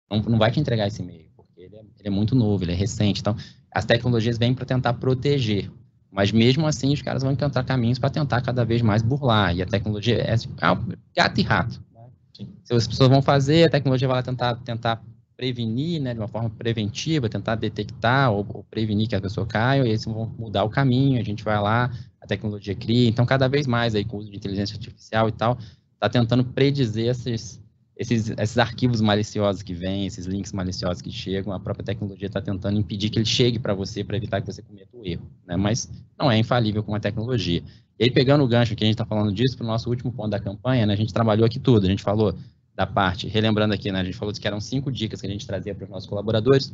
Não, 0.09 0.21
não 0.21 0.37
vai 0.37 0.51
te 0.51 0.59
entregar 0.59 0.87
esse 0.87 1.01
e-mail, 1.01 1.29
porque 1.35 1.61
ele 1.61 1.75
é, 1.75 1.79
ele 1.79 2.07
é 2.07 2.09
muito 2.09 2.35
novo, 2.35 2.63
ele 2.63 2.71
é 2.71 2.75
recente. 2.75 3.21
Então, 3.21 3.35
as 3.71 3.85
tecnologias 3.85 4.37
vêm 4.37 4.53
para 4.53 4.65
tentar 4.65 4.93
proteger. 4.93 5.69
Mas 6.09 6.31
mesmo 6.31 6.65
assim, 6.65 6.93
os 6.93 7.01
caras 7.01 7.21
vão 7.21 7.31
encontrar 7.31 7.63
caminhos 7.63 7.99
para 7.99 8.09
tentar 8.09 8.41
cada 8.41 8.63
vez 8.63 8.81
mais 8.81 9.01
burlar. 9.01 9.55
E 9.55 9.61
a 9.61 9.65
tecnologia 9.65 10.15
é, 10.21 10.33
é 10.33 10.97
gato 11.15 11.39
e 11.39 11.43
rato. 11.43 11.81
Né? 11.93 12.47
Se 12.63 12.73
as 12.73 12.87
pessoas 12.87 13.09
vão 13.09 13.21
fazer, 13.21 13.65
a 13.65 13.69
tecnologia 13.69 14.07
vai 14.07 14.23
tentar, 14.23 14.55
tentar 14.55 15.03
prevenir, 15.37 16.01
né, 16.01 16.15
de 16.15 16.19
uma 16.19 16.27
forma 16.27 16.49
preventiva, 16.49 17.29
tentar 17.29 17.55
detectar 17.55 18.31
ou, 18.31 18.45
ou 18.49 18.63
prevenir 18.63 19.07
que 19.07 19.15
a 19.15 19.21
pessoa 19.21 19.45
caia, 19.45 19.85
e 19.85 19.89
eles 19.89 20.03
vão 20.03 20.33
mudar 20.37 20.63
o 20.63 20.69
caminho, 20.69 21.21
a 21.21 21.23
gente 21.23 21.43
vai 21.43 21.61
lá, 21.61 21.91
a 22.19 22.25
tecnologia 22.25 22.73
cria. 22.73 23.07
Então, 23.07 23.23
cada 23.23 23.47
vez 23.47 23.67
mais 23.67 23.93
aí 23.93 24.03
com 24.03 24.17
o 24.17 24.19
uso 24.19 24.31
de 24.31 24.35
inteligência 24.35 24.75
artificial 24.75 25.29
e 25.29 25.31
tal, 25.31 25.59
está 25.93 26.09
tentando 26.09 26.43
predizer 26.43 27.09
esses, 27.09 27.61
esses, 27.95 28.31
esses 28.31 28.57
arquivos 28.57 28.99
maliciosos 28.99 29.61
que 29.61 29.75
vêm, 29.75 30.07
esses 30.07 30.25
links 30.25 30.51
maliciosos 30.51 31.03
que 31.03 31.11
chegam, 31.11 31.53
a 31.53 31.59
própria 31.59 31.85
tecnologia 31.85 32.27
está 32.27 32.41
tentando 32.41 32.79
impedir 32.79 33.11
que 33.11 33.19
ele 33.19 33.25
chegue 33.25 33.59
para 33.59 33.75
você 33.75 34.03
para 34.03 34.17
evitar 34.17 34.41
que 34.41 34.51
você 34.51 34.63
cometa 34.63 34.89
o 34.97 35.05
erro. 35.05 35.31
Né? 35.45 35.55
Mas 35.55 35.87
não 36.17 36.31
é 36.31 36.37
infalível 36.39 36.83
com 36.83 36.95
a 36.95 36.99
tecnologia. 36.99 37.63
E 37.99 38.03
aí, 38.03 38.11
pegando 38.11 38.43
o 38.43 38.47
gancho 38.47 38.75
que 38.75 38.83
a 38.83 38.87
gente 38.87 38.95
está 38.95 39.05
falando 39.05 39.31
disso, 39.31 39.55
para 39.55 39.63
o 39.63 39.67
nosso 39.67 39.89
último 39.89 40.11
ponto 40.11 40.29
da 40.29 40.39
campanha, 40.39 40.85
né, 40.85 40.93
a 40.93 40.97
gente 40.97 41.13
trabalhou 41.13 41.45
aqui 41.45 41.59
tudo. 41.59 41.85
A 41.85 41.89
gente 41.89 42.03
falou 42.03 42.35
da 42.77 42.85
parte, 42.85 43.27
relembrando 43.27 43.73
aqui, 43.73 43.91
né, 43.91 44.01
a 44.01 44.03
gente 44.03 44.15
falou 44.15 44.31
que 44.31 44.47
eram 44.47 44.61
cinco 44.61 44.91
dicas 44.91 45.19
que 45.19 45.25
a 45.25 45.29
gente 45.29 45.47
trazia 45.47 45.73
para 45.73 45.85
os 45.85 45.89
nossos 45.89 46.07
colaboradores. 46.07 46.71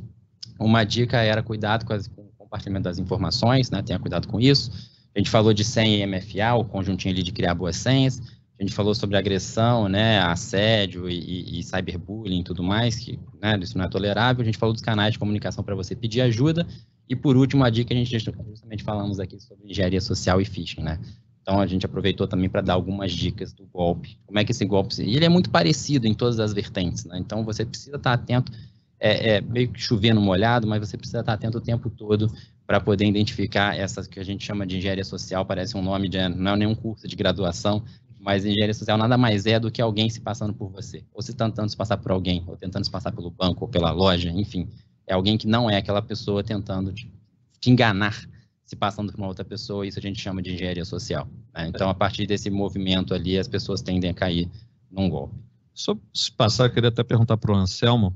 Uma 0.60 0.84
dica 0.84 1.22
era 1.22 1.42
cuidado 1.42 1.86
com, 1.86 1.94
as, 1.94 2.10
com 2.10 2.24
o 2.24 2.32
compartilhamento 2.38 2.84
das 2.84 3.00
informações, 3.00 3.72
né, 3.72 3.82
tenha 3.82 3.98
cuidado 3.98 4.28
com 4.28 4.38
isso. 4.38 4.70
A 5.16 5.20
gente 5.20 5.30
falou 5.30 5.54
de 5.54 5.64
senha 5.64 6.04
e 6.04 6.06
MFA, 6.06 6.56
o 6.56 6.66
conjuntinho 6.66 7.14
ali 7.14 7.24
de 7.24 7.32
criar 7.32 7.56
boas 7.56 7.78
senhas. 7.78 8.22
A 8.60 8.64
gente 8.64 8.74
falou 8.74 8.94
sobre 8.94 9.16
agressão, 9.16 9.88
né, 9.88 10.20
assédio 10.20 11.10
e, 11.10 11.18
e, 11.18 11.60
e 11.60 11.64
cyberbullying 11.64 12.42
e 12.42 12.44
tudo 12.44 12.62
mais, 12.62 12.98
que 12.98 13.18
né, 13.42 13.58
isso 13.62 13.78
não 13.78 13.86
é 13.86 13.88
tolerável. 13.88 14.42
A 14.42 14.46
gente 14.46 14.58
falou 14.58 14.74
dos 14.74 14.82
canais 14.82 15.14
de 15.14 15.20
comunicação 15.20 15.64
para 15.64 15.74
você 15.74 15.96
pedir 15.96 16.20
ajuda. 16.20 16.68
E 17.08 17.16
por 17.16 17.38
último, 17.38 17.64
a 17.64 17.70
dica, 17.70 17.94
a 17.94 17.98
gente 17.98 18.12
justamente 18.12 18.84
falamos 18.84 19.22
aqui 19.22 19.40
sobre 19.40 19.70
engenharia 19.70 20.02
social 20.02 20.42
e 20.42 20.46
phishing, 20.46 20.82
né? 20.82 21.00
Então 21.44 21.60
a 21.60 21.68
gente 21.68 21.86
aproveitou 21.86 22.26
também 22.26 22.50
para 22.50 22.62
dar 22.62 22.74
algumas 22.74 23.12
dicas 23.12 23.54
do 23.54 23.66
golpe. 23.66 24.18
Como 24.26 24.40
é 24.40 24.46
que 24.46 24.52
esse 24.52 24.66
golpe. 24.66 25.04
E 25.04 25.16
ele 25.16 25.26
é 25.26 25.30
muito 25.30 25.50
parecido 25.50 26.08
em 26.08 26.14
todas 26.14 26.40
as 26.40 26.54
vertentes, 26.54 27.06
né? 27.06 27.20
Então 27.20 27.44
você 27.44 27.66
precisa 27.66 27.98
estar 27.98 28.14
atento. 28.14 28.52
É, 28.98 29.36
é 29.36 29.42
meio 29.42 29.70
que 29.70 29.82
chovendo 29.82 30.22
molhado, 30.22 30.66
mas 30.66 30.80
você 30.80 30.98
precisa 30.98 31.20
estar 31.20 31.34
atento 31.34 31.58
o 31.58 31.62
tempo 31.62 31.90
todo 31.90 32.32
para 32.66 32.80
poder 32.80 33.06
identificar 33.06 33.78
essas 33.78 34.08
que 34.08 34.20
a 34.20 34.24
gente 34.24 34.46
chama 34.46 34.66
de 34.66 34.78
engenharia 34.78 35.04
social, 35.04 35.46
parece 35.46 35.76
um 35.76 35.82
nome 35.82 36.08
de 36.08 36.18
não 36.30 36.54
é 36.54 36.58
nenhum 36.58 36.74
curso 36.74 37.06
de 37.06 37.16
graduação, 37.16 37.84
mas 38.20 38.46
engenharia 38.46 38.74
social 38.74 38.98
nada 38.98 39.18
mais 39.18 39.46
é 39.46 39.60
do 39.60 39.70
que 39.70 39.82
alguém 39.82 40.10
se 40.10 40.22
passando 40.22 40.54
por 40.54 40.70
você, 40.70 41.04
ou 41.14 41.22
se 41.22 41.34
tentando 41.34 41.70
se 41.70 41.76
passar 41.76 41.98
por 41.98 42.12
alguém, 42.12 42.42
ou 42.48 42.56
tentando 42.56 42.86
se 42.86 42.92
passar 42.92 43.12
pelo 43.12 43.30
banco 43.30 43.66
ou 43.66 43.68
pela 43.70 43.92
loja, 43.92 44.30
enfim, 44.30 44.70
é 45.06 45.14
alguém 45.14 45.38
que 45.38 45.46
não 45.46 45.70
é 45.70 45.76
aquela 45.76 46.02
pessoa 46.02 46.42
tentando 46.42 46.94
te, 46.94 47.12
te 47.60 47.70
enganar, 47.70 48.26
se 48.66 48.76
passando 48.76 49.12
por 49.12 49.20
uma 49.20 49.28
outra 49.28 49.44
pessoa, 49.44 49.86
isso 49.86 50.00
a 50.00 50.02
gente 50.02 50.20
chama 50.20 50.42
de 50.42 50.54
engenharia 50.54 50.86
social. 50.86 51.28
Né? 51.54 51.68
Então, 51.68 51.90
a 51.90 51.94
partir 51.94 52.26
desse 52.26 52.50
movimento 52.50 53.14
ali, 53.14 53.38
as 53.38 53.48
pessoas 53.48 53.82
tendem 53.82 54.10
a 54.10 54.14
cair 54.14 54.50
num 54.90 55.10
golpe. 55.10 55.36
Só 55.74 55.98
se 56.14 56.32
passar, 56.32 56.66
eu 56.66 56.72
queria 56.72 56.90
até 56.90 57.04
perguntar 57.04 57.38
para 57.38 57.52
o 57.52 57.56
Anselmo 57.56 58.16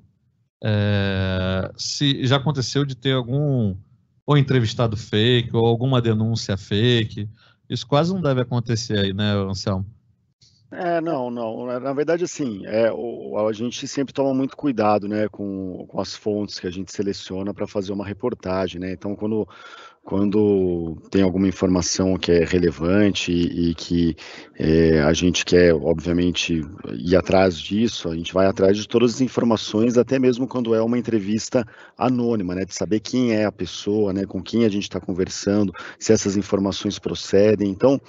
é, 0.64 1.72
se 1.76 2.26
já 2.26 2.38
aconteceu 2.38 2.86
de 2.86 2.96
ter 2.96 3.14
algum 3.14 3.76
ou 4.26 4.38
entrevistado 4.38 4.98
fake, 4.98 5.56
ou 5.56 5.66
alguma 5.66 6.02
denúncia 6.02 6.58
fake. 6.58 7.30
Isso 7.70 7.88
quase 7.88 8.14
não 8.14 8.22
deve 8.22 8.42
acontecer 8.42 9.00
aí, 9.00 9.14
né, 9.14 9.32
Anselmo? 9.34 9.86
É, 10.70 11.00
não, 11.00 11.32
não. 11.32 11.66
Na 11.80 11.94
verdade, 11.94 12.26
assim, 12.26 12.66
é, 12.66 12.92
o, 12.92 13.38
a 13.48 13.54
gente 13.54 13.88
sempre 13.88 14.14
toma 14.14 14.34
muito 14.34 14.58
cuidado, 14.58 15.08
né, 15.08 15.30
com, 15.30 15.86
com 15.88 16.02
as 16.02 16.14
fontes 16.14 16.60
que 16.60 16.68
a 16.68 16.72
gente 16.72 16.92
seleciona 16.92 17.54
para 17.54 17.66
fazer 17.66 17.94
uma 17.94 18.06
reportagem, 18.06 18.82
né? 18.82 18.92
Então, 18.92 19.16
quando 19.16 19.48
quando 20.08 20.96
tem 21.12 21.22
alguma 21.22 21.50
informação 21.50 22.16
que 22.16 22.32
é 22.32 22.46
relevante 22.46 23.30
e, 23.30 23.72
e 23.72 23.76
que 23.76 24.16
é, 24.58 25.02
a 25.02 25.12
gente 25.12 25.44
quer, 25.44 25.74
obviamente, 25.74 26.62
ir 26.94 27.14
atrás 27.18 27.60
disso, 27.60 28.08
a 28.08 28.16
gente 28.16 28.34
vai 28.34 28.48
atrás 28.48 28.78
de 28.78 28.88
todas 28.88 29.16
as 29.16 29.20
informações, 29.20 29.98
até 29.98 30.18
mesmo 30.18 30.48
quando 30.48 30.74
é 30.74 30.82
uma 30.82 30.98
entrevista 30.98 31.68
anônima, 31.98 32.56
né, 32.56 32.64
de 32.64 32.74
saber 32.74 33.02
quem 33.02 33.34
é 33.34 33.44
a 33.44 33.52
pessoa, 33.52 34.14
né, 34.14 34.26
com 34.26 34.42
quem 34.42 34.64
a 34.64 34.70
gente 34.70 34.84
está 34.84 35.02
conversando, 35.02 35.74
se 36.00 36.14
essas 36.14 36.38
informações 36.38 36.98
procedem. 36.98 37.70
Então, 37.70 38.00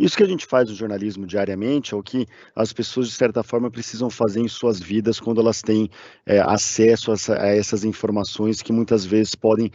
isso 0.00 0.16
que 0.16 0.22
a 0.22 0.26
gente 0.26 0.46
faz 0.46 0.70
no 0.70 0.74
jornalismo 0.74 1.26
diariamente 1.26 1.92
é 1.92 1.96
o 1.96 2.02
que 2.02 2.26
as 2.56 2.72
pessoas, 2.72 3.08
de 3.08 3.14
certa 3.14 3.42
forma, 3.42 3.70
precisam 3.70 4.08
fazer 4.08 4.40
em 4.40 4.48
suas 4.48 4.80
vidas 4.80 5.20
quando 5.20 5.42
elas 5.42 5.60
têm 5.60 5.90
é, 6.24 6.40
acesso 6.40 7.12
a, 7.12 7.16
a, 7.34 7.48
essas 7.48 7.84
informações 7.84 8.62
que 8.62 8.72
muitas 8.72 9.04
vezes 9.04 9.34
podem 9.34 9.70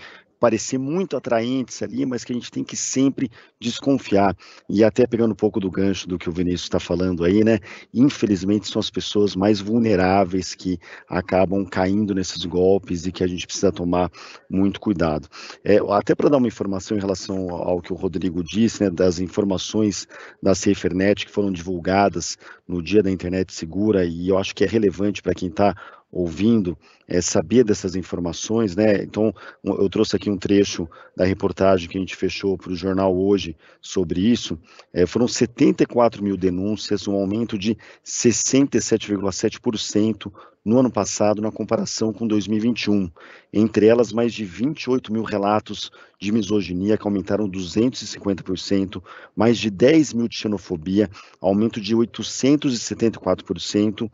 parecer 0.45 0.77
muito 0.77 1.17
atraentes 1.17 1.81
ali, 1.81 2.05
mas 2.05 2.23
que 2.23 2.31
a 2.31 2.35
gente 2.35 2.51
tem 2.51 2.63
que 2.63 2.77
sempre 2.77 3.31
desconfiar. 3.59 4.37
E 4.69 4.83
até 4.83 5.07
pegando 5.07 5.31
um 5.31 5.35
pouco 5.35 5.59
do 5.59 5.71
gancho 5.71 6.07
do 6.07 6.19
que 6.19 6.29
o 6.29 6.31
Vinícius 6.31 6.65
está 6.65 6.79
falando 6.79 7.23
aí, 7.23 7.43
né? 7.43 7.57
Infelizmente 7.91 8.67
são 8.67 8.79
as 8.79 8.91
pessoas 8.91 9.35
mais 9.35 9.59
vulneráveis 9.59 10.53
que 10.53 10.77
acabam 11.09 11.65
caindo 11.65 12.13
nesses 12.13 12.45
golpes 12.45 13.07
e 13.07 13.11
que 13.11 13.23
a 13.23 13.27
gente 13.27 13.47
precisa 13.47 13.71
tomar 13.71 14.11
muito 14.47 14.79
cuidado. 14.79 15.27
É, 15.63 15.79
até 15.89 16.13
para 16.13 16.29
dar 16.29 16.37
uma 16.37 16.47
informação 16.47 16.95
em 16.95 17.01
relação 17.01 17.49
ao 17.49 17.81
que 17.81 17.91
o 17.91 17.95
Rodrigo 17.95 18.43
disse, 18.43 18.83
né, 18.83 18.91
das 18.91 19.17
informações 19.17 20.07
da 20.43 20.53
SaferNet 20.53 21.25
que 21.25 21.31
foram 21.31 21.51
divulgadas 21.51 22.37
no 22.67 22.83
Dia 22.83 23.01
da 23.01 23.09
Internet 23.09 23.51
Segura, 23.51 24.05
e 24.05 24.29
eu 24.29 24.37
acho 24.37 24.53
que 24.53 24.63
é 24.63 24.67
relevante 24.67 25.23
para 25.23 25.33
quem 25.33 25.49
está 25.49 25.75
ouvindo 26.11 26.77
é, 27.07 27.21
saber 27.21 27.63
dessas 27.63 27.95
informações, 27.95 28.75
né? 28.75 29.03
Então, 29.03 29.33
eu 29.63 29.87
trouxe 29.89 30.15
aqui 30.15 30.27
um 30.29 30.37
trecho 30.37 30.87
da 31.15 31.25
reportagem 31.25 31.89
que 31.89 31.97
a 31.97 31.99
gente 31.99 32.15
fechou 32.15 32.55
para 32.57 32.71
o 32.71 32.75
jornal 32.75 33.15
hoje 33.15 33.55
sobre 33.81 34.21
isso. 34.21 34.57
É, 34.93 35.05
foram 35.05 35.27
74 35.27 36.23
mil 36.23 36.37
denúncias, 36.37 37.07
um 37.07 37.15
aumento 37.15 37.57
de 37.57 37.77
67,7% 38.03 40.31
no 40.63 40.77
ano 40.79 40.91
passado, 40.91 41.41
na 41.41 41.51
comparação 41.51 42.11
com 42.11 42.25
2021. 42.25 43.11
Entre 43.53 43.85
elas, 43.85 44.11
mais 44.11 44.33
de 44.33 44.43
28 44.43 45.13
mil 45.13 45.21
relatos 45.23 45.91
de 46.19 46.31
misoginia, 46.31 46.97
que 46.97 47.05
aumentaram 47.05 47.47
250%, 47.47 48.99
mais 49.35 49.59
de 49.59 49.69
10 49.69 50.13
mil 50.13 50.27
de 50.27 50.35
xenofobia, 50.35 51.07
aumento 51.39 51.79
de 51.79 51.95
874% 51.95 54.09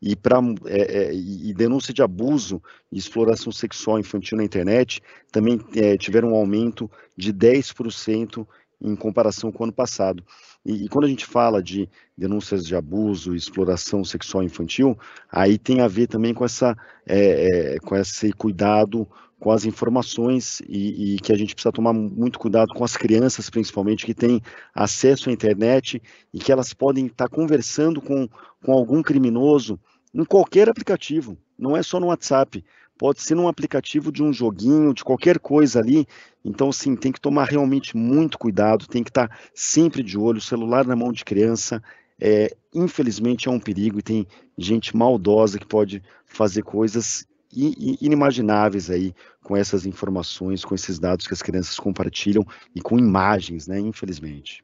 e, 0.00 0.14
pra, 0.14 0.40
é, 0.66 0.80
é, 0.80 1.14
e 1.14 1.52
denúncia 1.52 1.92
de 1.92 2.02
abuso 2.02 2.62
e 2.90 2.98
exploração 2.98 3.52
sexual 3.52 3.98
infantil 3.98 4.38
na 4.38 4.44
internet 4.44 5.00
também 5.32 5.60
é, 5.74 5.96
tiveram 5.96 6.30
um 6.30 6.36
aumento 6.36 6.90
de 7.16 7.32
10% 7.32 8.46
em 8.80 8.94
comparação 8.94 9.50
com 9.50 9.62
o 9.62 9.64
ano 9.64 9.72
passado. 9.72 10.22
E, 10.64 10.84
e, 10.84 10.88
quando 10.88 11.06
a 11.06 11.08
gente 11.08 11.26
fala 11.26 11.62
de 11.62 11.88
denúncias 12.16 12.64
de 12.64 12.76
abuso 12.76 13.34
e 13.34 13.38
exploração 13.38 14.04
sexual 14.04 14.44
infantil, 14.44 14.96
aí 15.30 15.58
tem 15.58 15.80
a 15.80 15.88
ver 15.88 16.06
também 16.06 16.32
com, 16.32 16.44
essa, 16.44 16.76
é, 17.06 17.74
é, 17.74 17.78
com 17.80 17.96
esse 17.96 18.32
cuidado 18.32 19.06
com 19.38 19.52
as 19.52 19.64
informações 19.64 20.60
e, 20.68 21.14
e, 21.14 21.18
que 21.20 21.32
a 21.32 21.36
gente 21.36 21.54
precisa 21.54 21.72
tomar 21.72 21.92
muito 21.92 22.38
cuidado 22.38 22.74
com 22.74 22.84
as 22.84 22.96
crianças, 22.96 23.48
principalmente, 23.48 24.04
que 24.04 24.14
têm 24.14 24.42
acesso 24.74 25.30
à 25.30 25.32
internet 25.32 26.02
e 26.34 26.38
que 26.38 26.50
elas 26.50 26.74
podem 26.74 27.06
estar 27.06 27.28
conversando 27.28 28.00
com, 28.00 28.28
com 28.64 28.72
algum 28.72 29.02
criminoso 29.02 29.78
em 30.14 30.24
qualquer 30.24 30.68
aplicativo, 30.68 31.36
não 31.58 31.76
é 31.76 31.82
só 31.82 32.00
no 32.00 32.06
WhatsApp, 32.06 32.64
pode 32.96 33.22
ser 33.22 33.34
num 33.34 33.48
aplicativo 33.48 34.10
de 34.10 34.22
um 34.22 34.32
joguinho, 34.32 34.92
de 34.92 35.04
qualquer 35.04 35.38
coisa 35.38 35.78
ali. 35.78 36.06
Então, 36.44 36.72
sim, 36.72 36.96
tem 36.96 37.12
que 37.12 37.20
tomar 37.20 37.44
realmente 37.44 37.96
muito 37.96 38.38
cuidado, 38.38 38.86
tem 38.86 39.04
que 39.04 39.10
estar 39.10 39.30
sempre 39.54 40.02
de 40.02 40.18
olho, 40.18 40.40
celular 40.40 40.84
na 40.84 40.96
mão 40.96 41.12
de 41.12 41.24
criança, 41.24 41.82
é, 42.20 42.56
infelizmente 42.74 43.48
é 43.48 43.50
um 43.50 43.60
perigo 43.60 44.00
e 44.00 44.02
tem 44.02 44.26
gente 44.56 44.96
maldosa 44.96 45.58
que 45.58 45.66
pode 45.66 46.02
fazer 46.26 46.62
coisas 46.62 47.24
inimagináveis 47.52 48.90
aí 48.90 49.14
com 49.42 49.56
essas 49.56 49.86
informações, 49.86 50.64
com 50.64 50.74
esses 50.74 50.98
dados 50.98 51.26
que 51.26 51.32
as 51.32 51.40
crianças 51.40 51.78
compartilham 51.78 52.44
e 52.74 52.80
com 52.80 52.98
imagens, 52.98 53.66
né, 53.66 53.78
infelizmente. 53.80 54.62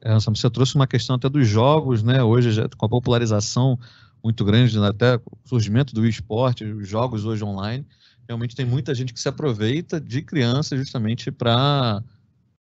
É, 0.00 0.14
você 0.14 0.48
trouxe 0.48 0.76
uma 0.76 0.86
questão 0.86 1.16
até 1.16 1.28
dos 1.28 1.46
jogos, 1.46 2.02
né, 2.02 2.22
hoje 2.22 2.66
com 2.78 2.86
a 2.86 2.88
popularização 2.88 3.78
muito 4.26 4.44
grande, 4.44 4.78
né, 4.78 4.88
até 4.88 5.14
o 5.16 5.20
surgimento 5.44 5.94
do 5.94 6.04
esporte, 6.04 6.64
os 6.64 6.88
jogos 6.88 7.24
hoje 7.24 7.44
online, 7.44 7.86
realmente 8.26 8.56
tem 8.56 8.66
muita 8.66 8.92
gente 8.92 9.14
que 9.14 9.20
se 9.20 9.28
aproveita 9.28 10.00
de 10.00 10.20
criança 10.20 10.76
justamente 10.76 11.30
para 11.30 12.02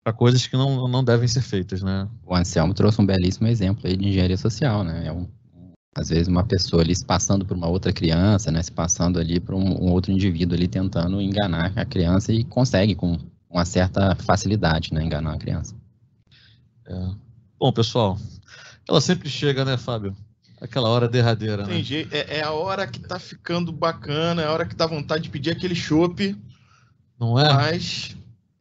para 0.03 0.15
coisas 0.15 0.47
que 0.47 0.57
não, 0.57 0.89
não 0.89 1.05
devem 1.05 1.29
ser 1.29 1.43
feitas, 1.43 1.83
né? 1.83 2.09
O 2.25 2.35
Anselmo 2.35 2.73
trouxe 2.73 2.99
um 3.03 3.05
belíssimo 3.05 3.47
exemplo 3.47 3.87
aí 3.87 3.95
de 3.99 4.09
engenharia 4.09 4.39
social, 4.39 4.83
né? 4.83 5.07
É 5.07 5.13
um, 5.13 5.29
às 5.95 6.09
vezes 6.09 6.27
uma 6.27 6.43
pessoa 6.43 6.81
ali 6.81 6.97
se 6.97 7.05
passando 7.05 7.45
por 7.45 7.55
uma 7.55 7.69
outra 7.69 7.93
criança, 7.93 8.51
né, 8.51 8.63
se 8.63 8.73
passando 8.73 9.19
ali 9.19 9.39
por 9.39 9.55
um, 9.55 9.85
um, 9.85 9.93
outro 9.93 10.11
indivíduo 10.11 10.57
ali 10.57 10.67
tentando 10.67 11.21
enganar 11.21 11.75
a 11.77 11.85
criança 11.85 12.33
e 12.33 12.43
consegue 12.45 12.95
com 12.95 13.19
uma 13.51 13.67
certa 13.67 14.15
facilidade, 14.15 14.95
né, 14.95 15.05
enganar 15.05 15.35
a 15.35 15.39
criança. 15.39 15.77
É. 16.87 17.11
Bom, 17.59 17.71
pessoal, 17.71 18.19
ela 18.89 19.03
sempre 19.03 19.29
chega, 19.29 19.67
né, 19.67 19.77
Fábio? 19.77 20.17
Aquela 20.61 20.89
hora 20.89 21.09
derradeira, 21.09 21.67
né? 21.67 21.83
É, 22.11 22.39
é, 22.39 22.43
a 22.43 22.53
hora 22.53 22.87
que 22.87 23.01
tá 23.01 23.19
ficando 23.19 23.73
bacana, 23.73 24.43
é 24.43 24.47
a 24.47 24.53
hora 24.53 24.67
que 24.67 24.75
dá 24.75 24.87
vontade 24.87 25.25
de 25.25 25.31
pedir 25.31 25.51
aquele 25.51 25.75
chopp. 25.75 26.37
Não 27.19 27.39
é? 27.39 27.53
Mas 27.53 28.15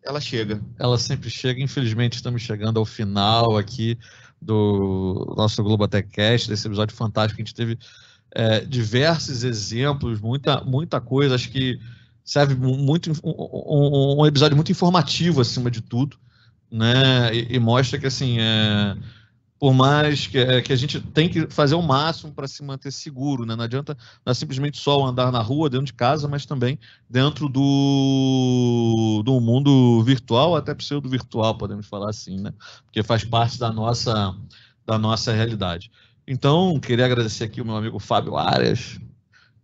ela 0.03 0.21
chega. 0.21 0.61
Ela 0.77 0.97
sempre 0.97 1.29
chega. 1.29 1.61
Infelizmente, 1.61 2.13
estamos 2.13 2.41
chegando 2.41 2.79
ao 2.79 2.85
final 2.85 3.57
aqui 3.57 3.97
do 4.41 5.33
nosso 5.37 5.61
Globotechcast, 5.61 6.47
desse 6.47 6.67
episódio 6.67 6.95
fantástico 6.95 7.35
que 7.35 7.41
a 7.41 7.45
gente 7.45 7.55
teve 7.55 7.77
é, 8.31 8.61
diversos 8.61 9.43
exemplos, 9.43 10.21
muita, 10.21 10.61
muita 10.61 11.01
coisa, 11.01 11.35
acho 11.35 11.49
que 11.49 11.79
serve 12.23 12.55
muito 12.55 13.11
um, 13.23 14.21
um, 14.21 14.25
episódio 14.25 14.55
muito 14.55 14.71
informativo 14.71 15.41
acima 15.41 15.69
de 15.71 15.81
tudo, 15.81 16.17
né? 16.71 17.33
E, 17.33 17.55
e 17.55 17.59
mostra 17.59 17.97
que 17.97 18.07
assim 18.07 18.37
é, 18.39 18.95
por 19.59 19.73
mais 19.73 20.25
que, 20.25 20.37
é, 20.37 20.61
que 20.61 20.71
a 20.71 20.75
gente 20.75 21.01
tem 21.01 21.27
que 21.27 21.47
fazer 21.49 21.75
o 21.75 21.81
máximo 21.81 22.31
para 22.31 22.47
se 22.47 22.63
manter 22.63 22.91
seguro, 22.91 23.45
né? 23.45 23.57
Não 23.57 23.65
adianta 23.65 23.97
não 24.25 24.31
é 24.31 24.33
simplesmente 24.33 24.79
só 24.79 25.05
andar 25.05 25.33
na 25.33 25.41
rua, 25.41 25.69
dentro 25.69 25.85
de 25.85 25.93
casa, 25.93 26.29
mas 26.29 26.45
também 26.45 26.79
dentro 27.09 27.49
do, 27.49 29.21
do 29.25 29.41
mundo 29.41 30.01
virtual, 30.01 30.55
até 30.55 30.73
pseudo 30.73 31.09
virtual, 31.09 31.57
podemos 31.57 31.85
falar 31.85 32.09
assim, 32.09 32.39
né? 32.39 32.53
Porque 32.85 33.03
faz 33.03 33.25
parte 33.25 33.59
da 33.59 33.69
nossa, 33.69 34.33
da 34.87 34.97
nossa 34.97 35.33
realidade. 35.33 35.91
Então, 36.25 36.79
queria 36.79 37.05
agradecer 37.05 37.43
aqui 37.43 37.59
o 37.59 37.65
meu 37.65 37.75
amigo 37.75 37.99
Fábio 37.99 38.37
Arias. 38.37 38.97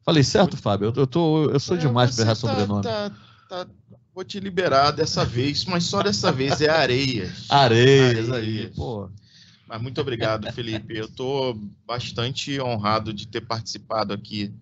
Falei 0.03 0.23
certo, 0.23 0.57
Fábio? 0.57 0.89
Eu, 0.89 0.93
eu, 1.03 1.07
tô, 1.07 1.45
eu 1.45 1.59
sou 1.59 1.77
é, 1.77 1.79
demais 1.79 2.13
para 2.13 2.23
errar 2.25 2.31
tá, 2.31 2.35
sobrenome. 2.35 2.83
Tá, 2.83 3.11
tá, 3.47 3.67
vou 4.13 4.25
te 4.25 4.41
liberar 4.41 4.91
dessa 4.91 5.23
vez, 5.23 5.63
mas 5.63 5.85
só 5.85 6.03
dessa 6.03 6.33
vez 6.33 6.59
é 6.59 6.69
Areias. 6.69 7.45
Areias, 7.49 8.29
Areias. 8.29 8.31
aí, 8.31 8.71
pô. 8.75 9.09
Mas 9.67 9.81
muito 9.81 9.99
obrigado, 9.99 10.51
Felipe. 10.51 10.95
Eu 10.95 11.05
estou 11.05 11.59
bastante 11.85 12.59
honrado 12.61 13.11
de 13.11 13.27
ter 13.27 13.41
participado 13.41 14.13
aqui 14.13 14.53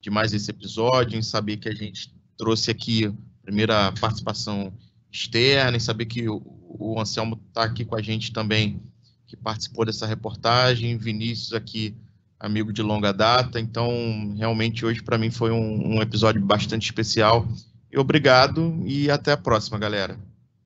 de 0.00 0.10
mais 0.10 0.32
esse 0.32 0.50
episódio, 0.50 1.18
em 1.18 1.22
saber 1.22 1.58
que 1.58 1.68
a 1.68 1.74
gente 1.74 2.12
trouxe 2.36 2.70
aqui 2.70 3.06
a 3.06 3.12
primeira 3.42 3.92
participação 3.92 4.72
externa, 5.12 5.76
em 5.76 5.80
saber 5.80 6.06
que 6.06 6.28
o, 6.28 6.98
Anselmo 6.98 7.40
está 7.48 7.64
aqui 7.64 7.84
com 7.84 7.96
a 7.96 8.02
gente 8.02 8.32
também, 8.32 8.80
que 9.26 9.36
participou 9.36 9.84
dessa 9.84 10.06
reportagem, 10.06 10.96
Vinícius 10.96 11.52
aqui, 11.52 11.94
amigo 12.38 12.72
de 12.72 12.82
longa 12.82 13.12
data. 13.12 13.60
Então, 13.60 14.34
realmente, 14.36 14.84
hoje 14.84 15.02
para 15.02 15.18
mim 15.18 15.30
foi 15.30 15.52
um, 15.52 15.96
um 15.96 16.02
episódio 16.02 16.40
bastante 16.40 16.84
especial. 16.84 17.46
E 17.92 17.98
obrigado 17.98 18.82
e 18.86 19.10
até 19.10 19.32
a 19.32 19.36
próxima, 19.36 19.78
galera. 19.78 20.18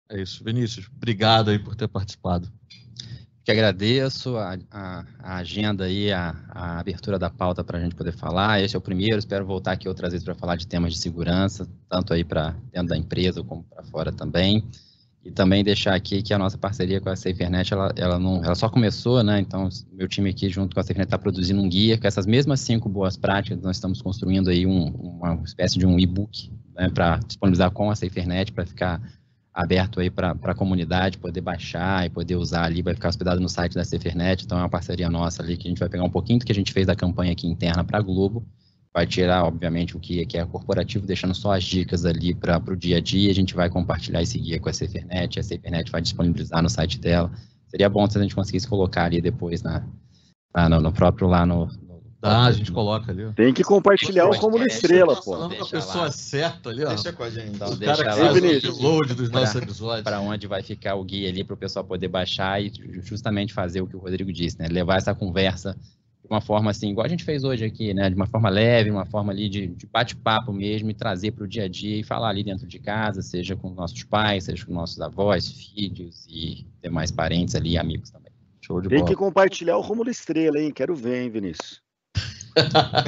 É 0.08 0.20
isso, 0.20 0.44
Vinícius. 0.44 0.88
Obrigado 0.96 1.50
aí 1.50 1.58
por 1.58 1.74
ter 1.74 1.88
participado 1.88 2.50
que 3.44 3.52
agradeço 3.52 4.38
a, 4.38 4.56
a, 4.70 5.04
a 5.18 5.36
agenda 5.36 5.84
aí, 5.84 6.10
a, 6.10 6.34
a, 6.48 6.80
abertura 6.80 7.18
da 7.18 7.28
pauta 7.28 7.62
para 7.62 7.76
a 7.76 7.80
gente 7.80 7.94
poder 7.94 8.12
falar. 8.12 8.62
Este 8.62 8.74
é 8.74 8.78
o 8.78 8.82
primeiro, 8.82 9.18
espero 9.18 9.44
voltar 9.44 9.72
aqui 9.72 9.86
outras 9.86 10.12
vezes 10.12 10.24
para 10.24 10.34
falar 10.34 10.56
de 10.56 10.66
temas 10.66 10.94
de 10.94 10.98
segurança, 10.98 11.68
tanto 11.88 12.14
aí 12.14 12.24
para 12.24 12.56
dentro 12.72 12.88
da 12.88 12.96
empresa 12.96 13.44
como 13.44 13.62
para 13.62 13.84
fora 13.84 14.10
também. 14.10 14.66
E 15.22 15.30
também 15.30 15.62
deixar 15.62 15.94
aqui 15.94 16.22
que 16.22 16.32
a 16.34 16.38
nossa 16.38 16.56
parceria 16.56 17.00
com 17.00 17.08
a 17.08 17.16
SaferNet, 17.16 17.72
ela, 17.72 17.92
ela, 17.96 18.18
não, 18.18 18.44
ela 18.44 18.54
só 18.54 18.68
começou, 18.68 19.22
né? 19.22 19.40
Então, 19.40 19.68
meu 19.92 20.06
time 20.06 20.30
aqui, 20.30 20.48
junto 20.50 20.74
com 20.74 20.80
a 20.80 20.82
SaferNet, 20.82 21.06
está 21.06 21.18
produzindo 21.18 21.62
um 21.62 21.68
guia 21.68 21.98
com 21.98 22.06
essas 22.06 22.26
mesmas 22.26 22.60
cinco 22.60 22.88
boas 22.88 23.16
práticas. 23.16 23.60
Nós 23.62 23.76
estamos 23.76 24.02
construindo 24.02 24.48
aí 24.48 24.66
um, 24.66 24.86
uma 24.88 25.42
espécie 25.44 25.78
de 25.78 25.86
um 25.86 25.98
e-book 25.98 26.50
né, 26.74 26.90
para 26.90 27.18
disponibilizar 27.18 27.70
com 27.70 27.90
a 27.90 27.96
SaferNet, 27.96 28.52
para 28.52 28.66
ficar 28.66 29.00
aberto 29.54 30.00
aí 30.00 30.10
para 30.10 30.32
a 30.32 30.54
comunidade 30.54 31.16
poder 31.16 31.40
baixar 31.40 32.04
e 32.04 32.10
poder 32.10 32.34
usar 32.34 32.64
ali, 32.64 32.82
vai 32.82 32.92
ficar 32.92 33.08
hospedado 33.08 33.40
no 33.40 33.48
site 33.48 33.74
da 33.74 33.84
Cefernet, 33.84 34.44
então 34.44 34.58
é 34.58 34.62
uma 34.62 34.68
parceria 34.68 35.08
nossa 35.08 35.42
ali 35.42 35.56
que 35.56 35.68
a 35.68 35.70
gente 35.70 35.78
vai 35.78 35.88
pegar 35.88 36.02
um 36.02 36.10
pouquinho 36.10 36.40
do 36.40 36.44
que 36.44 36.50
a 36.50 36.54
gente 36.54 36.72
fez 36.72 36.86
da 36.86 36.96
campanha 36.96 37.30
aqui 37.30 37.46
interna 37.46 37.84
para 37.84 37.98
a 37.98 38.02
Globo, 38.02 38.44
vai 38.92 39.06
tirar, 39.06 39.44
obviamente, 39.44 39.96
o 39.96 40.00
que, 40.00 40.26
que 40.26 40.36
é 40.36 40.44
corporativo, 40.44 41.06
deixando 41.06 41.34
só 41.34 41.52
as 41.52 41.62
dicas 41.62 42.04
ali 42.04 42.34
para 42.34 42.60
o 42.68 42.76
dia 42.76 42.96
a 42.96 43.00
dia, 43.00 43.30
a 43.30 43.34
gente 43.34 43.54
vai 43.54 43.70
compartilhar 43.70 44.22
esse 44.22 44.38
guia 44.38 44.58
com 44.58 44.68
a 44.68 44.72
Cefernet, 44.72 45.38
a 45.38 45.42
Cefernet 45.42 45.90
vai 45.90 46.00
disponibilizar 46.00 46.60
no 46.60 46.68
site 46.68 46.98
dela, 46.98 47.30
seria 47.68 47.88
bom 47.88 48.08
se 48.10 48.18
a 48.18 48.22
gente 48.22 48.34
conseguisse 48.34 48.66
colocar 48.66 49.04
ali 49.04 49.20
depois 49.20 49.62
na, 49.62 49.86
na 50.54 50.68
no, 50.68 50.80
no, 50.80 50.92
próprio 50.92 51.28
lá 51.28 51.46
no, 51.46 51.68
Tá, 52.24 52.44
a 52.46 52.52
gente 52.52 52.72
coloca 52.72 53.12
ali. 53.12 53.22
Ó. 53.22 53.32
Tem 53.32 53.52
que 53.52 53.62
compartilhar 53.62 54.26
o 54.26 54.38
como 54.38 54.56
estrela, 54.64 55.14
pô. 55.14 55.32
Falando 55.32 55.56
com 55.56 55.64
a 55.64 55.68
pessoa 55.68 56.04
lá. 56.04 56.10
certa 56.10 56.70
ali, 56.70 56.82
ó. 56.82 56.88
Deixa 56.88 57.12
com 57.12 57.22
a 57.22 57.28
gente. 57.28 57.50
Então, 57.50 57.68
o 57.68 57.76
deixa 57.76 58.02
cara 58.02 58.14
lá 58.14 58.32
o 58.32 58.36
upload 58.36 59.12
dos 59.12 59.30
nossos 59.30 59.54
episódios. 59.56 60.04
Para 60.04 60.20
onde 60.20 60.46
vai 60.46 60.62
ficar 60.62 60.94
o 60.94 61.04
guia 61.04 61.28
ali 61.28 61.44
para 61.44 61.52
o 61.52 61.56
pessoal 61.56 61.84
poder 61.84 62.08
baixar 62.08 62.62
e 62.62 62.72
justamente 63.02 63.52
fazer 63.52 63.82
o 63.82 63.86
que 63.86 63.94
o 63.94 63.98
Rodrigo 63.98 64.32
disse, 64.32 64.58
né? 64.58 64.68
Levar 64.68 64.96
essa 64.96 65.14
conversa 65.14 65.76
de 66.22 66.30
uma 66.30 66.40
forma 66.40 66.70
assim, 66.70 66.88
igual 66.88 67.04
a 67.04 67.08
gente 67.10 67.24
fez 67.24 67.44
hoje 67.44 67.62
aqui, 67.62 67.92
né? 67.92 68.08
De 68.08 68.16
uma 68.16 68.26
forma 68.26 68.48
leve, 68.48 68.90
uma 68.90 69.04
forma 69.04 69.30
ali 69.30 69.46
de, 69.46 69.66
de 69.66 69.86
bate-papo 69.86 70.50
mesmo 70.50 70.90
e 70.90 70.94
trazer 70.94 71.32
para 71.32 71.44
o 71.44 71.46
dia 71.46 71.64
a 71.64 71.68
dia 71.68 72.00
e 72.00 72.02
falar 72.02 72.30
ali 72.30 72.42
dentro 72.42 72.66
de 72.66 72.78
casa, 72.78 73.20
seja 73.20 73.54
com 73.54 73.68
nossos 73.68 74.02
pais, 74.02 74.44
seja 74.44 74.64
com 74.64 74.72
nossos 74.72 74.98
avós, 74.98 75.46
filhos 75.46 76.26
e 76.26 76.66
demais 76.82 77.12
parentes 77.12 77.54
ali, 77.54 77.76
amigos 77.76 78.08
também. 78.08 78.32
Show 78.62 78.80
de 78.80 78.88
Tem 78.88 79.00
bola. 79.00 79.10
que 79.10 79.14
compartilhar 79.14 79.76
o 79.76 79.82
Rômulo 79.82 80.08
Estrela, 80.08 80.58
hein? 80.58 80.72
Quero 80.74 80.94
ver, 80.94 81.22
hein, 81.22 81.28
Vinícius? 81.28 81.83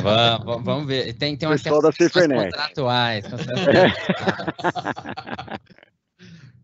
Vamos, 0.03 0.65
vamos 0.65 0.87
ver. 0.87 1.13
Tem, 1.15 1.37
tem 1.37 1.49
umas 1.49 1.63
questões 1.63 2.27
contratuais. 2.27 3.25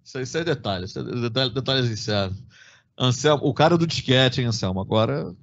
isso, 0.05 0.20
isso 0.20 0.39
é 0.39 0.45
detalhe, 0.45 0.85
isso 0.87 0.99
é 0.99 1.03
detalhe, 1.03 1.51
detalhes 1.51 1.91
incertos. 1.91 2.43
Anselmo, 2.99 3.45
o 3.45 3.55
cara 3.55 3.78
do 3.78 3.87
disquete, 3.87 4.41
hein, 4.41 4.49
Anselmo? 4.49 4.80
Agora. 4.80 5.35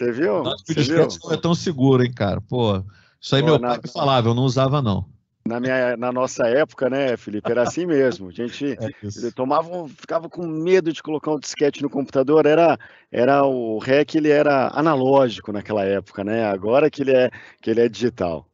Você 0.00 0.12
viu? 0.12 0.42
O 0.42 0.54
disquete 0.66 1.18
não 1.22 1.32
é 1.32 1.36
tão 1.36 1.54
seguro, 1.54 2.02
hein, 2.02 2.12
cara? 2.12 2.40
Pô, 2.40 2.84
isso 3.20 3.36
aí 3.36 3.42
Pô, 3.42 3.48
meu 3.48 3.58
na... 3.58 3.78
pai 3.78 3.90
falava, 3.92 4.28
eu 4.28 4.34
não 4.34 4.42
usava, 4.44 4.80
não. 4.80 5.06
Na, 5.50 5.58
minha, 5.58 5.96
na 5.96 6.12
nossa 6.12 6.46
época, 6.46 6.88
né, 6.88 7.16
Felipe, 7.16 7.50
era 7.50 7.62
assim 7.62 7.84
mesmo. 7.84 8.28
A 8.28 8.32
gente 8.32 8.72
é 8.72 9.30
tomava, 9.34 9.88
ficava 9.88 10.28
com 10.28 10.46
medo 10.46 10.92
de 10.92 11.02
colocar 11.02 11.32
um 11.32 11.40
disquete 11.40 11.82
no 11.82 11.90
computador. 11.90 12.46
Era, 12.46 12.78
era 13.10 13.44
o 13.44 13.78
REC, 13.78 14.14
ele 14.14 14.30
era 14.30 14.68
analógico 14.68 15.50
naquela 15.50 15.84
época, 15.84 16.22
né? 16.22 16.44
Agora 16.44 16.88
que 16.88 17.02
ele 17.02 17.10
é, 17.10 17.30
que 17.60 17.68
ele 17.68 17.80
é 17.80 17.88
digital. 17.88 18.46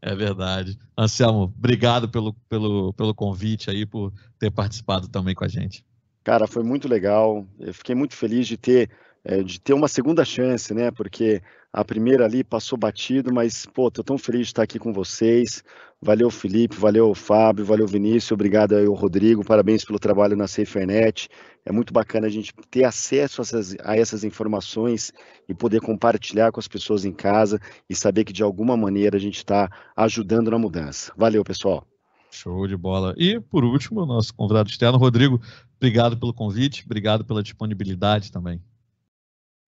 É 0.00 0.14
verdade. 0.14 0.78
Anselmo, 0.96 1.42
obrigado 1.42 2.08
pelo, 2.08 2.32
pelo, 2.48 2.94
pelo 2.94 3.14
convite 3.14 3.68
aí, 3.68 3.84
por 3.84 4.10
ter 4.38 4.50
participado 4.50 5.06
também 5.06 5.34
com 5.34 5.44
a 5.44 5.48
gente. 5.48 5.84
Cara, 6.24 6.46
foi 6.46 6.62
muito 6.62 6.88
legal. 6.88 7.46
Eu 7.60 7.74
fiquei 7.74 7.94
muito 7.94 8.16
feliz 8.16 8.46
de 8.46 8.56
ter, 8.56 8.88
é, 9.22 9.42
de 9.42 9.60
ter 9.60 9.74
uma 9.74 9.88
segunda 9.88 10.24
chance, 10.24 10.72
né? 10.72 10.90
Porque 10.90 11.42
a 11.72 11.84
primeira 11.84 12.24
ali 12.24 12.42
passou 12.42 12.78
batido, 12.78 13.32
mas, 13.32 13.66
pô, 13.66 13.90
tô 13.90 14.02
tão 14.02 14.16
feliz 14.16 14.42
de 14.42 14.46
estar 14.46 14.62
aqui 14.62 14.78
com 14.78 14.92
vocês. 14.92 15.62
Valeu, 16.00 16.30
Felipe, 16.30 16.76
valeu, 16.76 17.12
Fábio, 17.12 17.64
valeu, 17.64 17.84
Vinícius, 17.84 18.30
obrigado 18.30 18.76
aí, 18.76 18.86
Rodrigo, 18.86 19.44
parabéns 19.44 19.84
pelo 19.84 19.98
trabalho 19.98 20.36
na 20.36 20.46
SaferNet. 20.46 21.28
É 21.66 21.72
muito 21.72 21.92
bacana 21.92 22.28
a 22.28 22.30
gente 22.30 22.54
ter 22.70 22.84
acesso 22.84 23.40
a 23.40 23.42
essas, 23.42 23.76
a 23.82 23.96
essas 23.96 24.22
informações 24.22 25.12
e 25.48 25.54
poder 25.54 25.80
compartilhar 25.80 26.52
com 26.52 26.60
as 26.60 26.68
pessoas 26.68 27.04
em 27.04 27.12
casa 27.12 27.60
e 27.90 27.96
saber 27.96 28.24
que, 28.24 28.32
de 28.32 28.44
alguma 28.44 28.76
maneira, 28.76 29.16
a 29.16 29.20
gente 29.20 29.38
está 29.38 29.68
ajudando 29.96 30.52
na 30.52 30.58
mudança. 30.58 31.12
Valeu, 31.16 31.42
pessoal. 31.42 31.84
Show 32.30 32.68
de 32.68 32.76
bola. 32.76 33.12
E, 33.16 33.40
por 33.40 33.64
último, 33.64 34.06
nosso 34.06 34.32
convidado 34.32 34.70
externo, 34.70 34.98
Rodrigo, 34.98 35.40
obrigado 35.76 36.16
pelo 36.16 36.32
convite, 36.32 36.84
obrigado 36.86 37.24
pela 37.24 37.42
disponibilidade 37.42 38.30
também. 38.30 38.62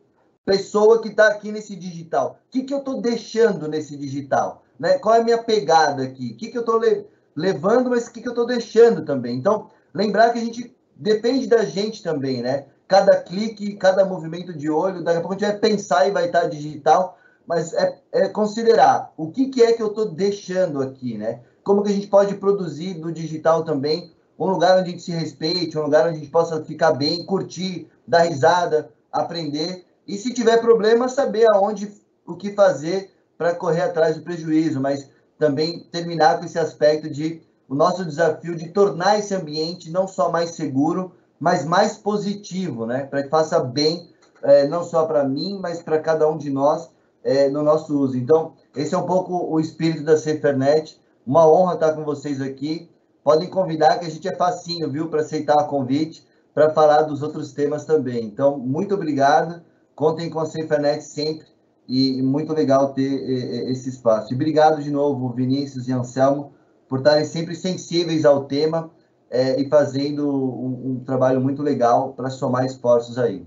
pessoa 0.45 1.01
que 1.01 1.09
está 1.09 1.27
aqui 1.27 1.51
nesse 1.51 1.75
digital. 1.75 2.39
O 2.47 2.51
que, 2.51 2.63
que 2.63 2.73
eu 2.73 2.79
estou 2.79 3.01
deixando 3.01 3.67
nesse 3.67 3.97
digital? 3.97 4.63
Né? 4.79 4.97
Qual 4.99 5.15
é 5.15 5.21
a 5.21 5.23
minha 5.23 5.41
pegada 5.41 6.03
aqui? 6.03 6.31
O 6.31 6.38
que, 6.38 6.47
que 6.49 6.57
eu 6.57 6.61
estou 6.61 6.79
le 6.79 7.05
levando, 7.36 7.89
mas 7.89 8.07
o 8.07 8.13
que, 8.13 8.21
que 8.21 8.27
eu 8.27 8.31
estou 8.31 8.45
deixando 8.45 9.03
também? 9.03 9.38
Então, 9.38 9.69
Lembrar 9.95 10.31
que 10.31 10.39
a 10.39 10.41
gente 10.41 10.75
depende 10.93 11.47
da 11.47 11.63
gente 11.63 12.03
também, 12.03 12.41
né? 12.41 12.65
Cada 12.85 13.15
clique, 13.15 13.77
cada 13.77 14.03
movimento 14.03 14.53
de 14.53 14.69
olho, 14.69 15.01
daqui 15.01 15.17
a 15.17 15.21
pouco 15.21 15.35
a 15.35 15.37
gente 15.37 15.49
vai 15.49 15.57
pensar 15.57 16.05
e 16.05 16.11
vai 16.11 16.25
estar 16.25 16.49
digital, 16.49 17.17
mas 17.47 17.73
é, 17.73 17.97
é 18.11 18.27
considerar 18.27 19.13
o 19.15 19.31
que, 19.31 19.47
que 19.47 19.63
é 19.63 19.71
que 19.71 19.81
eu 19.81 19.87
estou 19.87 20.11
deixando 20.11 20.81
aqui, 20.81 21.17
né? 21.17 21.39
Como 21.63 21.81
que 21.81 21.89
a 21.89 21.93
gente 21.93 22.07
pode 22.07 22.35
produzir 22.35 22.95
do 22.95 23.09
digital 23.09 23.63
também 23.63 24.13
um 24.37 24.47
lugar 24.47 24.77
onde 24.77 24.89
a 24.89 24.91
gente 24.91 25.01
se 25.01 25.11
respeite, 25.11 25.77
um 25.77 25.83
lugar 25.83 26.07
onde 26.07 26.17
a 26.17 26.19
gente 26.19 26.31
possa 26.31 26.61
ficar 26.65 26.91
bem, 26.91 27.25
curtir, 27.25 27.87
dar 28.05 28.23
risada, 28.23 28.89
aprender. 29.09 29.85
E 30.05 30.17
se 30.17 30.33
tiver 30.33 30.57
problema, 30.57 31.07
saber 31.07 31.47
aonde, 31.47 31.89
o 32.27 32.35
que 32.35 32.51
fazer 32.51 33.11
para 33.37 33.55
correr 33.55 33.81
atrás 33.81 34.17
do 34.17 34.23
prejuízo, 34.23 34.81
mas 34.81 35.09
também 35.39 35.87
terminar 35.91 36.37
com 36.37 36.45
esse 36.45 36.59
aspecto 36.59 37.09
de 37.09 37.41
o 37.68 37.76
nosso 37.76 38.05
desafio 38.05 38.55
de 38.55 38.70
tornar 38.70 39.20
esse 39.20 39.34
ambiente 39.34 39.91
não 39.91 40.07
só 40.07 40.32
mais 40.32 40.51
seguro, 40.51 41.11
mas 41.39 41.66
mais 41.66 41.97
positivo, 41.97 42.86
né? 42.86 43.03
Para 43.03 43.24
que 43.24 43.30
faça 43.30 43.59
bem, 43.59 44.09
é, 44.41 44.68
não 44.68 44.84
só 44.84 45.05
para 45.05 45.24
mim, 45.24 45.57
mas 45.59 45.82
para 45.82 45.99
cada 45.99 46.30
um 46.30 46.38
de 46.38 46.49
nós 46.49 46.89
é, 47.24 47.49
no 47.49 47.63
nosso 47.63 47.97
uso. 47.97 48.18
Então, 48.18 48.53
esse 48.76 48.93
é 48.93 48.97
um 48.97 49.05
pouco 49.05 49.34
o 49.51 49.59
espírito 49.59 50.03
da 50.03 50.18
Cefernet. 50.18 50.99
Uma 51.26 51.49
honra 51.51 51.74
estar 51.74 51.93
com 51.93 52.03
vocês 52.03 52.39
aqui. 52.39 52.89
Podem 53.24 53.49
convidar, 53.49 53.97
que 53.99 54.05
a 54.05 54.09
gente 54.09 54.28
é 54.28 54.36
facinho, 54.36 54.89
viu, 54.89 55.09
para 55.09 55.22
aceitar 55.22 55.57
o 55.57 55.68
convite, 55.68 56.26
para 56.53 56.70
falar 56.70 57.01
dos 57.01 57.24
outros 57.24 57.51
temas 57.51 57.84
também. 57.84 58.24
Então, 58.26 58.57
muito 58.57 58.93
obrigado. 58.93 59.61
Contem 59.95 60.30
com 60.30 60.39
a 60.39 60.45
Cefernet 60.45 61.03
sempre 61.03 61.47
e 61.88 62.22
muito 62.22 62.53
legal 62.53 62.93
ter 62.93 63.70
esse 63.70 63.89
espaço. 63.89 64.32
E 64.32 64.36
obrigado 64.36 64.82
de 64.82 64.91
novo, 64.91 65.30
Vinícius 65.30 65.88
e 65.88 65.91
Anselmo, 65.91 66.51
por 66.88 66.99
estarem 66.99 67.25
sempre 67.25 67.55
sensíveis 67.55 68.25
ao 68.25 68.45
tema 68.45 68.91
é, 69.29 69.59
e 69.59 69.67
fazendo 69.67 70.27
um, 70.27 70.91
um, 70.91 70.99
trabalho 71.03 71.41
muito 71.41 71.61
legal 71.61 72.13
para 72.13 72.29
somar 72.29 72.65
esforços 72.65 73.17
aí. 73.17 73.45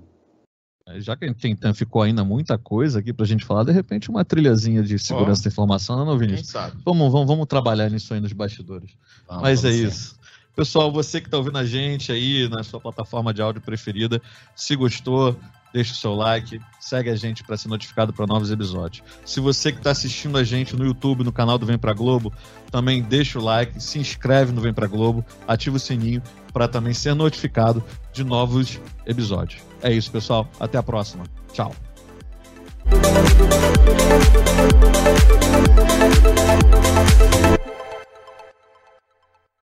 É, 0.86 1.01
já 1.01 1.16
que 1.16 1.24
a 1.24 1.28
gente 1.28 1.57
tem, 1.59 1.74
ficou 1.74 2.03
ainda 2.03 2.24
muita 2.24 2.59
coisa 2.59 2.99
aqui 2.99 3.12
para 3.12 3.24
a 3.24 3.28
gente 3.28 3.45
falar, 3.45 3.64
de 3.64 3.72
repente 3.72 4.11
uma 4.11 4.24
trilhazinha 4.24 4.82
de 4.82 4.99
segurança 4.99 5.43
oh, 5.43 5.45
da 5.45 5.49
informação, 5.49 6.05
não, 6.05 6.18
Vinícius? 6.18 6.53
Vamos, 6.84 7.12
vamos, 7.12 7.26
vamos 7.26 7.47
trabalhar 7.47 7.91
nisso 7.91 8.12
aí 8.12 8.20
nos 8.20 8.32
bastidores. 8.32 8.91
Vamos, 9.26 9.43
Mas 9.43 9.62
vamos 9.62 9.76
é 9.76 9.80
ser. 9.80 9.89
isso. 9.89 10.18
Pessoal, 10.59 10.91
você 10.91 11.20
que 11.20 11.28
está 11.28 11.36
ouvindo 11.36 11.57
a 11.57 11.64
gente 11.64 12.11
aí 12.11 12.49
na 12.49 12.64
sua 12.64 12.80
plataforma 12.80 13.32
de 13.32 13.41
áudio 13.41 13.62
preferida, 13.62 14.20
se 14.57 14.74
gostou, 14.74 15.39
deixa 15.73 15.93
o 15.93 15.97
seu 15.97 16.14
like, 16.14 16.61
segue 16.81 17.11
a 17.11 17.16
gente 17.16 17.45
para 17.45 17.57
ser 17.57 17.69
notificado 17.69 18.12
para 18.12 18.27
novos 18.27 18.51
episódios. 18.51 19.03
Se 19.25 19.41
você 19.41 19.73
que 19.73 19.79
está 19.79 19.91
assistindo 19.91 20.39
a 20.39 20.45
gente 20.45 20.75
no 20.77 20.85
YouTube, 20.85 21.25
no 21.25 21.33
canal 21.33 21.59
do 21.59 21.66
Vem 21.66 21.79
Pra 21.79 21.93
Globo, 21.93 22.33
também 22.71 23.03
deixa 23.03 23.39
o 23.39 23.43
like, 23.43 23.83
se 23.83 23.99
inscreve 23.99 24.53
no 24.53 24.61
Vem 24.61 24.73
Pra 24.73 24.87
Globo, 24.87 25.25
ativa 25.47 25.77
o 25.77 25.81
sininho 25.81 26.23
para 26.53 26.66
também 26.66 26.95
ser 26.95 27.14
notificado 27.14 27.85
de 28.12 28.25
novos 28.25 28.81
episódios. 29.07 29.62
É 29.83 29.93
isso, 29.93 30.11
pessoal. 30.11 30.49
Até 30.59 30.79
a 30.79 30.83
próxima. 30.83 31.25
Tchau. 31.53 31.75